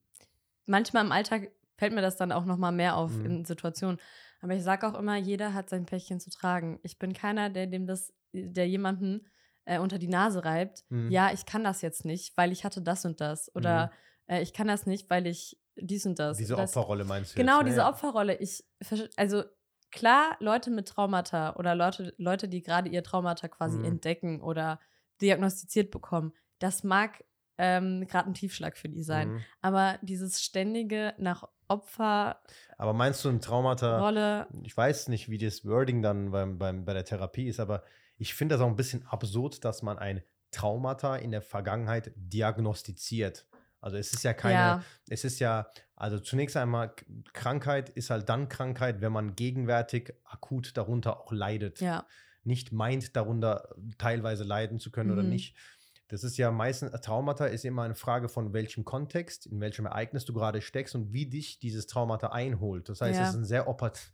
manchmal 0.65 1.05
im 1.05 1.11
Alltag 1.11 1.51
fällt 1.77 1.93
mir 1.93 2.01
das 2.01 2.17
dann 2.17 2.31
auch 2.31 2.45
noch 2.45 2.57
mal 2.57 2.71
mehr 2.71 2.95
auf 2.97 3.11
Mhm. 3.17 3.25
in 3.25 3.45
Situationen, 3.45 3.99
aber 4.41 4.53
ich 4.55 4.63
sag 4.63 4.83
auch 4.83 4.97
immer, 4.97 5.15
jeder 5.17 5.53
hat 5.53 5.69
sein 5.69 5.85
Päckchen 5.85 6.19
zu 6.19 6.29
tragen. 6.29 6.79
Ich 6.83 6.97
bin 6.99 7.13
keiner, 7.13 7.49
der 7.49 7.67
dem 7.67 7.85
das 7.85 8.13
der 8.33 8.67
jemanden 8.67 9.27
äh, 9.65 9.79
unter 9.79 9.97
die 9.99 10.07
Nase 10.07 10.43
reibt. 10.45 10.83
Mhm. 10.89 11.11
Ja, 11.11 11.31
ich 11.33 11.45
kann 11.45 11.63
das 11.63 11.81
jetzt 11.81 12.05
nicht, 12.05 12.35
weil 12.37 12.51
ich 12.51 12.63
hatte 12.63 12.81
das 12.81 13.05
und 13.05 13.19
das 13.21 13.53
oder 13.55 13.91
äh, 14.27 14.41
ich 14.41 14.53
kann 14.53 14.67
das 14.67 14.85
nicht, 14.85 15.09
weil 15.09 15.27
ich 15.27 15.59
dies 15.75 16.05
und 16.05 16.19
das. 16.19 16.37
diese 16.37 16.55
das, 16.55 16.75
Opferrolle 16.75 17.05
meinst 17.05 17.33
du 17.33 17.37
Genau, 17.39 17.57
jetzt, 17.57 17.63
ne? 17.63 17.69
diese. 17.69 17.85
Opferrolle. 17.85 18.35
Ich, 18.39 18.63
also 19.17 19.43
klar, 19.91 20.35
Leute 20.39 20.69
mit 20.71 20.87
Traumata 20.87 21.55
oder 21.55 21.73
Leute, 21.75 22.13
Leute 22.17 22.47
die 22.47 22.61
gerade 22.61 22.89
ihr 22.89 23.03
Traumata 23.03 23.47
quasi 23.47 23.77
Mhm. 23.79 23.85
entdecken 23.85 24.41
oder 24.41 24.79
diagnostiziert 25.21 25.91
bekommen, 25.91 26.33
das 26.59 26.83
mag 26.83 27.23
ähm, 27.57 28.07
gerade 28.07 28.29
ein 28.29 28.33
Tiefschlag 28.33 28.77
für 28.77 28.89
die 28.89 29.03
sein. 29.03 29.33
Mhm. 29.33 29.43
Aber 29.61 29.99
dieses 30.01 30.41
ständige 30.41 31.13
nach 31.17 31.47
Opfer. 31.67 32.41
Aber 32.77 32.93
meinst 32.93 33.23
du 33.23 33.29
ein 33.29 33.41
Traumata? 33.41 33.99
Rolle. 33.99 34.47
Ich 34.63 34.75
weiß 34.75 35.07
nicht, 35.09 35.29
wie 35.29 35.37
das 35.37 35.65
Wording 35.65 36.01
dann 36.01 36.31
beim, 36.31 36.57
beim, 36.57 36.85
bei 36.85 36.93
der 36.93 37.05
Therapie 37.05 37.47
ist, 37.47 37.59
aber 37.59 37.83
ich 38.17 38.33
finde 38.33 38.55
das 38.55 38.61
auch 38.61 38.67
ein 38.67 38.75
bisschen 38.75 39.05
absurd, 39.07 39.63
dass 39.63 39.83
man 39.83 39.99
ein 39.99 40.23
Traumata 40.51 41.15
in 41.15 41.31
der 41.31 41.41
Vergangenheit 41.41 42.11
diagnostiziert. 42.15 43.45
Also 43.81 43.97
es 43.97 44.13
ist 44.13 44.23
ja 44.23 44.33
keine, 44.33 44.53
Ja. 44.55 44.83
es 45.09 45.23
ist 45.23 45.39
ja, 45.39 45.69
also 45.95 46.19
zunächst 46.19 46.57
einmal, 46.57 46.93
Krankheit 47.33 47.89
ist 47.89 48.09
halt 48.09 48.27
dann 48.29 48.49
Krankheit, 48.49 48.99
wenn 49.01 49.11
man 49.11 49.35
gegenwärtig 49.35 50.13
akut 50.25 50.75
darunter 50.75 51.21
auch 51.21 51.31
leidet. 51.31 51.79
Ja, 51.79 52.05
Nicht 52.49 52.71
meint, 52.71 53.15
darunter 53.15 53.75
teilweise 53.99 54.43
leiden 54.43 54.79
zu 54.79 54.89
können 54.91 55.11
oder 55.11 55.23
Mhm. 55.23 55.29
nicht. 55.29 55.55
Das 56.07 56.23
ist 56.23 56.37
ja 56.37 56.49
meistens, 56.51 56.89
Traumata 57.01 57.45
ist 57.45 57.63
immer 57.65 57.83
eine 57.83 57.93
Frage 57.93 58.29
von 58.29 58.51
welchem 58.53 58.83
Kontext, 58.83 59.45
in 59.45 59.59
welchem 59.61 59.85
Ereignis 59.85 60.25
du 60.25 60.33
gerade 60.33 60.59
steckst 60.61 60.95
und 60.95 61.13
wie 61.13 61.27
dich 61.27 61.59
dieses 61.59 61.85
Traumata 61.85 62.27
einholt. 62.29 62.89
Das 62.89 63.01
heißt, 63.01 63.19
Ja. 63.19 63.25
es 63.25 63.29
ist 63.29 63.35
ein 63.35 63.45
sehr 63.45 63.67
opport 63.67 64.11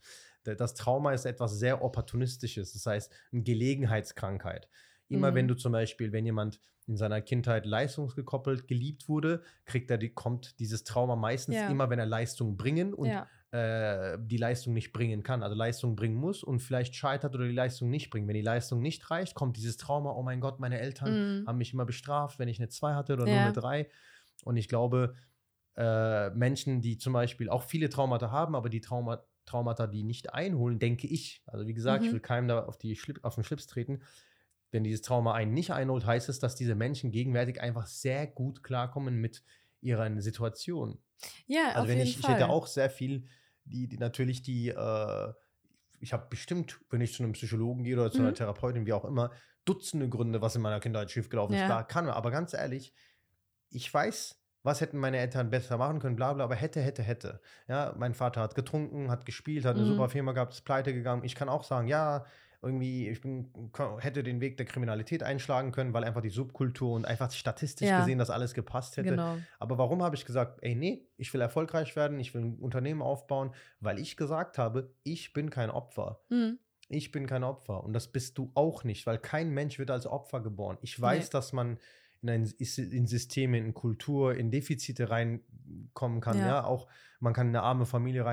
das 0.47 0.75
Trauma 0.75 1.11
ist 1.11 1.25
etwas 1.25 1.57
sehr 1.57 1.81
Opportunistisches, 1.81 2.73
das 2.73 2.85
heißt, 2.85 3.11
eine 3.33 3.41
Gelegenheitskrankheit. 3.41 4.69
Immer 5.07 5.31
Mhm. 5.31 5.35
wenn 5.35 5.47
du 5.47 5.55
zum 5.55 5.71
Beispiel, 5.71 6.11
wenn 6.11 6.23
jemand 6.25 6.59
in 6.87 6.97
seiner 6.97 7.21
Kindheit 7.21 7.65
leistungsgekoppelt 7.65 8.67
geliebt 8.67 9.07
wurde, 9.09 9.41
kriegt 9.65 9.89
er 9.89 9.97
die, 9.97 10.13
kommt 10.13 10.59
dieses 10.59 10.83
Trauma 10.83 11.15
meistens 11.15 11.55
Ja. 11.55 11.67
immer, 11.69 11.89
wenn 11.89 11.97
er 11.97 12.05
Leistung 12.05 12.57
bringen 12.57 12.93
und 12.93 13.07
ja, 13.07 13.27
äh, 13.55 14.17
die 14.21 14.37
Leistung 14.37 14.73
nicht 14.73 14.91
bringen 14.93 15.23
kann, 15.23 15.43
also 15.43 15.55
Leistung 15.55 15.95
bringen 15.95 16.15
muss 16.15 16.43
und 16.43 16.59
vielleicht 16.59 16.95
scheitert 16.95 17.35
oder 17.35 17.45
die 17.47 17.53
Leistung 17.53 17.89
nicht 17.89 18.09
bringt. 18.09 18.27
Wenn 18.27 18.35
die 18.35 18.41
Leistung 18.41 18.81
nicht 18.81 19.09
reicht, 19.11 19.35
kommt 19.35 19.57
dieses 19.57 19.77
Trauma, 19.77 20.11
oh 20.11 20.23
mein 20.23 20.41
Gott, 20.41 20.59
meine 20.59 20.79
Eltern 20.79 21.21
Mhm. 21.21 21.45
haben 21.45 21.57
mich 21.57 21.73
immer 21.73 21.85
bestraft, 21.85 22.39
wenn 22.39 22.47
ich 22.49 22.59
eine 22.59 22.69
2 22.69 22.93
hatte 22.95 23.13
oder 23.13 23.27
nur 23.27 23.39
Ja. 23.39 23.41
eine 23.41 23.53
3. 23.53 23.89
Und 24.43 24.57
ich 24.57 24.67
glaube, 24.67 25.15
äh, 25.75 26.29
Menschen, 26.31 26.81
die 26.81 26.97
zum 26.97 27.13
Beispiel 27.13 27.49
auch 27.49 27.63
viele 27.63 27.89
Traumata 27.89 28.31
haben, 28.31 28.55
aber 28.55 28.69
die 28.69 28.81
Trauma, 28.81 29.25
Traumata, 29.45 29.87
die 29.87 30.03
nicht 30.03 30.33
einholen, 30.33 30.79
denke 30.79 31.07
ich, 31.07 31.43
also 31.45 31.67
wie 31.67 31.73
gesagt, 31.73 32.05
ich 32.07 32.11
Mhm. 32.11 32.13
will 32.13 32.19
keinem 32.21 32.47
da 32.47 32.65
auf, 32.65 32.77
die 32.77 32.95
Schlip, 32.95 33.19
auf 33.23 33.35
den 33.35 33.43
Schlips 33.43 33.67
treten, 33.67 34.01
wenn 34.71 34.83
dieses 34.83 35.01
Trauma 35.01 35.33
einen 35.33 35.53
nicht 35.53 35.71
einholt, 35.71 36.05
heißt 36.05 36.29
es, 36.29 36.39
dass 36.39 36.55
diese 36.55 36.75
Menschen 36.75 37.11
gegenwärtig 37.11 37.61
einfach 37.61 37.87
sehr 37.87 38.27
gut 38.27 38.63
klarkommen 38.63 39.15
mit 39.17 39.43
ihrer 39.81 40.21
Situation. 40.21 40.99
ja 41.47 41.73
Also 41.73 41.87
auf 41.87 41.89
wenn 41.89 41.99
jeden 41.99 42.13
ich, 42.13 42.19
ich 42.19 42.27
Fall. 42.27 42.27
hätte 42.27 42.49
auch 42.49 42.67
sehr 42.67 42.89
viel, 42.89 43.27
die, 43.65 43.87
die 43.87 43.97
natürlich 43.97 44.41
die, 44.43 44.69
äh, 44.69 45.33
ich 45.99 46.13
habe 46.13 46.27
bestimmt, 46.29 46.79
wenn 46.89 47.01
ich 47.01 47.13
zu 47.13 47.23
einem 47.23 47.33
Psychologen 47.33 47.83
gehe 47.83 47.95
oder 47.95 48.11
zu 48.11 48.21
einer 48.21 48.33
Mhm. 48.33 48.35
Therapeutin, 48.35 48.85
wie 48.85 48.93
auch 48.93 49.05
immer, 49.05 49.31
Dutzende 49.65 50.09
Gründe, 50.09 50.41
was 50.41 50.55
in 50.55 50.61
meiner 50.61 50.79
Kindheit 50.79 51.11
schiefgelaufen 51.11 51.55
ist. 51.55 51.61
Ja. 51.61 51.65
Klar, 51.65 51.87
kann 51.87 52.05
man. 52.05 52.13
Aber 52.15 52.31
ganz 52.31 52.53
ehrlich, 52.53 52.93
ich 53.69 53.91
weiß, 53.93 54.41
was 54.63 54.81
hätten 54.81 54.97
meine 54.97 55.17
Eltern 55.17 55.49
besser 55.49 55.77
machen 55.77 55.99
können, 55.99 56.15
bla 56.15 56.33
bla, 56.33 56.43
aber 56.43 56.55
hätte, 56.55 56.81
hätte, 56.81 57.03
hätte. 57.03 57.41
Ja, 57.67 57.93
mein 57.97 58.13
Vater 58.13 58.41
hat 58.41 58.55
getrunken, 58.55 59.11
hat 59.11 59.25
gespielt, 59.25 59.65
hat 59.65 59.75
eine 59.75 59.85
Mhm. 59.85 59.85
super 59.85 60.09
Firma 60.09 60.31
gehabt, 60.33 60.53
ist 60.53 60.65
pleite 60.65 60.93
gegangen. 60.93 61.23
Ich 61.23 61.35
kann 61.35 61.49
auch 61.49 61.63
sagen, 61.63 61.87
ja, 61.87 62.25
irgendwie, 62.65 63.07
ich 63.09 63.21
bin, 63.21 63.49
hätte 63.99 64.23
den 64.23 64.41
Weg 64.41 64.57
der 64.57 64.65
Kriminalität 64.65 65.23
einschlagen 65.23 65.71
können, 65.71 65.93
weil 65.93 66.03
einfach 66.03 66.21
die 66.21 66.29
Subkultur 66.29 66.93
und 66.93 67.05
einfach 67.05 67.31
statistisch 67.31 67.87
Ja. 67.87 67.99
gesehen 67.99 68.17
das 68.17 68.29
alles 68.29 68.53
gepasst 68.53 68.97
hätte. 68.97 69.11
Genau. 69.11 69.37
Aber 69.59 69.77
warum 69.77 70.01
habe 70.03 70.15
ich 70.15 70.25
gesagt, 70.25 70.59
ey, 70.61 70.75
nee, 70.75 71.07
ich 71.17 71.33
will 71.33 71.41
erfolgreich 71.41 71.95
werden, 71.95 72.19
ich 72.19 72.33
will 72.33 72.41
ein 72.41 72.55
Unternehmen 72.59 73.01
aufbauen, 73.01 73.51
weil 73.79 73.99
ich 73.99 74.17
gesagt 74.17 74.57
habe, 74.57 74.91
ich 75.03 75.31
bin 75.33 75.49
kein 75.49 75.69
Opfer. 75.69 76.19
Mhm. 76.29 76.59
Ich 76.89 77.11
bin 77.11 77.25
kein 77.25 77.43
Opfer 77.43 77.83
und 77.83 77.93
das 77.93 78.09
bist 78.11 78.37
du 78.37 78.51
auch 78.53 78.83
nicht, 78.83 79.07
weil 79.07 79.17
kein 79.17 79.49
Mensch 79.51 79.79
wird 79.79 79.89
als 79.89 80.05
Opfer 80.05 80.41
geboren. 80.41 80.77
Ich 80.81 80.99
weiß, 81.01 81.25
Nee. 81.25 81.31
dass 81.31 81.53
man 81.53 81.79
in, 82.21 82.29
ein, 82.29 82.45
in 82.57 83.07
Systeme, 83.07 83.57
in 83.57 83.73
Kultur, 83.73 84.35
in 84.35 84.51
Defizite 84.51 85.09
reinkommen 85.09 86.21
kann. 86.21 86.37
Ja. 86.39 86.47
Ja. 86.47 86.63
auch 86.65 86.87
man 87.19 87.33
kann 87.33 87.47
in 87.47 87.55
eine 87.55 87.63
arme 87.63 87.85
Familie 87.85 88.25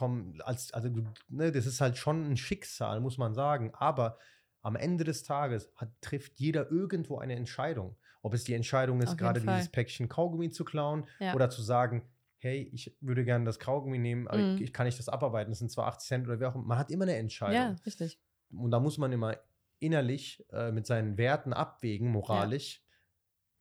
reinkommen. 0.00 0.40
Als, 0.42 0.72
also, 0.72 0.88
ne, 1.28 1.52
das 1.52 1.66
ist 1.66 1.80
halt 1.80 1.96
schon 1.96 2.30
ein 2.30 2.36
Schicksal, 2.36 3.00
muss 3.00 3.18
man 3.18 3.34
sagen. 3.34 3.72
Aber 3.74 4.18
am 4.62 4.76
Ende 4.76 5.04
des 5.04 5.22
Tages 5.22 5.70
hat, 5.76 5.90
trifft 6.00 6.38
jeder 6.40 6.70
irgendwo 6.70 7.18
eine 7.18 7.34
Entscheidung. 7.36 7.96
Ob 8.22 8.34
es 8.34 8.44
die 8.44 8.54
Entscheidung 8.54 9.00
ist, 9.00 9.16
gerade 9.16 9.40
Fall. 9.40 9.56
dieses 9.56 9.70
Päckchen 9.70 10.08
Kaugummi 10.08 10.50
zu 10.50 10.64
klauen 10.64 11.06
Ja. 11.20 11.34
oder 11.34 11.50
zu 11.50 11.62
sagen, 11.62 12.02
hey, 12.38 12.68
ich 12.72 12.96
würde 13.00 13.24
gerne 13.24 13.44
das 13.44 13.58
Kaugummi 13.58 13.98
nehmen, 13.98 14.28
aber 14.28 14.38
Mhm. 14.38 14.58
ich, 14.60 14.72
kann 14.72 14.86
nicht 14.86 14.98
das 14.98 15.08
abarbeiten, 15.08 15.50
das 15.50 15.58
sind 15.60 15.70
zwar 15.70 15.86
80 15.86 16.08
Cent 16.08 16.26
oder 16.28 16.40
wie 16.40 16.44
auch 16.44 16.54
immer. 16.54 16.64
Man 16.64 16.78
hat 16.78 16.90
immer 16.90 17.04
eine 17.04 17.16
Entscheidung. 17.16 17.54
Ja, 17.54 17.76
richtig. 17.86 18.18
Und 18.50 18.70
da 18.70 18.80
muss 18.80 18.98
man 18.98 19.12
immer 19.12 19.36
innerlich 19.80 20.44
äh, 20.52 20.72
mit 20.72 20.86
seinen 20.86 21.16
Werten 21.18 21.52
abwägen, 21.52 22.10
moralisch. 22.10 22.82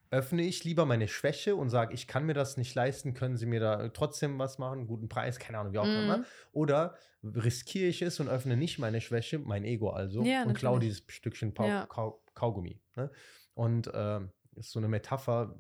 Öffne 0.10 0.42
ich 0.44 0.64
lieber 0.64 0.86
meine 0.86 1.08
Schwäche 1.08 1.56
und 1.56 1.70
sage, 1.70 1.94
ich 1.94 2.08
kann 2.08 2.26
mir 2.26 2.34
das 2.34 2.58
nicht 2.58 2.74
leisten, 2.76 3.14
können 3.14 3.36
Sie 3.38 3.46
mir 3.46 3.60
da 3.60 3.90
trotzdem 3.90 4.40
was 4.40 4.58
machen, 4.58 4.88
guten 4.88 5.10
Preis, 5.10 5.40
keine 5.40 5.60
Ahnung, 5.60 5.74
wie 5.74 5.80
auch 5.80 5.86
Mhm. 5.86 6.04
immer. 6.04 6.26
Oder 6.54 6.96
riskiere 7.24 7.88
ich 7.90 8.02
es 8.02 8.20
und 8.20 8.30
öffne 8.30 8.56
nicht 8.58 8.80
meine 8.80 9.02
Schwäche, 9.02 9.40
mein 9.40 9.64
Ego 9.66 9.90
also, 9.90 10.24
Ja, 10.24 10.44
und 10.44 10.54
klaue 10.54 10.80
dieses 10.80 11.04
Stückchen 11.08 11.54
Pau 11.54 11.68
Ja. 11.68 11.86
Kau 11.88 12.24
Kaugummi. 12.36 12.80
Ne? 12.96 13.12
Und 13.54 13.90
ähm, 13.94 14.32
ist 14.56 14.72
so 14.72 14.80
eine 14.80 14.88
Metapher, 14.88 15.56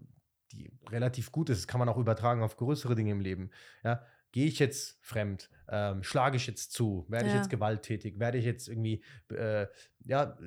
die 0.54 0.72
relativ 0.90 1.32
gut 1.32 1.50
ist. 1.50 1.60
Das 1.60 1.68
kann 1.68 1.80
man 1.80 1.90
auch 1.90 1.98
übertragen 1.98 2.42
auf 2.42 2.56
größere 2.58 2.96
Dinge 2.96 3.12
im 3.12 3.20
Leben. 3.20 3.50
Ja? 3.84 4.06
Gehe 4.32 4.46
ich 4.46 4.60
jetzt 4.60 4.98
fremd? 5.02 5.50
Ähm, 5.70 6.04
schlage 6.04 6.38
ich 6.38 6.48
jetzt 6.48 6.72
zu? 6.72 7.06
Werde 7.10 7.28
ich 7.28 7.34
Ja. 7.34 7.40
jetzt 7.40 7.50
gewalttätig? 7.50 8.20
Werde 8.20 8.38
ich 8.38 8.46
jetzt 8.46 8.68
irgendwie, 8.70 9.04
äh, 9.30 9.68
ja, 10.06 10.38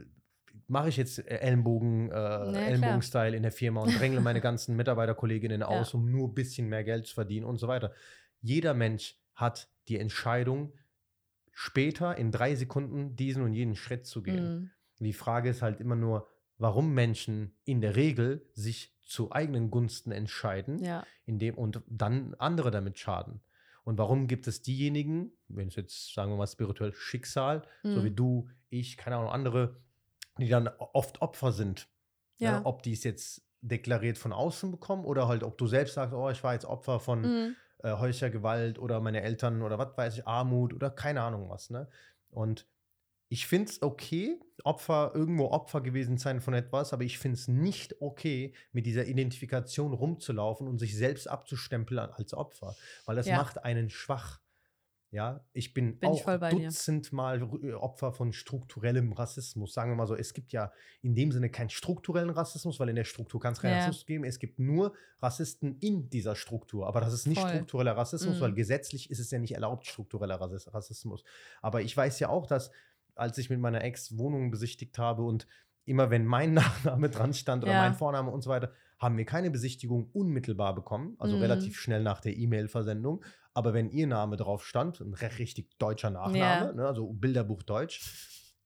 mache 0.71 0.89
ich 0.89 0.97
jetzt 0.97 1.19
äh, 1.19 1.39
Ellenbogen, 1.39 2.07
äh, 2.07 2.11
klar. 2.11 2.57
Ellenbogen-Style 2.57 3.37
in 3.37 3.43
der 3.43 3.53
Firma 3.53 3.83
und 3.83 3.99
drängle 3.99 4.21
meine 4.21 4.41
ganzen 4.41 4.77
Mitarbeiterkolleginnen 4.77 5.61
Ja. 5.61 5.67
aus, 5.67 5.93
um 5.95 6.11
nur 6.11 6.29
ein 6.29 6.35
bisschen 6.35 6.69
mehr 6.69 6.85
Geld 6.85 7.07
zu 7.07 7.15
verdienen 7.15 7.45
und 7.45 7.59
so 7.59 7.69
weiter. 7.69 7.93
Jeder 8.41 8.73
Mensch 8.75 9.17
hat 9.35 9.69
die 9.89 9.99
Entscheidung, 9.99 10.73
später 11.53 12.17
in 12.17 12.31
drei 12.31 12.55
Sekunden 12.55 13.17
diesen 13.17 13.43
und 13.43 13.53
jenen 13.53 13.75
Schritt 13.77 14.07
zu 14.07 14.23
gehen. 14.23 14.71
Mhm. 14.99 15.05
Die 15.05 15.13
Frage 15.13 15.51
ist 15.51 15.63
halt 15.63 15.81
immer 15.81 15.97
nur, 15.97 16.29
warum 16.59 16.95
Menschen 16.95 17.57
in 17.65 17.81
der 17.81 17.97
Regel 17.97 18.47
sich 18.55 18.95
zu 19.03 19.33
eigenen 19.33 19.71
Gunsten 19.71 20.13
entscheiden 20.13 20.79
Ja, 20.83 21.05
indem, 21.27 21.57
und 21.57 21.83
dann 21.89 22.35
andere 22.39 22.71
damit 22.71 22.99
schaden. 22.99 23.41
Und 23.83 23.99
warum 23.99 24.29
gibt 24.29 24.47
es 24.47 24.63
diejenigen, 24.63 25.33
wenn 25.49 25.69
es 25.69 25.75
jetzt, 25.77 26.15
sagen 26.15 26.31
wir 26.31 26.37
mal, 26.37 26.47
spirituell 26.47 26.93
Schicksal, 26.95 27.63
so 27.83 28.01
Mhm. 28.01 28.05
wie 28.05 28.11
du, 28.11 28.49
ich, 28.69 28.97
keine 28.97 29.17
Ahnung, 29.17 29.31
andere, 29.33 29.77
die 30.38 30.49
dann 30.49 30.69
oft 30.69 31.21
Opfer 31.23 31.53
sind. 31.53 31.88
Ja. 32.38 32.61
Ne? 32.61 32.66
Ob 32.66 32.83
die 32.83 32.93
es 32.93 33.05
jetzt 33.05 33.43
deklariert 33.62 34.16
von 34.19 34.33
außen 34.33 34.71
bekommen 34.71 35.05
oder 35.05 35.29
halt, 35.29 35.43
ob 35.43 35.59
du 35.59 35.66
selbst 35.66 35.95
sagst, 35.95 36.14
oh, 36.14 36.31
ich 36.31 36.43
war 36.43 36.55
jetzt 36.55 36.64
Opfer 36.64 36.99
von 37.01 37.23
Mhm. 37.23 37.57
äh, 37.83 37.93
häuslicher 37.97 38.31
Gewalt 38.31 38.79
oder 38.79 39.01
meine 39.01 39.23
Eltern 39.23 39.62
oder 39.62 39.79
was 39.79 39.97
weiß 39.97 40.19
ich, 40.19 40.27
Armut 40.27 40.73
oder 40.75 40.90
keine 40.90 41.23
Ahnung 41.23 41.49
was. 41.51 41.71
Ne? 41.71 41.88
Und 42.31 42.66
ich 43.29 43.47
finde 43.47 43.71
es 43.71 43.83
okay, 43.83 44.40
Opfer, 44.64 45.12
irgendwo 45.14 45.47
Opfer 45.51 45.81
gewesen 45.81 46.19
sein 46.19 46.40
von 46.40 46.53
etwas, 46.55 46.93
aber 46.93 47.05
ich 47.05 47.19
finde 47.19 47.37
es 47.37 47.49
nicht 47.49 48.01
okay, 48.03 48.55
mit 48.73 48.87
dieser 48.87 49.07
Identifikation 49.07 49.93
rumzulaufen 49.95 50.66
und 50.69 50.79
sich 50.79 50.97
selbst 50.97 51.29
abzustempeln 51.29 51.99
als 52.01 52.35
Opfer, 52.35 52.75
weil 53.07 53.16
das 53.16 53.27
Ja. 53.29 53.37
macht 53.37 53.64
einen 53.64 53.88
schwach. 53.90 54.40
Ja, 55.12 55.44
ich 55.53 55.75
bin, 55.75 55.99
Bin 55.99 56.12
ich 56.12 56.25
auch 56.25 56.38
dir. 56.38 56.49
dutzendmal 56.51 57.42
äh, 57.64 57.73
Opfer 57.73 58.12
von 58.12 58.33
strukturellem 58.33 59.12
Rassismus. 59.12 59.75
Sagen 59.75 59.90
wir 59.90 59.96
mal 59.96 60.07
so, 60.07 60.14
es 60.14 60.35
gibt 60.35 60.53
ja 60.53 60.70
in 61.03 61.16
dem 61.16 61.33
Sinne 61.33 61.51
keinen 61.51 61.68
strukturellen 61.70 62.31
Rassismus, 62.31 62.79
weil 62.79 62.90
in 62.90 62.94
der 62.96 63.03
Struktur 63.05 63.40
kann 63.40 63.53
es 63.55 63.61
keinen 63.61 63.73
Ja. 63.73 63.79
Rassismus 63.79 64.07
geben. 64.07 64.23
Es 64.25 64.38
gibt 64.38 64.61
nur 64.61 64.94
Rassisten 65.20 65.79
in 65.81 66.09
dieser 66.11 66.37
Struktur. 66.37 66.87
Aber 66.87 67.01
das 67.01 67.12
ist 67.12 67.27
nicht 67.27 67.40
Voll. 67.40 67.51
struktureller 67.51 67.96
Rassismus, 67.96 68.37
Mhm. 68.37 68.40
weil 68.40 68.53
gesetzlich 68.55 69.11
ist 69.11 69.18
es 69.18 69.33
ja 69.33 69.40
nicht 69.40 69.55
erlaubt, 69.55 69.85
struktureller 69.87 70.40
Rassis- 70.40 70.73
Rassismus. 70.73 71.25
Aber 71.61 71.83
ich 71.83 71.96
weiß 71.96 72.20
ja 72.20 72.29
auch, 72.29 72.46
dass 72.46 72.70
als 73.16 73.37
ich 73.38 73.51
mit 73.51 73.59
meiner 73.59 73.83
Ex 73.83 74.16
Wohnung 74.16 74.53
besichtigt 74.53 74.96
habe 74.96 75.23
und 75.25 75.49
immer 75.87 76.11
wenn 76.11 76.25
mein 76.25 76.55
Nachname 76.94 77.11
dran 77.11 77.35
stand 77.35 77.64
oder 77.64 77.73
Ja. 77.73 77.83
mein 77.83 77.94
Vorname 77.94 78.31
und 78.31 78.42
so 78.42 78.51
weiter, 78.51 78.73
haben 79.01 79.16
wir 79.16 79.25
keine 79.25 79.51
Besichtigung 79.51 80.09
unmittelbar 80.12 80.75
bekommen, 80.75 81.16
also 81.18 81.35
Mhm. 81.35 81.42
relativ 81.42 81.79
schnell 81.81 82.03
nach 82.05 82.20
der 82.20 82.37
E-Mail-Versendung. 82.37 83.25
Aber 83.55 83.75
wenn 83.75 83.91
ihr 83.91 84.07
Name 84.07 84.37
drauf 84.37 84.65
stand, 84.65 85.01
ein 85.01 85.15
re- 85.15 85.39
richtig 85.39 85.77
deutscher 85.79 86.11
Nachname, 86.11 86.39
Ja. 86.39 86.73
ne, 86.73 86.87
also 86.87 87.13
Bilderbuch 87.13 87.63
Deutsch, 87.63 88.01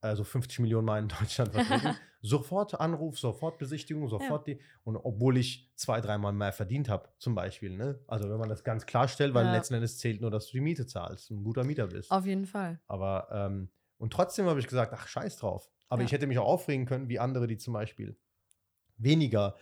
also 0.01 0.23
50 0.25 0.59
Millionen 0.61 0.85
Mal 0.85 0.99
in 0.99 1.09
Deutschland 1.09 1.53
vertreten, 1.53 1.97
sofort 2.20 2.79
Anruf, 2.79 3.18
sofort 3.18 3.59
Besichtigung, 3.59 4.07
sofort 4.09 4.47
die. 4.47 4.61
Und 4.83 4.97
obwohl 4.97 5.38
ich 5.38 5.73
zwei, 5.77 6.03
dreimal 6.03 6.33
mehr 6.35 6.53
verdient 6.53 6.90
habe, 6.90 7.09
zum 7.18 7.35
Beispiel. 7.35 7.75
Ne? 7.77 7.99
Also 8.07 8.29
wenn 8.29 8.37
man 8.38 8.51
das 8.51 8.62
ganz 8.64 8.85
klarstellt, 8.85 9.33
weil 9.33 9.47
Ja. 9.47 9.53
letzten 9.53 9.75
Endes 9.75 9.97
zählt 9.99 10.20
nur, 10.20 10.31
dass 10.31 10.47
du 10.49 10.53
die 10.53 10.61
Miete 10.61 10.87
zahlst, 10.87 11.31
ein 11.31 11.42
guter 11.42 11.64
Mieter 11.64 11.87
bist. 11.87 12.11
Auf 12.11 12.27
jeden 12.27 12.44
Fall. 12.47 12.81
Aber, 12.87 13.29
ähm, 13.33 13.70
und 13.97 14.12
trotzdem 14.12 14.44
habe 14.47 14.61
ich 14.61 14.66
gesagt, 14.66 14.92
ach, 14.94 15.07
scheiß 15.09 15.37
drauf. 15.38 15.70
Aber 15.88 16.03
Ja. 16.03 16.07
ich 16.07 16.12
hätte 16.12 16.27
mich 16.27 16.38
auch 16.38 16.47
aufregen 16.47 16.85
können, 16.85 17.09
wie 17.09 17.18
andere, 17.18 17.47
die 17.47 17.57
zum 17.57 17.73
Beispiel 17.73 18.18
weniger 18.99 19.57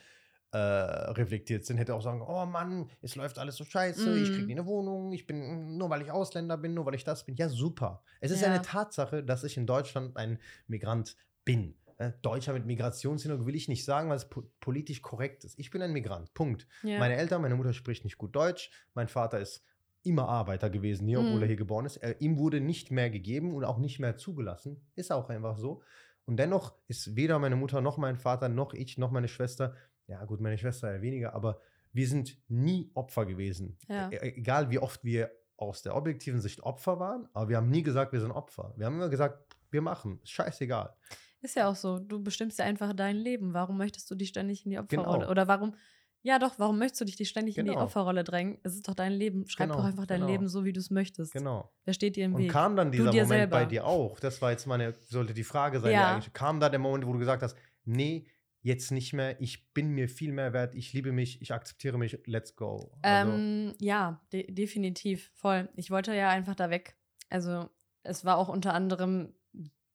äh, 0.53 0.59
reflektiert 0.59 1.65
sind, 1.65 1.79
hätte 1.79 1.95
auch 1.95 2.03
sagen, 2.03 2.23
oh 2.23 2.45
Mann, 2.47 2.89
es 3.01 3.17
läuft 3.17 3.39
alles 3.39 3.57
so 3.57 3.65
scheiße, 3.65 4.19
ich 4.19 4.29
kriege 4.29 4.43
Mhm. 4.43 4.47
nie 4.47 4.53
eine 4.53 4.67
Wohnung, 4.67 5.13
ich 5.13 5.27
bin, 5.27 5.79
nur 5.79 5.89
weil 5.91 6.03
ich 6.03 6.11
Ausländer 6.11 6.59
bin, 6.59 6.75
nur 6.75 6.85
weil 6.85 6.95
ich 6.95 7.05
das 7.05 7.25
bin. 7.25 7.35
Ja, 7.37 7.49
super. 7.49 8.03
Es 8.21 8.31
ist 8.31 8.43
Ja. 8.43 8.49
eine 8.49 8.61
Tatsache, 8.63 9.25
dass 9.25 9.45
ich 9.45 9.57
in 9.57 9.67
Deutschland 9.67 10.17
ein 10.17 10.39
Migrant 10.67 11.17
bin. 11.45 11.75
äh, 11.99 12.13
Deutscher 12.23 12.53
mit 12.55 12.67
Migrationshintergrund 12.67 13.47
will 13.47 13.55
ich 13.55 13.69
nicht 13.69 13.85
sagen, 13.85 14.09
weil 14.09 14.17
es 14.17 14.29
po 14.29 14.43
politisch 14.61 15.03
korrekt 15.03 15.45
ist. 15.45 15.59
Ich 15.59 15.71
bin 15.71 15.83
ein 15.83 15.93
Migrant, 15.93 16.33
Punkt. 16.35 16.67
Ja. 16.83 16.99
Meine 16.99 17.17
Eltern, 17.17 17.43
meine 17.43 17.55
Mutter 17.55 17.73
spricht 17.75 18.05
nicht 18.05 18.19
gut 18.19 18.35
Deutsch, 18.35 18.71
mein 18.95 19.09
Vater 19.09 19.39
ist 19.39 19.63
immer 20.03 20.27
Arbeiter 20.29 20.69
gewesen 20.69 21.07
hier, 21.07 21.21
obwohl 21.21 21.39
mm. 21.39 21.43
er 21.43 21.47
hier 21.49 21.57
geboren 21.57 21.87
ist. 21.87 21.99
Er, 21.99 22.21
ihm 22.21 22.39
wurde 22.39 22.61
nicht 22.61 22.91
mehr 22.91 23.09
gegeben 23.11 23.55
und 23.55 23.65
auch 23.65 23.79
nicht 23.79 24.01
mehr 24.01 24.17
zugelassen. 24.17 24.85
Ist 24.97 25.13
auch 25.13 25.29
einfach 25.29 25.59
so. 25.59 25.83
Und 26.25 26.39
dennoch 26.39 26.75
ist 26.89 27.15
weder 27.15 27.39
meine 27.39 27.57
Mutter 27.57 27.81
noch 27.81 27.99
mein 27.99 28.17
Vater 28.17 28.49
noch 28.49 28.75
ich 28.75 28.99
noch 28.99 29.13
meine 29.13 29.29
Schwester, 29.29 29.75
ja 30.07 30.25
gut, 30.25 30.41
meine 30.41 30.59
Schwester 30.59 30.95
ja 30.95 31.03
weniger, 31.03 31.35
aber 31.35 31.61
wir 31.93 32.09
sind 32.09 32.39
nie 32.49 32.91
Opfer 32.95 33.27
gewesen. 33.27 33.79
Ja. 33.89 34.11
E, 34.11 34.17
e 34.17 34.37
egal 34.37 34.71
wie 34.71 34.79
oft 34.79 35.05
wir 35.05 35.31
aus 35.57 35.83
der 35.83 35.95
objektiven 35.95 36.41
Sicht 36.41 36.63
Opfer 36.63 36.99
waren, 36.99 37.29
aber 37.33 37.49
wir 37.49 37.57
haben 37.57 37.71
nie 37.71 37.83
gesagt, 37.83 38.13
wir 38.13 38.21
sind 38.21 38.33
Opfer. 38.33 38.75
Wir 38.77 38.87
haben 38.87 38.97
immer 38.97 39.09
gesagt, 39.09 39.57
wir 39.71 39.83
machen, 39.83 40.21
scheißegal. 40.25 40.95
Ist 41.41 41.57
ja 41.57 41.69
auch 41.69 41.75
so. 41.75 41.99
Du 41.99 42.23
bestimmst 42.23 42.59
ja 42.59 42.65
einfach 42.65 42.93
dein 42.93 43.17
Leben. 43.17 43.53
Warum 43.53 43.77
möchtest 43.77 44.11
du 44.11 44.15
dich 44.15 44.29
ständig 44.29 44.65
in 44.65 44.71
die 44.71 44.79
Opferrolle? 44.79 45.21
Genau. 45.21 45.31
Oder 45.31 45.49
warum, 45.49 45.75
ja 46.23 46.39
doch, 46.39 46.59
warum 46.59 46.79
möchtest 46.79 47.01
du 47.01 47.05
dich 47.05 47.29
ständig 47.29 47.57
genau. 47.57 47.63
in 47.63 47.67
die 47.67 47.75
genau. 47.75 47.85
Opferrolle 47.85 48.23
drängen? 48.23 48.59
Es 48.63 48.75
ist 48.75 48.87
doch 48.87 48.95
dein 48.95 49.13
Leben. 49.13 49.49
Schreib 49.49 49.69
genau. 49.69 49.81
doch 49.81 49.85
einfach 49.85 50.07
dein 50.07 50.21
genau. 50.21 50.31
Leben 50.31 50.49
so, 50.49 50.65
wie 50.65 50.73
du 50.73 50.79
es 50.79 50.91
möchtest. 50.91 51.33
Genau. 51.33 51.73
Wer 51.85 51.95
steht 51.95 52.15
dir 52.15 52.27
im 52.27 52.35
Und 52.35 52.43
Weg? 52.43 52.51
kam 52.51 52.77
dann 52.77 52.93
dieser 52.93 53.07
Moment 53.07 53.29
selber. 53.29 53.57
bei 53.57 53.65
dir 53.65 53.85
auch? 53.85 54.21
Das 54.21 54.41
war 54.41 54.53
jetzt 54.53 54.67
meine, 54.67 54.95
sollte 55.01 55.35
die 55.35 55.43
Frage 55.43 55.81
sein, 55.81 55.93
ja. 55.93 56.15
eigentlich. 56.15 56.33
Kam 56.33 56.61
da 56.61 56.69
der 56.69 56.79
Moment, 56.79 57.07
wo 57.07 57.13
du 57.13 57.19
gesagt 57.19 57.43
hast, 57.43 57.57
nee, 57.85 58.27
jetzt 58.63 58.93
nicht 58.93 59.13
mehr, 59.13 59.41
ich 59.41 59.73
bin 59.75 59.91
mir 59.91 60.09
viel 60.09 60.33
mehr 60.33 60.53
wert, 60.53 60.75
ich 60.75 60.93
liebe 60.93 61.13
mich, 61.13 61.43
ich 61.43 61.53
akzeptiere 61.53 61.99
mich, 61.99 62.19
let's 62.27 62.57
go. 62.57 62.93
Also, 63.03 63.33
ähm, 63.33 63.75
ja, 63.79 64.21
de 64.33 64.51
definitiv, 64.51 65.31
voll. 65.35 65.69
Ich 65.77 65.91
wollte 65.91 66.15
ja 66.15 66.31
einfach 66.31 66.55
da 66.55 66.71
weg. 66.71 66.97
Also 67.29 67.69
es 68.03 68.25
war 68.25 68.39
auch 68.39 68.49
unter 68.49 68.75
anderem 68.75 69.35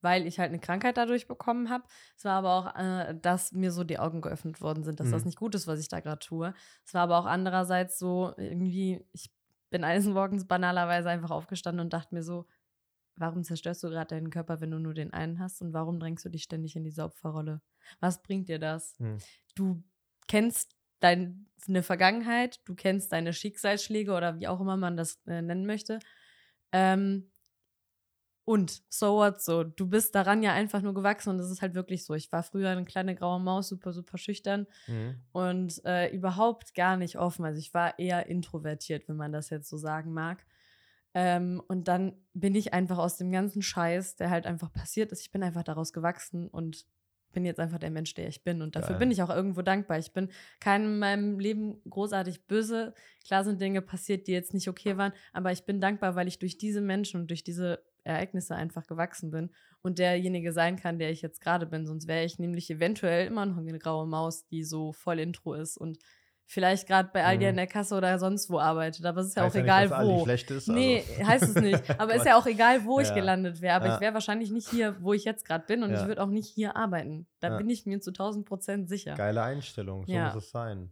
weil 0.00 0.26
ich 0.26 0.38
halt 0.38 0.50
eine 0.50 0.60
Krankheit 0.60 0.96
dadurch 0.96 1.26
bekommen 1.26 1.70
habe. 1.70 1.84
Es 2.16 2.24
war 2.24 2.34
aber 2.34 2.52
auch, 2.52 2.76
äh, 2.76 3.14
dass 3.20 3.52
mir 3.52 3.72
so 3.72 3.84
die 3.84 3.98
Augen 3.98 4.20
geöffnet 4.20 4.60
worden 4.60 4.84
sind, 4.84 5.00
dass 5.00 5.08
mhm. 5.08 5.12
das 5.12 5.24
nicht 5.24 5.38
gut 5.38 5.54
ist, 5.54 5.66
was 5.66 5.80
ich 5.80 5.88
da 5.88 6.00
gerade 6.00 6.20
tue. 6.20 6.54
Es 6.84 6.94
war 6.94 7.02
aber 7.02 7.18
auch 7.18 7.26
andererseits 7.26 7.98
so 7.98 8.32
irgendwie, 8.36 9.04
ich 9.12 9.32
bin 9.70 9.84
eines 9.84 10.06
Morgens 10.06 10.46
banalerweise 10.46 11.10
einfach 11.10 11.30
aufgestanden 11.30 11.84
und 11.84 11.92
dachte 11.92 12.14
mir 12.14 12.22
so, 12.22 12.46
warum 13.18 13.44
zerstörst 13.44 13.82
du 13.82 13.88
gerade 13.88 14.14
deinen 14.14 14.30
Körper, 14.30 14.60
wenn 14.60 14.70
du 14.70 14.78
nur 14.78 14.94
den 14.94 15.12
einen 15.12 15.38
hast 15.38 15.60
und 15.62 15.72
warum 15.72 16.00
drängst 16.00 16.24
du 16.24 16.28
dich 16.28 16.42
ständig 16.42 16.76
in 16.76 16.84
diese 16.84 17.04
Opferrolle? 17.04 17.60
Was 18.00 18.22
bringt 18.22 18.48
dir 18.48 18.58
das? 18.58 18.98
Mhm. 18.98 19.18
Du 19.54 19.82
kennst 20.26 20.76
deine 21.00 21.82
Vergangenheit, 21.82 22.60
du 22.64 22.74
kennst 22.74 23.12
deine 23.12 23.32
Schicksalsschläge 23.32 24.12
oder 24.12 24.38
wie 24.38 24.48
auch 24.48 24.60
immer 24.60 24.76
man 24.76 24.96
das 24.96 25.20
äh, 25.26 25.42
nennen 25.42 25.66
möchte. 25.66 26.00
Ähm, 26.72 27.30
und 28.44 28.82
so 28.88 29.16
what 29.16 29.42
so. 29.42 29.62
Du 29.62 29.86
bist 29.86 30.14
daran 30.14 30.42
ja 30.42 30.54
einfach 30.54 30.80
nur 30.80 30.94
gewachsen 30.94 31.28
und 31.28 31.36
das 31.36 31.50
ist 31.50 31.60
halt 31.60 31.74
wirklich 31.74 32.06
so. 32.06 32.14
Ich 32.14 32.32
war 32.32 32.42
früher 32.42 32.70
eine 32.70 32.86
kleine 32.86 33.14
graue 33.14 33.40
Maus, 33.40 33.68
super, 33.68 33.92
super 33.92 34.16
schüchtern 34.16 34.66
mhm. 34.86 35.16
und 35.32 35.84
äh, 35.84 36.08
überhaupt 36.08 36.74
gar 36.74 36.96
nicht 36.96 37.18
offen. 37.18 37.44
Also 37.44 37.58
ich 37.58 37.74
war 37.74 37.98
eher 37.98 38.26
introvertiert, 38.26 39.06
wenn 39.06 39.16
man 39.16 39.32
das 39.32 39.50
jetzt 39.50 39.68
so 39.68 39.76
sagen 39.76 40.14
mag. 40.14 40.46
Ähm, 41.14 41.62
und 41.68 41.88
dann 41.88 42.14
bin 42.34 42.54
ich 42.54 42.72
einfach 42.74 42.98
aus 42.98 43.16
dem 43.16 43.32
ganzen 43.32 43.62
Scheiß, 43.62 44.16
der 44.16 44.30
halt 44.30 44.46
einfach 44.46 44.72
passiert 44.72 45.12
ist, 45.12 45.22
ich 45.22 45.30
bin 45.30 45.42
einfach 45.42 45.64
daraus 45.64 45.92
gewachsen 45.92 46.48
und 46.48 46.86
bin 47.32 47.44
jetzt 47.44 47.60
einfach 47.60 47.78
der 47.78 47.90
Mensch, 47.90 48.14
der 48.14 48.28
ich 48.28 48.42
bin. 48.42 48.62
Und 48.62 48.74
dafür 48.74 48.90
Geil. 48.90 48.98
bin 49.00 49.10
ich 49.10 49.22
auch 49.22 49.30
irgendwo 49.30 49.62
dankbar. 49.62 49.98
Ich 49.98 50.12
bin 50.12 50.30
keinem 50.60 50.94
in 50.94 50.98
meinem 50.98 51.38
Leben 51.38 51.80
großartig 51.88 52.46
böse. 52.46 52.94
Klar 53.26 53.44
sind 53.44 53.60
Dinge 53.60 53.82
passiert, 53.82 54.26
die 54.26 54.32
jetzt 54.32 54.54
nicht 54.54 54.68
okay 54.68 54.96
waren, 54.96 55.12
aber 55.32 55.52
ich 55.52 55.64
bin 55.64 55.80
dankbar, 55.80 56.14
weil 56.14 56.28
ich 56.28 56.38
durch 56.38 56.58
diese 56.58 56.80
Menschen 56.80 57.20
und 57.20 57.30
durch 57.30 57.44
diese 57.44 57.82
Ereignisse 58.04 58.54
einfach 58.54 58.86
gewachsen 58.86 59.30
bin 59.30 59.50
und 59.82 59.98
derjenige 59.98 60.52
sein 60.52 60.76
kann, 60.76 60.98
der 60.98 61.10
ich 61.10 61.20
jetzt 61.22 61.40
gerade 61.40 61.66
bin. 61.66 61.86
Sonst 61.86 62.08
wäre 62.08 62.24
ich 62.24 62.38
nämlich 62.38 62.70
eventuell 62.70 63.26
immer 63.26 63.46
noch 63.46 63.58
eine 63.58 63.78
graue 63.78 64.06
Maus, 64.06 64.46
die 64.46 64.64
so 64.64 64.92
voll 64.92 65.18
Intro 65.18 65.54
ist 65.54 65.76
und 65.76 65.98
vielleicht 66.50 66.88
gerade 66.88 67.10
bei 67.12 67.24
Aldi 67.24 67.44
mhm. 67.44 67.50
in 67.50 67.56
der 67.56 67.66
Kasse 67.66 67.94
oder 67.94 68.18
sonst 68.18 68.48
wo 68.48 68.58
arbeitet. 68.58 69.04
Aber 69.04 69.20
es 69.20 69.28
ist 69.28 69.36
ja 69.36 69.42
heißt 69.42 69.54
auch 69.54 69.58
ja 69.58 69.62
egal, 69.62 69.88
nicht, 69.88 69.98
wo. 70.00 70.24
schlecht 70.24 70.50
ist, 70.50 70.66
nee, 70.68 71.04
also. 71.06 71.26
heißt 71.26 71.42
es 71.44 71.54
nicht. 71.56 71.90
Aber 72.00 72.14
es 72.14 72.20
ist 72.20 72.26
ja 72.26 72.38
auch 72.38 72.46
egal, 72.46 72.84
wo 72.86 73.00
ich 73.00 73.12
gelandet 73.14 73.60
wäre. 73.60 73.76
Aber 73.76 73.86
ja. 73.86 73.94
ich 73.94 74.00
wäre 74.00 74.14
wahrscheinlich 74.14 74.50
nicht 74.50 74.68
hier, 74.70 74.96
wo 75.00 75.12
ich 75.12 75.24
jetzt 75.24 75.44
gerade 75.44 75.66
bin 75.66 75.82
und 75.82 75.90
ja. 75.90 76.00
ich 76.00 76.08
würde 76.08 76.22
auch 76.22 76.30
nicht 76.30 76.48
hier 76.48 76.74
arbeiten. 76.74 77.26
Da 77.40 77.56
bin 77.58 77.68
ich 77.68 77.84
mir 77.84 78.00
zu 78.00 78.10
1000 78.10 78.46
Prozent 78.46 78.88
sicher. 78.88 79.14
Geile 79.14 79.42
Einstellung, 79.42 80.06
so 80.06 80.12
muss 80.12 80.34
es 80.34 80.50
sein. 80.50 80.90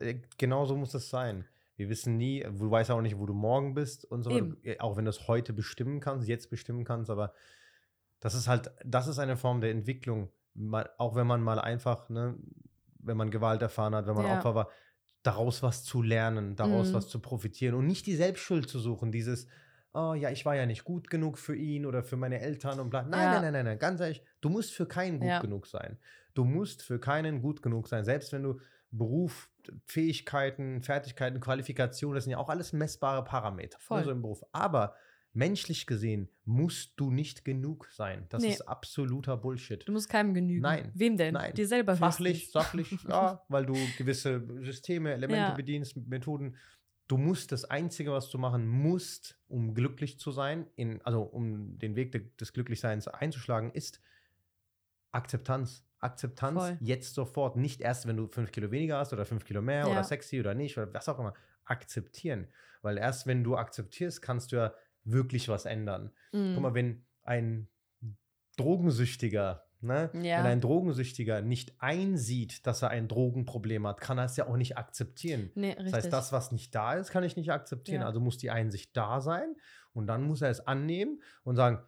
Äh, 0.00 0.16
genau 0.38 0.66
so 0.66 0.76
muss 0.76 0.92
es 0.92 1.08
sein. 1.08 1.46
Wir 1.76 1.88
wissen 1.88 2.16
nie, 2.16 2.40
du 2.40 2.70
weißt 2.70 2.90
auch 2.90 3.00
nicht, 3.00 3.16
wo 3.16 3.26
du 3.26 3.34
morgen 3.34 3.74
bist 3.74 4.04
und 4.04 4.24
so. 4.24 4.30
Eben. 4.30 4.58
Äh, 4.64 4.80
auch 4.80 4.96
wenn 4.96 5.04
du 5.04 5.10
es 5.10 5.28
heute 5.28 5.52
bestimmen 5.52 6.00
kannst, 6.00 6.26
jetzt 6.26 6.50
bestimmen 6.50 6.84
kannst, 6.84 7.10
aber 7.10 7.32
das 8.18 8.34
ist 8.34 8.48
halt, 8.48 8.72
das 8.84 9.06
ist 9.06 9.20
eine 9.20 9.36
Form 9.36 9.60
der 9.60 9.70
Entwicklung. 9.70 10.30
auch 10.98 11.14
wenn 11.14 11.28
man 11.28 11.42
mal 11.42 11.60
einfach, 11.60 12.08
ne, 12.08 12.36
wenn 12.98 13.16
man 13.16 13.30
Gewalt 13.30 13.62
erfahren 13.62 13.94
hat, 13.94 14.06
wenn 14.08 14.16
man 14.16 14.26
ja. 14.26 14.38
Opfer 14.38 14.54
war, 14.56 14.68
daraus 15.26 15.62
was 15.62 15.84
zu 15.84 16.02
lernen, 16.02 16.56
daraus 16.56 16.90
mhm. 16.90 16.94
was 16.94 17.08
zu 17.08 17.20
profitieren 17.20 17.74
und 17.74 17.86
nicht 17.86 18.06
die 18.06 18.16
Selbstschuld 18.16 18.68
zu 18.68 18.78
suchen, 18.78 19.10
dieses, 19.10 19.46
oh 19.92 20.14
ja, 20.14 20.30
ich 20.30 20.44
war 20.44 20.54
ja 20.54 20.66
nicht 20.66 20.84
gut 20.84 21.10
genug 21.10 21.38
für 21.38 21.56
ihn 21.56 21.86
oder 21.86 22.02
für 22.02 22.16
meine 22.16 22.40
Eltern 22.40 22.80
und 22.80 22.90
bla. 22.90 23.02
Nein, 23.02 23.20
ja. 23.20 23.32
nein, 23.32 23.42
nein, 23.42 23.52
nein, 23.52 23.64
nein, 23.64 23.78
ganz 23.78 24.00
ehrlich, 24.00 24.22
du 24.40 24.48
musst 24.48 24.72
für 24.72 24.86
keinen 24.86 25.18
gut 25.18 25.28
ja. 25.28 25.40
genug 25.40 25.66
sein. 25.66 25.98
Du 26.34 26.44
musst 26.44 26.82
für 26.82 27.00
keinen 27.00 27.40
gut 27.40 27.62
genug 27.62 27.88
sein, 27.88 28.04
selbst 28.04 28.32
wenn 28.32 28.42
du 28.42 28.60
Beruf, 28.90 29.50
Fähigkeiten, 29.86 30.82
Fertigkeiten, 30.82 31.40
Qualifikationen, 31.40 32.14
das 32.14 32.24
sind 32.24 32.32
ja 32.32 32.38
auch 32.38 32.48
alles 32.48 32.72
messbare 32.72 33.24
Parameter. 33.24 33.78
Voll. 33.80 33.98
Also 33.98 34.10
im 34.10 34.22
Beruf. 34.22 34.44
Aber 34.52 34.94
menschlich 35.36 35.86
gesehen 35.86 36.28
musst 36.44 36.94
du 36.96 37.10
nicht 37.10 37.44
genug 37.44 37.88
sein. 37.92 38.26
Das 38.30 38.42
nee. 38.42 38.48
ist 38.48 38.62
absoluter 38.62 39.36
Bullshit. 39.36 39.86
Du 39.86 39.92
musst 39.92 40.08
keinem 40.08 40.34
genügen. 40.34 40.62
Nein. 40.62 40.90
Wem 40.94 41.16
denn? 41.16 41.34
Nein. 41.34 41.54
Dir 41.54 41.68
selber 41.68 41.96
Fachlich, 41.96 42.50
sachlich, 42.50 42.90
ja, 43.08 43.44
weil 43.48 43.66
du 43.66 43.74
gewisse 43.98 44.42
Systeme, 44.62 45.12
Elemente 45.12 45.50
ja. 45.50 45.54
bedienst, 45.54 45.96
Methoden. 45.96 46.56
Du 47.06 47.18
musst 47.18 47.52
das 47.52 47.64
Einzige, 47.64 48.12
was 48.12 48.30
du 48.30 48.38
machen 48.38 48.66
musst, 48.66 49.38
um 49.46 49.74
glücklich 49.74 50.18
zu 50.18 50.32
sein, 50.32 50.66
in, 50.74 51.00
also 51.02 51.22
um 51.22 51.78
den 51.78 51.94
Weg 51.94 52.36
des 52.38 52.52
Glücklichseins 52.52 53.06
einzuschlagen, 53.06 53.70
ist 53.70 54.00
Akzeptanz. 55.12 55.84
Akzeptanz 55.98 56.60
Voll. 56.60 56.78
jetzt 56.80 57.14
sofort. 57.14 57.56
Nicht 57.56 57.80
erst, 57.80 58.06
wenn 58.06 58.16
du 58.16 58.28
fünf 58.28 58.52
Kilo 58.52 58.70
weniger 58.70 58.98
hast 58.98 59.12
oder 59.12 59.24
fünf 59.24 59.44
Kilo 59.44 59.62
mehr 59.62 59.80
ja. 59.80 59.86
oder 59.86 60.02
sexy 60.02 60.40
oder 60.40 60.54
nicht 60.54 60.76
oder 60.76 60.92
was 60.92 61.08
auch 61.08 61.18
immer. 61.18 61.34
Akzeptieren. 61.64 62.48
Weil 62.82 62.98
erst 62.98 63.26
wenn 63.26 63.42
du 63.42 63.56
akzeptierst, 63.56 64.20
kannst 64.22 64.52
du 64.52 64.56
ja 64.56 64.74
wirklich 65.06 65.48
was 65.48 65.64
ändern. 65.64 66.12
Mhm. 66.32 66.52
Guck 66.54 66.62
mal, 66.62 66.74
wenn 66.74 67.06
ein 67.22 67.68
Drogensüchtiger, 68.56 69.64
ne, 69.80 70.10
ja. 70.14 70.38
wenn 70.38 70.46
ein 70.46 70.60
Drogensüchtiger 70.60 71.42
nicht 71.42 71.80
einsieht, 71.80 72.66
dass 72.66 72.82
er 72.82 72.90
ein 72.90 73.08
Drogenproblem 73.08 73.86
hat, 73.86 74.00
kann 74.00 74.18
er 74.18 74.24
es 74.24 74.36
ja 74.36 74.46
auch 74.46 74.56
nicht 74.56 74.76
akzeptieren. 74.76 75.50
Nee, 75.54 75.74
das 75.74 75.92
heißt, 75.92 76.12
das, 76.12 76.32
was 76.32 76.52
nicht 76.52 76.74
da 76.74 76.94
ist, 76.94 77.10
kann 77.10 77.24
ich 77.24 77.36
nicht 77.36 77.52
akzeptieren. 77.52 78.02
Ja. 78.02 78.06
Also 78.06 78.20
muss 78.20 78.38
die 78.38 78.50
Einsicht 78.50 78.96
da 78.96 79.20
sein 79.20 79.54
und 79.92 80.06
dann 80.06 80.24
muss 80.24 80.42
er 80.42 80.50
es 80.50 80.66
annehmen 80.66 81.22
und 81.44 81.56
sagen, 81.56 81.80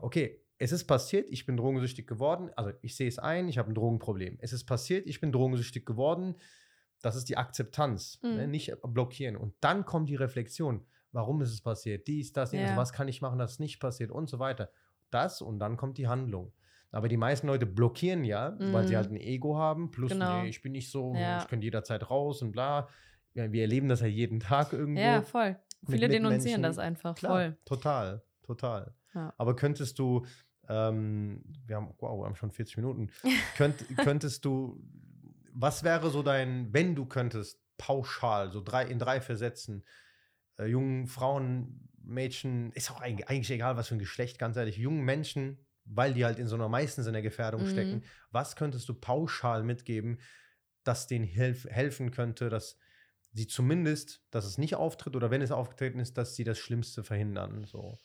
okay, 0.00 0.42
es 0.58 0.72
ist 0.72 0.84
passiert, 0.84 1.28
ich 1.30 1.46
bin 1.46 1.56
drogensüchtig 1.56 2.06
geworden. 2.06 2.50
Also 2.56 2.72
ich 2.82 2.96
sehe 2.96 3.08
es 3.08 3.18
ein, 3.18 3.48
ich 3.48 3.58
habe 3.58 3.70
ein 3.70 3.74
Drogenproblem. 3.74 4.38
Es 4.40 4.52
ist 4.52 4.64
passiert, 4.64 5.06
ich 5.06 5.20
bin 5.20 5.30
drogensüchtig 5.30 5.86
geworden. 5.86 6.34
Das 7.00 7.14
ist 7.14 7.28
die 7.28 7.36
Akzeptanz, 7.36 8.18
ne? 8.22 8.30
mhm. 8.30 8.36
ne? 8.36 8.48
nicht 8.48 8.76
blockieren. 8.82 9.36
Und 9.36 9.54
dann 9.60 9.84
kommt 9.84 10.08
die 10.08 10.16
Reflexion. 10.16 10.84
Warum 11.12 11.40
ist 11.40 11.52
es 11.52 11.60
passiert? 11.60 12.06
Dies, 12.06 12.32
das, 12.32 12.52
jenes. 12.52 12.70
Ja. 12.70 12.76
Was 12.76 12.92
kann 12.92 13.08
ich 13.08 13.22
machen, 13.22 13.38
dass 13.38 13.52
es 13.52 13.58
nicht 13.58 13.80
passiert 13.80 14.10
und 14.10 14.28
so 14.28 14.38
weiter. 14.38 14.70
Das 15.10 15.40
und 15.40 15.58
dann 15.58 15.76
kommt 15.76 15.98
die 15.98 16.08
Handlung. 16.08 16.52
Aber 16.90 17.08
die 17.08 17.16
meisten 17.16 17.46
Leute 17.46 17.66
blockieren 17.66 18.24
ja, 18.24 18.56
mhm. 18.58 18.72
weil 18.72 18.86
sie 18.86 18.94
mhm. 18.94 18.96
halt 18.96 19.10
ein 19.10 19.16
Ego 19.16 19.56
haben. 19.56 19.90
Plus, 19.90 20.12
genau. 20.12 20.42
nee, 20.42 20.48
ich 20.48 20.62
bin 20.62 20.72
nicht 20.72 20.90
so, 20.90 21.14
ja. 21.14 21.38
ich 21.38 21.48
könnte 21.48 21.64
jederzeit 21.64 22.10
raus 22.10 22.42
und 22.42 22.52
bla. 22.52 22.88
Wir 23.34 23.62
erleben 23.62 23.88
das 23.88 24.00
ja 24.00 24.06
jeden 24.06 24.40
Tag 24.40 24.72
irgendwo. 24.72 25.00
Ja, 25.00 25.22
voll. 25.22 25.56
Viele 25.88 26.08
denunzieren 26.08 26.62
das 26.62 26.78
einfach. 26.78 27.14
Klar, 27.14 27.32
voll. 27.32 27.58
Total, 27.64 28.22
total. 28.42 28.94
Ja. 29.14 29.32
Aber 29.36 29.54
könntest 29.54 29.98
du 29.98 30.24
ähm, 30.68 31.42
wir 31.66 31.76
haben, 31.76 31.94
wow, 31.98 32.20
wir 32.20 32.26
haben 32.26 32.34
schon 32.34 32.50
40 32.50 32.76
Minuten. 32.76 33.10
Könnt, 33.56 33.84
könntest 33.96 34.44
du, 34.44 34.82
was 35.54 35.82
wäre 35.82 36.10
so 36.10 36.22
dein, 36.22 36.72
wenn 36.72 36.94
du 36.94 37.06
könntest, 37.06 37.60
pauschal, 37.78 38.50
so 38.52 38.60
drei, 38.60 38.84
in 38.84 38.98
drei 38.98 39.20
Versätzen, 39.20 39.84
äh, 40.58 40.66
jungen 40.66 41.06
Frauen, 41.06 41.88
Mädchen, 42.02 42.72
ist 42.72 42.90
auch 42.90 43.00
eigentlich, 43.00 43.28
eigentlich, 43.28 43.50
egal, 43.50 43.76
was 43.76 43.88
für 43.88 43.94
ein 43.94 44.00
Geschlecht, 44.00 44.38
ganz 44.38 44.56
ehrlich, 44.56 44.76
jungen 44.76 45.04
Menschen, 45.04 45.58
weil 45.84 46.14
die 46.14 46.24
halt 46.24 46.38
in 46.38 46.46
so 46.46 46.54
einer 46.54 46.68
meistens 46.68 47.06
in 47.06 47.12
der 47.12 47.22
Gefährdung 47.22 47.62
mhm. 47.62 47.70
stecken, 47.70 48.04
was 48.30 48.56
könntest 48.56 48.88
du 48.88 48.94
pauschal 48.94 49.62
mitgeben, 49.62 50.20
das 50.84 51.06
denen 51.06 51.24
helf, 51.24 51.64
helfen 51.64 52.10
könnte, 52.10 52.48
dass 52.48 52.78
sie 53.32 53.46
zumindest, 53.46 54.22
dass 54.30 54.44
es 54.44 54.58
nicht 54.58 54.74
auftritt 54.74 55.16
oder 55.16 55.30
wenn 55.30 55.42
es 55.42 55.52
aufgetreten 55.52 56.00
ist, 56.00 56.16
dass 56.16 56.34
sie 56.34 56.44
das 56.44 56.58
Schlimmste 56.58 57.04
verhindern, 57.04 57.64
so. 57.64 57.98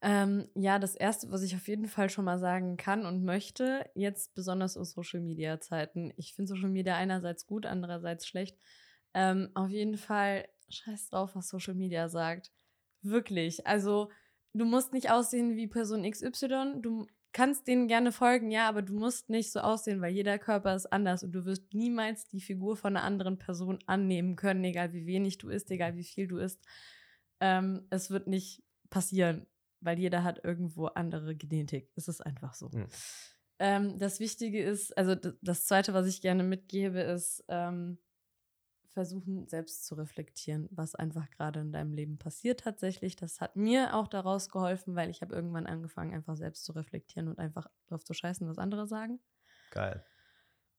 Ähm, 0.00 0.48
ja, 0.54 0.78
das 0.78 0.94
Erste, 0.94 1.30
was 1.30 1.42
ich 1.42 1.56
auf 1.56 1.66
jeden 1.66 1.88
Fall 1.88 2.08
schon 2.08 2.24
mal 2.24 2.38
sagen 2.38 2.76
kann 2.76 3.04
und 3.04 3.24
möchte, 3.24 3.84
jetzt 3.94 4.32
besonders 4.34 4.76
aus 4.76 4.92
Social-Media-Zeiten. 4.92 6.12
Ich 6.16 6.34
finde 6.34 6.54
Social 6.54 6.70
Media 6.70 6.96
einerseits 6.96 7.46
gut, 7.46 7.66
andererseits 7.66 8.26
schlecht. 8.26 8.56
Ähm, 9.12 9.50
auf 9.54 9.70
jeden 9.70 9.96
Fall 9.96 10.46
scheiß 10.68 11.10
drauf, 11.10 11.34
was 11.34 11.48
Social 11.48 11.74
Media 11.74 12.08
sagt. 12.08 12.52
Wirklich. 13.02 13.66
Also, 13.66 14.10
du 14.54 14.64
musst 14.64 14.92
nicht 14.92 15.10
aussehen 15.10 15.56
wie 15.56 15.66
Person 15.66 16.08
XY. 16.08 16.80
Du 16.80 17.06
kannst 17.32 17.66
denen 17.68 17.88
gerne 17.88 18.12
folgen, 18.12 18.50
ja, 18.50 18.68
aber 18.68 18.82
du 18.82 18.94
musst 18.94 19.28
nicht 19.30 19.52
so 19.52 19.60
aussehen, 19.60 20.00
weil 20.00 20.12
jeder 20.12 20.38
Körper 20.38 20.74
ist 20.74 20.86
anders 20.86 21.22
und 21.22 21.32
du 21.32 21.44
wirst 21.44 21.72
niemals 21.72 22.26
die 22.26 22.40
Figur 22.40 22.76
von 22.76 22.96
einer 22.96 23.04
anderen 23.04 23.38
Person 23.38 23.78
annehmen 23.86 24.34
können, 24.36 24.64
egal 24.64 24.92
wie 24.92 25.06
wenig 25.06 25.38
du 25.38 25.48
isst, 25.48 25.70
egal 25.70 25.96
wie 25.96 26.04
viel 26.04 26.26
du 26.26 26.38
isst. 26.38 26.64
Ähm, 27.40 27.86
es 27.90 28.10
wird 28.10 28.26
nicht 28.26 28.64
passieren, 28.90 29.46
weil 29.80 29.98
jeder 29.98 30.24
hat 30.24 30.44
irgendwo 30.44 30.86
andere 30.86 31.36
Genetik. 31.36 31.92
Es 31.94 32.08
ist 32.08 32.20
einfach 32.20 32.54
so. 32.54 32.70
Mhm. 32.72 32.86
Ähm, 33.60 33.98
das 33.98 34.20
Wichtige 34.20 34.62
ist, 34.62 34.96
also 34.96 35.14
das 35.14 35.66
Zweite, 35.66 35.92
was 35.92 36.06
ich 36.06 36.20
gerne 36.20 36.42
mitgebe, 36.42 37.00
ist, 37.00 37.44
ähm, 37.48 37.98
versuchen, 38.98 39.46
selbst 39.46 39.86
zu 39.86 39.94
reflektieren, 39.94 40.68
was 40.72 40.96
einfach 40.96 41.30
gerade 41.30 41.60
in 41.60 41.70
deinem 41.70 41.92
Leben 41.92 42.18
passiert 42.18 42.58
tatsächlich. 42.58 43.14
Das 43.14 43.40
hat 43.40 43.54
mir 43.54 43.94
auch 43.94 44.08
daraus 44.08 44.48
geholfen, 44.48 44.96
weil 44.96 45.08
ich 45.08 45.22
habe 45.22 45.36
irgendwann 45.36 45.66
angefangen, 45.68 46.12
einfach 46.12 46.36
selbst 46.36 46.64
zu 46.64 46.72
reflektieren 46.72 47.28
und 47.28 47.38
einfach 47.38 47.68
drauf 47.86 48.02
zu 48.02 48.12
scheißen, 48.12 48.48
was 48.48 48.58
andere 48.58 48.88
sagen. 48.88 49.20
Geil. 49.70 50.04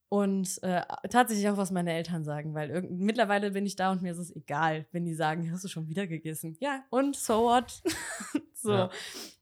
Und 0.09 0.61
äh, 0.63 0.82
tatsächlich 1.09 1.47
auch, 1.47 1.55
was 1.55 1.72
meine 1.72 1.93
Eltern 1.93 2.26
sagen, 2.26 2.53
weil 2.53 2.82
mittlerweile 2.82 3.51
bin 3.51 3.65
ich 3.65 3.78
da 3.78 3.89
und 3.89 4.01
mir 4.01 4.11
ist 4.11 4.17
es 4.17 4.36
egal, 4.36 4.86
wenn 4.91 5.05
die 5.05 5.13
sagen, 5.13 5.49
hast 5.49 5.63
du 5.63 5.70
schon 5.70 5.88
wieder 5.88 6.05
gegessen? 6.05 6.57
Ja, 6.59 6.84
und 6.89 7.15
so 7.15 7.43
what? 7.43 7.82
so. 8.53 8.74
Ja. 8.74 8.89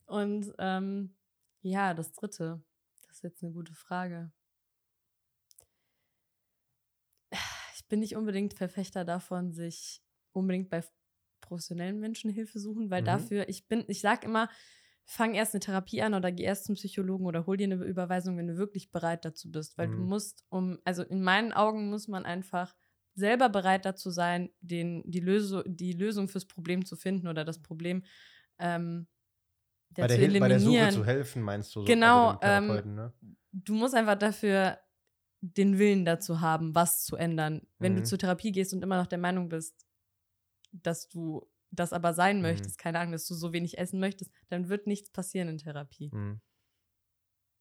Und 0.05 0.53
ähm, 0.59 1.15
ja, 1.63 1.95
das 1.95 2.13
dritte, 2.13 2.61
das 3.07 3.15
ist 3.15 3.23
jetzt 3.23 3.43
eine 3.43 3.53
gute 3.53 3.73
Frage. 3.73 4.31
Bin 7.87 7.99
nicht 7.99 8.15
unbedingt 8.15 8.53
Verfechter 8.53 9.05
davon, 9.05 9.51
sich 9.51 10.01
unbedingt 10.31 10.69
bei 10.69 10.83
professionellen 11.41 11.99
Menschen 11.99 12.29
Hilfe 12.29 12.59
suchen, 12.59 12.89
weil 12.89 13.01
mhm. 13.01 13.05
dafür, 13.05 13.49
ich 13.49 13.67
bin, 13.67 13.83
ich 13.87 14.01
sag 14.01 14.23
immer, 14.23 14.49
fang 15.05 15.33
erst 15.35 15.53
eine 15.53 15.61
Therapie 15.61 16.01
an 16.01 16.13
oder 16.13 16.31
geh 16.31 16.43
erst 16.43 16.65
zum 16.65 16.75
Psychologen 16.75 17.25
oder 17.25 17.45
hol 17.45 17.55
dir 17.55 17.63
eine 17.63 17.75
Überweisung, 17.75 18.37
wenn 18.37 18.47
du 18.47 18.57
wirklich 18.57 18.91
bereit 18.91 19.23
dazu 19.23 19.49
bist. 19.49 19.77
Weil 19.77 19.87
mhm. 19.87 19.91
du 19.93 19.97
musst, 20.03 20.45
um, 20.49 20.79
also 20.83 21.03
in 21.03 21.23
meinen 21.23 21.53
Augen 21.53 21.89
muss 21.89 22.07
man 22.07 22.25
einfach 22.25 22.75
selber 23.15 23.49
bereit 23.49 23.85
dazu 23.85 24.09
sein, 24.09 24.49
den, 24.59 25.03
die, 25.05 25.21
Lösung, 25.21 25.63
die 25.65 25.93
Lösung 25.93 26.27
fürs 26.27 26.45
Problem 26.45 26.85
zu 26.85 26.95
finden 26.95 27.27
oder 27.27 27.45
das 27.45 27.61
Problem 27.61 28.03
ähm, 28.59 29.07
bei, 29.95 30.07
der, 30.07 30.39
bei 30.39 30.47
der 30.49 30.59
Suche 30.59 30.89
zu 30.89 31.05
helfen, 31.05 31.41
meinst 31.41 31.75
du? 31.75 31.79
So 31.79 31.85
genau. 31.85 32.37
Ähm, 32.41 32.95
ne? 32.95 33.13
Du 33.51 33.73
musst 33.73 33.95
einfach 33.95 34.17
dafür 34.17 34.77
den 35.41 35.77
Willen 35.77 36.05
dazu 36.05 36.41
haben, 36.41 36.73
was 36.75 37.03
zu 37.03 37.15
ändern. 37.15 37.61
Wenn 37.79 37.93
mhm. 37.93 37.97
du 37.97 38.03
zur 38.03 38.17
Therapie 38.17 38.51
gehst 38.51 38.73
und 38.73 38.83
immer 38.83 38.97
noch 38.97 39.07
der 39.07 39.19
Meinung 39.19 39.49
bist, 39.49 39.85
dass 40.71 41.07
du 41.07 41.47
das 41.71 41.93
aber 41.93 42.13
sein 42.13 42.37
mhm. 42.37 42.43
möchtest, 42.43 42.77
keine 42.77 42.99
Ahnung, 42.99 43.11
dass 43.11 43.27
du 43.27 43.35
so 43.35 43.53
wenig 43.53 43.77
essen 43.77 43.99
möchtest, 43.99 44.31
dann 44.49 44.69
wird 44.69 44.87
nichts 44.87 45.11
passieren 45.11 45.49
in 45.49 45.57
Therapie. 45.57 46.09
Mhm. 46.13 46.41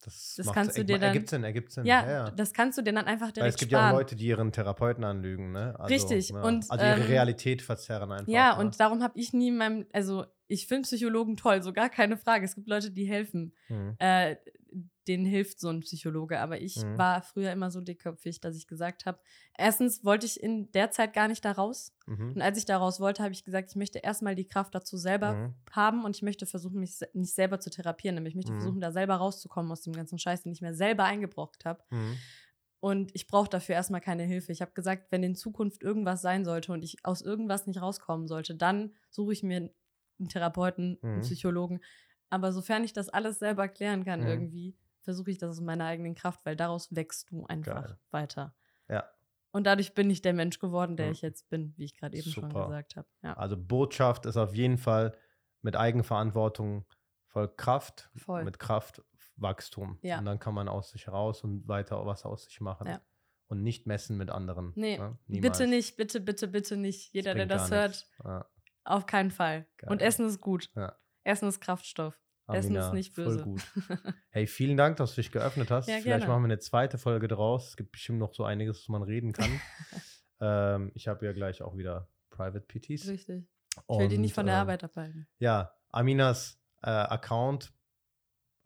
Das, 0.05 0.35
das 0.37 0.53
kannst 0.53 0.77
du 0.77 0.85
dir 0.85 0.99
dann. 0.99 1.09
Ergibt 1.09 1.31
Sinn, 1.31 1.43
ergibt 1.43 1.73
Sinn. 1.73 1.85
Ja, 1.87 2.05
ja, 2.05 2.11
ja, 2.11 2.31
das 2.31 2.53
kannst 2.53 2.79
du 2.79 2.83
dir 2.83 2.93
dann 2.93 3.07
einfach 3.07 3.33
direkt 3.33 3.43
Weil 3.43 3.49
es 3.49 3.57
gibt 3.57 3.73
sparen. 3.73 3.87
ja 3.87 3.91
auch 3.93 3.99
Leute, 3.99 4.15
die 4.15 4.27
ihren 4.27 4.53
Therapeuten 4.53 5.05
anlügen, 5.05 5.53
ne? 5.53 5.75
Also, 5.79 5.95
Richtig. 5.95 6.29
Ja. 6.29 6.43
Und, 6.43 6.71
also 6.71 6.85
ihre 6.85 7.01
ähm, 7.01 7.07
Realität 7.07 7.63
verzerren 7.63 8.13
einfach. 8.13 8.29
Ja, 8.29 8.55
ne? 8.55 8.61
und 8.61 8.79
darum 8.79 9.03
habe 9.03 9.19
ich 9.19 9.33
nie 9.33 9.49
in 9.49 9.57
meinem, 9.57 9.87
also 9.93 10.27
ich 10.49 10.67
finde 10.67 10.83
Psychologen 10.83 11.37
toll, 11.37 11.63
so 11.63 11.73
gar 11.73 11.89
keine 11.89 12.17
Frage. 12.17 12.45
Es 12.45 12.55
gibt 12.55 12.69
Leute, 12.69 12.91
die 12.91 13.07
helfen. 13.07 13.55
Mhm. 13.69 13.97
Äh, 13.99 14.37
denen 15.09 15.25
hilft 15.25 15.61
so 15.61 15.69
ein 15.69 15.81
Psychologe. 15.81 16.41
Aber 16.41 16.61
ich 16.61 16.77
mhm. 16.77 16.99
war 16.99 17.23
früher 17.23 17.53
immer 17.53 17.71
so 17.71 17.81
dickköpfig, 17.81 18.41
dass 18.41 18.57
ich 18.57 18.67
gesagt 18.67 19.07
habe, 19.07 19.19
erstens 19.57 20.05
wollte 20.05 20.27
ich 20.27 20.43
in 20.43 20.71
der 20.73 20.91
Zeit 20.91 21.13
gar 21.13 21.29
nicht 21.29 21.45
da 21.45 21.53
raus. 21.53 21.93
Mhm. 22.07 22.33
Und 22.35 22.43
als 22.43 22.59
ich 22.59 22.65
da 22.65 22.79
raus 22.79 23.01
wollte, 23.01 23.23
habe 23.23 23.33
ich 23.33 23.45
gesagt, 23.45 23.71
ich 23.71 23.77
möchte 23.77 23.99
erstmal 23.99 24.35
die 24.35 24.47
Kraft 24.47 24.75
dazu 24.75 24.97
selber 24.97 25.35
mhm. 25.35 25.55
haben 25.71 26.05
und 26.05 26.17
ich 26.17 26.23
möchte 26.23 26.47
versuchen, 26.47 26.81
mich 26.81 27.01
nicht 27.13 27.35
selber 27.35 27.61
zu 27.61 27.71
therapieren. 27.71 28.15
Nämlich 28.15 28.33
ich 28.33 28.37
möchte 28.37 28.53
mhm. 28.53 28.61
versuchen, 28.61 28.81
da 28.81 28.93
selber 28.93 29.17
rauszukommen 29.17 29.71
aus 29.73 29.83
dem 29.83 29.93
ganzen 29.93 30.19
Scheiß, 30.19 30.43
den 30.43 30.53
ich 30.53 30.63
mir 30.63 30.75
selber 30.75 31.05
eingebrockt 31.05 31.65
habe. 31.65 31.83
Mhm. 31.91 32.17
Und 32.81 33.11
ich 33.15 33.27
brauche 33.27 33.49
dafür 33.49 33.75
erstmal 33.75 34.01
keine 34.01 34.25
Hilfe. 34.25 34.53
Ich 34.53 34.61
habe 34.61 34.73
gesagt, 34.73 35.11
wenn 35.11 35.23
in 35.23 35.35
Zukunft 35.35 35.83
irgendwas 35.83 36.23
sein 36.23 36.45
sollte 36.45 36.73
und 36.73 36.85
ich 36.85 37.05
aus 37.05 37.23
irgendwas 37.23 37.67
nicht 37.67 37.81
rauskommen 37.81 38.29
sollte, 38.29 38.55
dann 38.55 38.95
suche 39.11 39.33
ich 39.33 39.43
mir 39.43 39.71
einen 40.19 40.29
Therapeuten, 40.29 40.99
einen 41.03 41.17
mhm. 41.17 41.21
Psychologen. 41.23 41.81
Aber 42.31 42.53
sofern 42.53 42.85
ich 42.85 42.93
das 42.93 43.09
alles 43.09 43.39
selber 43.39 43.69
klären 43.69 44.05
kann, 44.05 44.27
irgendwie, 44.27 44.77
versuche 45.07 45.31
ich 45.31 45.39
das 45.39 45.51
aus 45.51 45.61
meiner 45.61 45.87
eigenen 45.87 46.15
Kraft, 46.15 46.45
weil 46.45 46.57
daraus 46.57 46.95
wächst 46.95 47.31
du 47.31 47.47
einfach 47.47 47.87
Geil. 47.87 47.99
weiter. 48.11 48.55
Ja. 48.89 49.09
Und 49.53 49.65
dadurch 49.65 49.95
bin 49.95 50.11
ich 50.11 50.21
der 50.21 50.35
Mensch 50.35 50.59
geworden, 50.59 50.97
der 50.97 51.07
mhm. 51.07 51.13
ich 51.13 51.23
jetzt 51.23 51.49
bin, 51.49 51.73
wie 51.77 51.85
ich 51.85 51.97
gerade 51.97 52.17
eben 52.17 52.29
Super. 52.29 52.51
schon 52.51 52.65
gesagt 52.65 52.97
habe. 52.97 53.09
Ja. 53.23 53.35
Also 53.35 53.57
Botschaft 53.57 54.27
ist 54.27 54.37
auf 54.37 54.55
jeden 54.55 54.79
Fall 54.79 55.17
mit 55.63 55.77
Eigenverantwortung 55.77 56.85
voll 57.25 57.49
Kraft, 57.57 58.11
voll. 58.17 58.45
mit 58.45 58.59
Kraft 58.59 59.03
Wachstum. 59.37 59.99
Ja. 60.03 60.19
Und 60.19 60.25
dann 60.25 60.41
kann 60.41 60.55
man 60.55 60.69
aus 60.69 60.91
sich 60.91 61.09
raus 61.09 61.45
und 61.45 61.69
weiter 61.69 62.05
was 62.05 62.25
aus 62.25 62.45
sich 62.45 62.61
machen. 62.61 62.89
Ja. 62.89 63.01
Und 63.47 63.63
nicht 63.63 63.87
messen 63.87 64.17
mit 64.17 64.31
anderen. 64.31 64.73
Nee, 64.75 64.99
ne? 64.99 65.17
bitte 65.29 65.69
nicht, 65.69 65.97
bitte, 65.97 66.21
bitte, 66.21 66.49
bitte 66.49 66.77
nicht. 66.77 67.15
Jeder, 67.15 67.33
der 67.35 67.47
das 67.47 67.71
hört, 67.71 68.11
auf 68.83 69.07
keinen 69.07 69.31
Fall. 69.31 69.67
Geil. 69.77 69.91
Und 69.91 70.03
Essen 70.03 70.27
ist 70.27 70.41
gut. 70.41 70.69
Essen 71.23 71.49
ist 71.49 71.61
Kraftstoff. 71.61 72.19
Essen 72.49 72.77
ist 72.77 72.93
nicht 72.93 73.15
böse. 73.15 73.43
Voll 73.43 73.45
gut. 73.45 73.73
Hey, 74.31 74.47
vielen 74.47 74.77
Dank, 74.77 74.97
dass 74.99 75.15
du 75.15 75.23
dich 75.23 75.33
geöffnet 75.33 75.71
hast. 75.71 75.89
Ja, 75.89 75.99
Vielleicht 75.99 76.29
machen 76.29 76.43
wir 76.43 76.47
eine 76.47 76.59
zweite 76.59 76.99
Folge 76.99 77.27
draus. 77.27 77.71
Es 77.71 77.77
gibt 77.77 77.93
bestimmt 77.93 78.19
noch 78.19 78.35
so 78.35 78.45
einiges, 78.45 78.83
was 78.83 78.89
man 78.89 79.03
reden 79.03 79.33
kann. 79.33 79.61
ähm, 80.41 80.93
ich 80.95 81.09
habe 81.09 81.25
ja 81.25 81.33
gleich 81.33 81.63
auch 81.63 81.77
wieder 81.77 82.09
Private 82.31 82.61
PTs. 82.61 83.09
Richtig. 83.09 83.19
Ich 83.19 83.29
will 83.29 83.47
Und, 83.87 84.09
die 84.11 84.19
nicht 84.19 84.35
von 84.35 84.47
der 84.47 84.57
äh, 84.57 84.59
Arbeit 84.59 84.85
abhalten. 84.85 85.27
Ja, 85.39 85.73
Aminas 85.91 86.61
äh, 86.83 86.91
Account. 86.91 87.73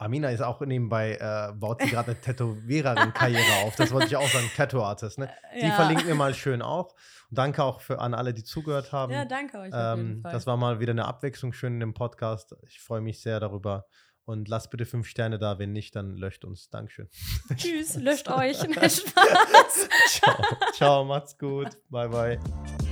Amina 0.01 0.30
ist 0.30 0.40
auch 0.40 0.61
nebenbei, 0.62 1.18
äh, 1.20 1.53
baut 1.53 1.82
sie 1.82 1.90
gerade 1.90 2.12
eine 2.12 2.20
Tätowiererin-Karriere 2.20 3.66
auf. 3.66 3.76
Das 3.76 3.92
wollte 3.92 4.07
ich 4.07 4.16
auch 4.16 4.28
sagen, 4.28 4.51
Tattoo-Artist. 4.57 5.18
Ne? 5.18 5.30
Die 5.55 5.66
ja. 5.66 5.72
verlinken 5.72 6.07
wir 6.07 6.14
mal 6.14 6.32
schön 6.32 6.62
auch. 6.62 6.94
Und 7.28 7.38
danke 7.38 7.62
auch 7.62 7.82
für, 7.82 8.01
an 8.01 8.14
alle, 8.14 8.32
die 8.32 8.42
zugehört 8.42 8.92
haben. 8.92 9.12
Ja, 9.12 9.26
danke 9.26 9.59
euch. 9.59 9.70
Ähm, 9.74 10.22
das 10.22 10.46
war 10.46 10.57
mal 10.57 10.80
wieder 10.80 10.92
eine 10.92 11.05
Abwechslung 11.05 11.53
schön 11.53 11.74
in 11.74 11.80
dem 11.80 11.92
Podcast. 11.92 12.57
Ich 12.66 12.80
freue 12.80 13.03
mich 13.03 13.20
sehr 13.20 13.40
darüber. 13.40 13.86
Und 14.24 14.48
lasst 14.48 14.70
bitte 14.70 14.86
fünf 14.86 15.07
Sterne 15.07 15.38
da. 15.38 15.59
Wenn 15.59 15.72
nicht, 15.72 15.94
dann 15.94 16.16
löscht 16.16 16.46
uns. 16.46 16.70
Dankeschön. 16.70 17.11
Tschüss, 17.55 17.96
löscht 17.96 18.30
euch. 18.30 18.57
Spaß. 18.61 19.05
Ciao. 20.07 20.44
Ciao, 20.72 21.05
macht's 21.05 21.36
gut. 21.36 21.76
Bye, 21.90 22.09
bye. 22.09 22.89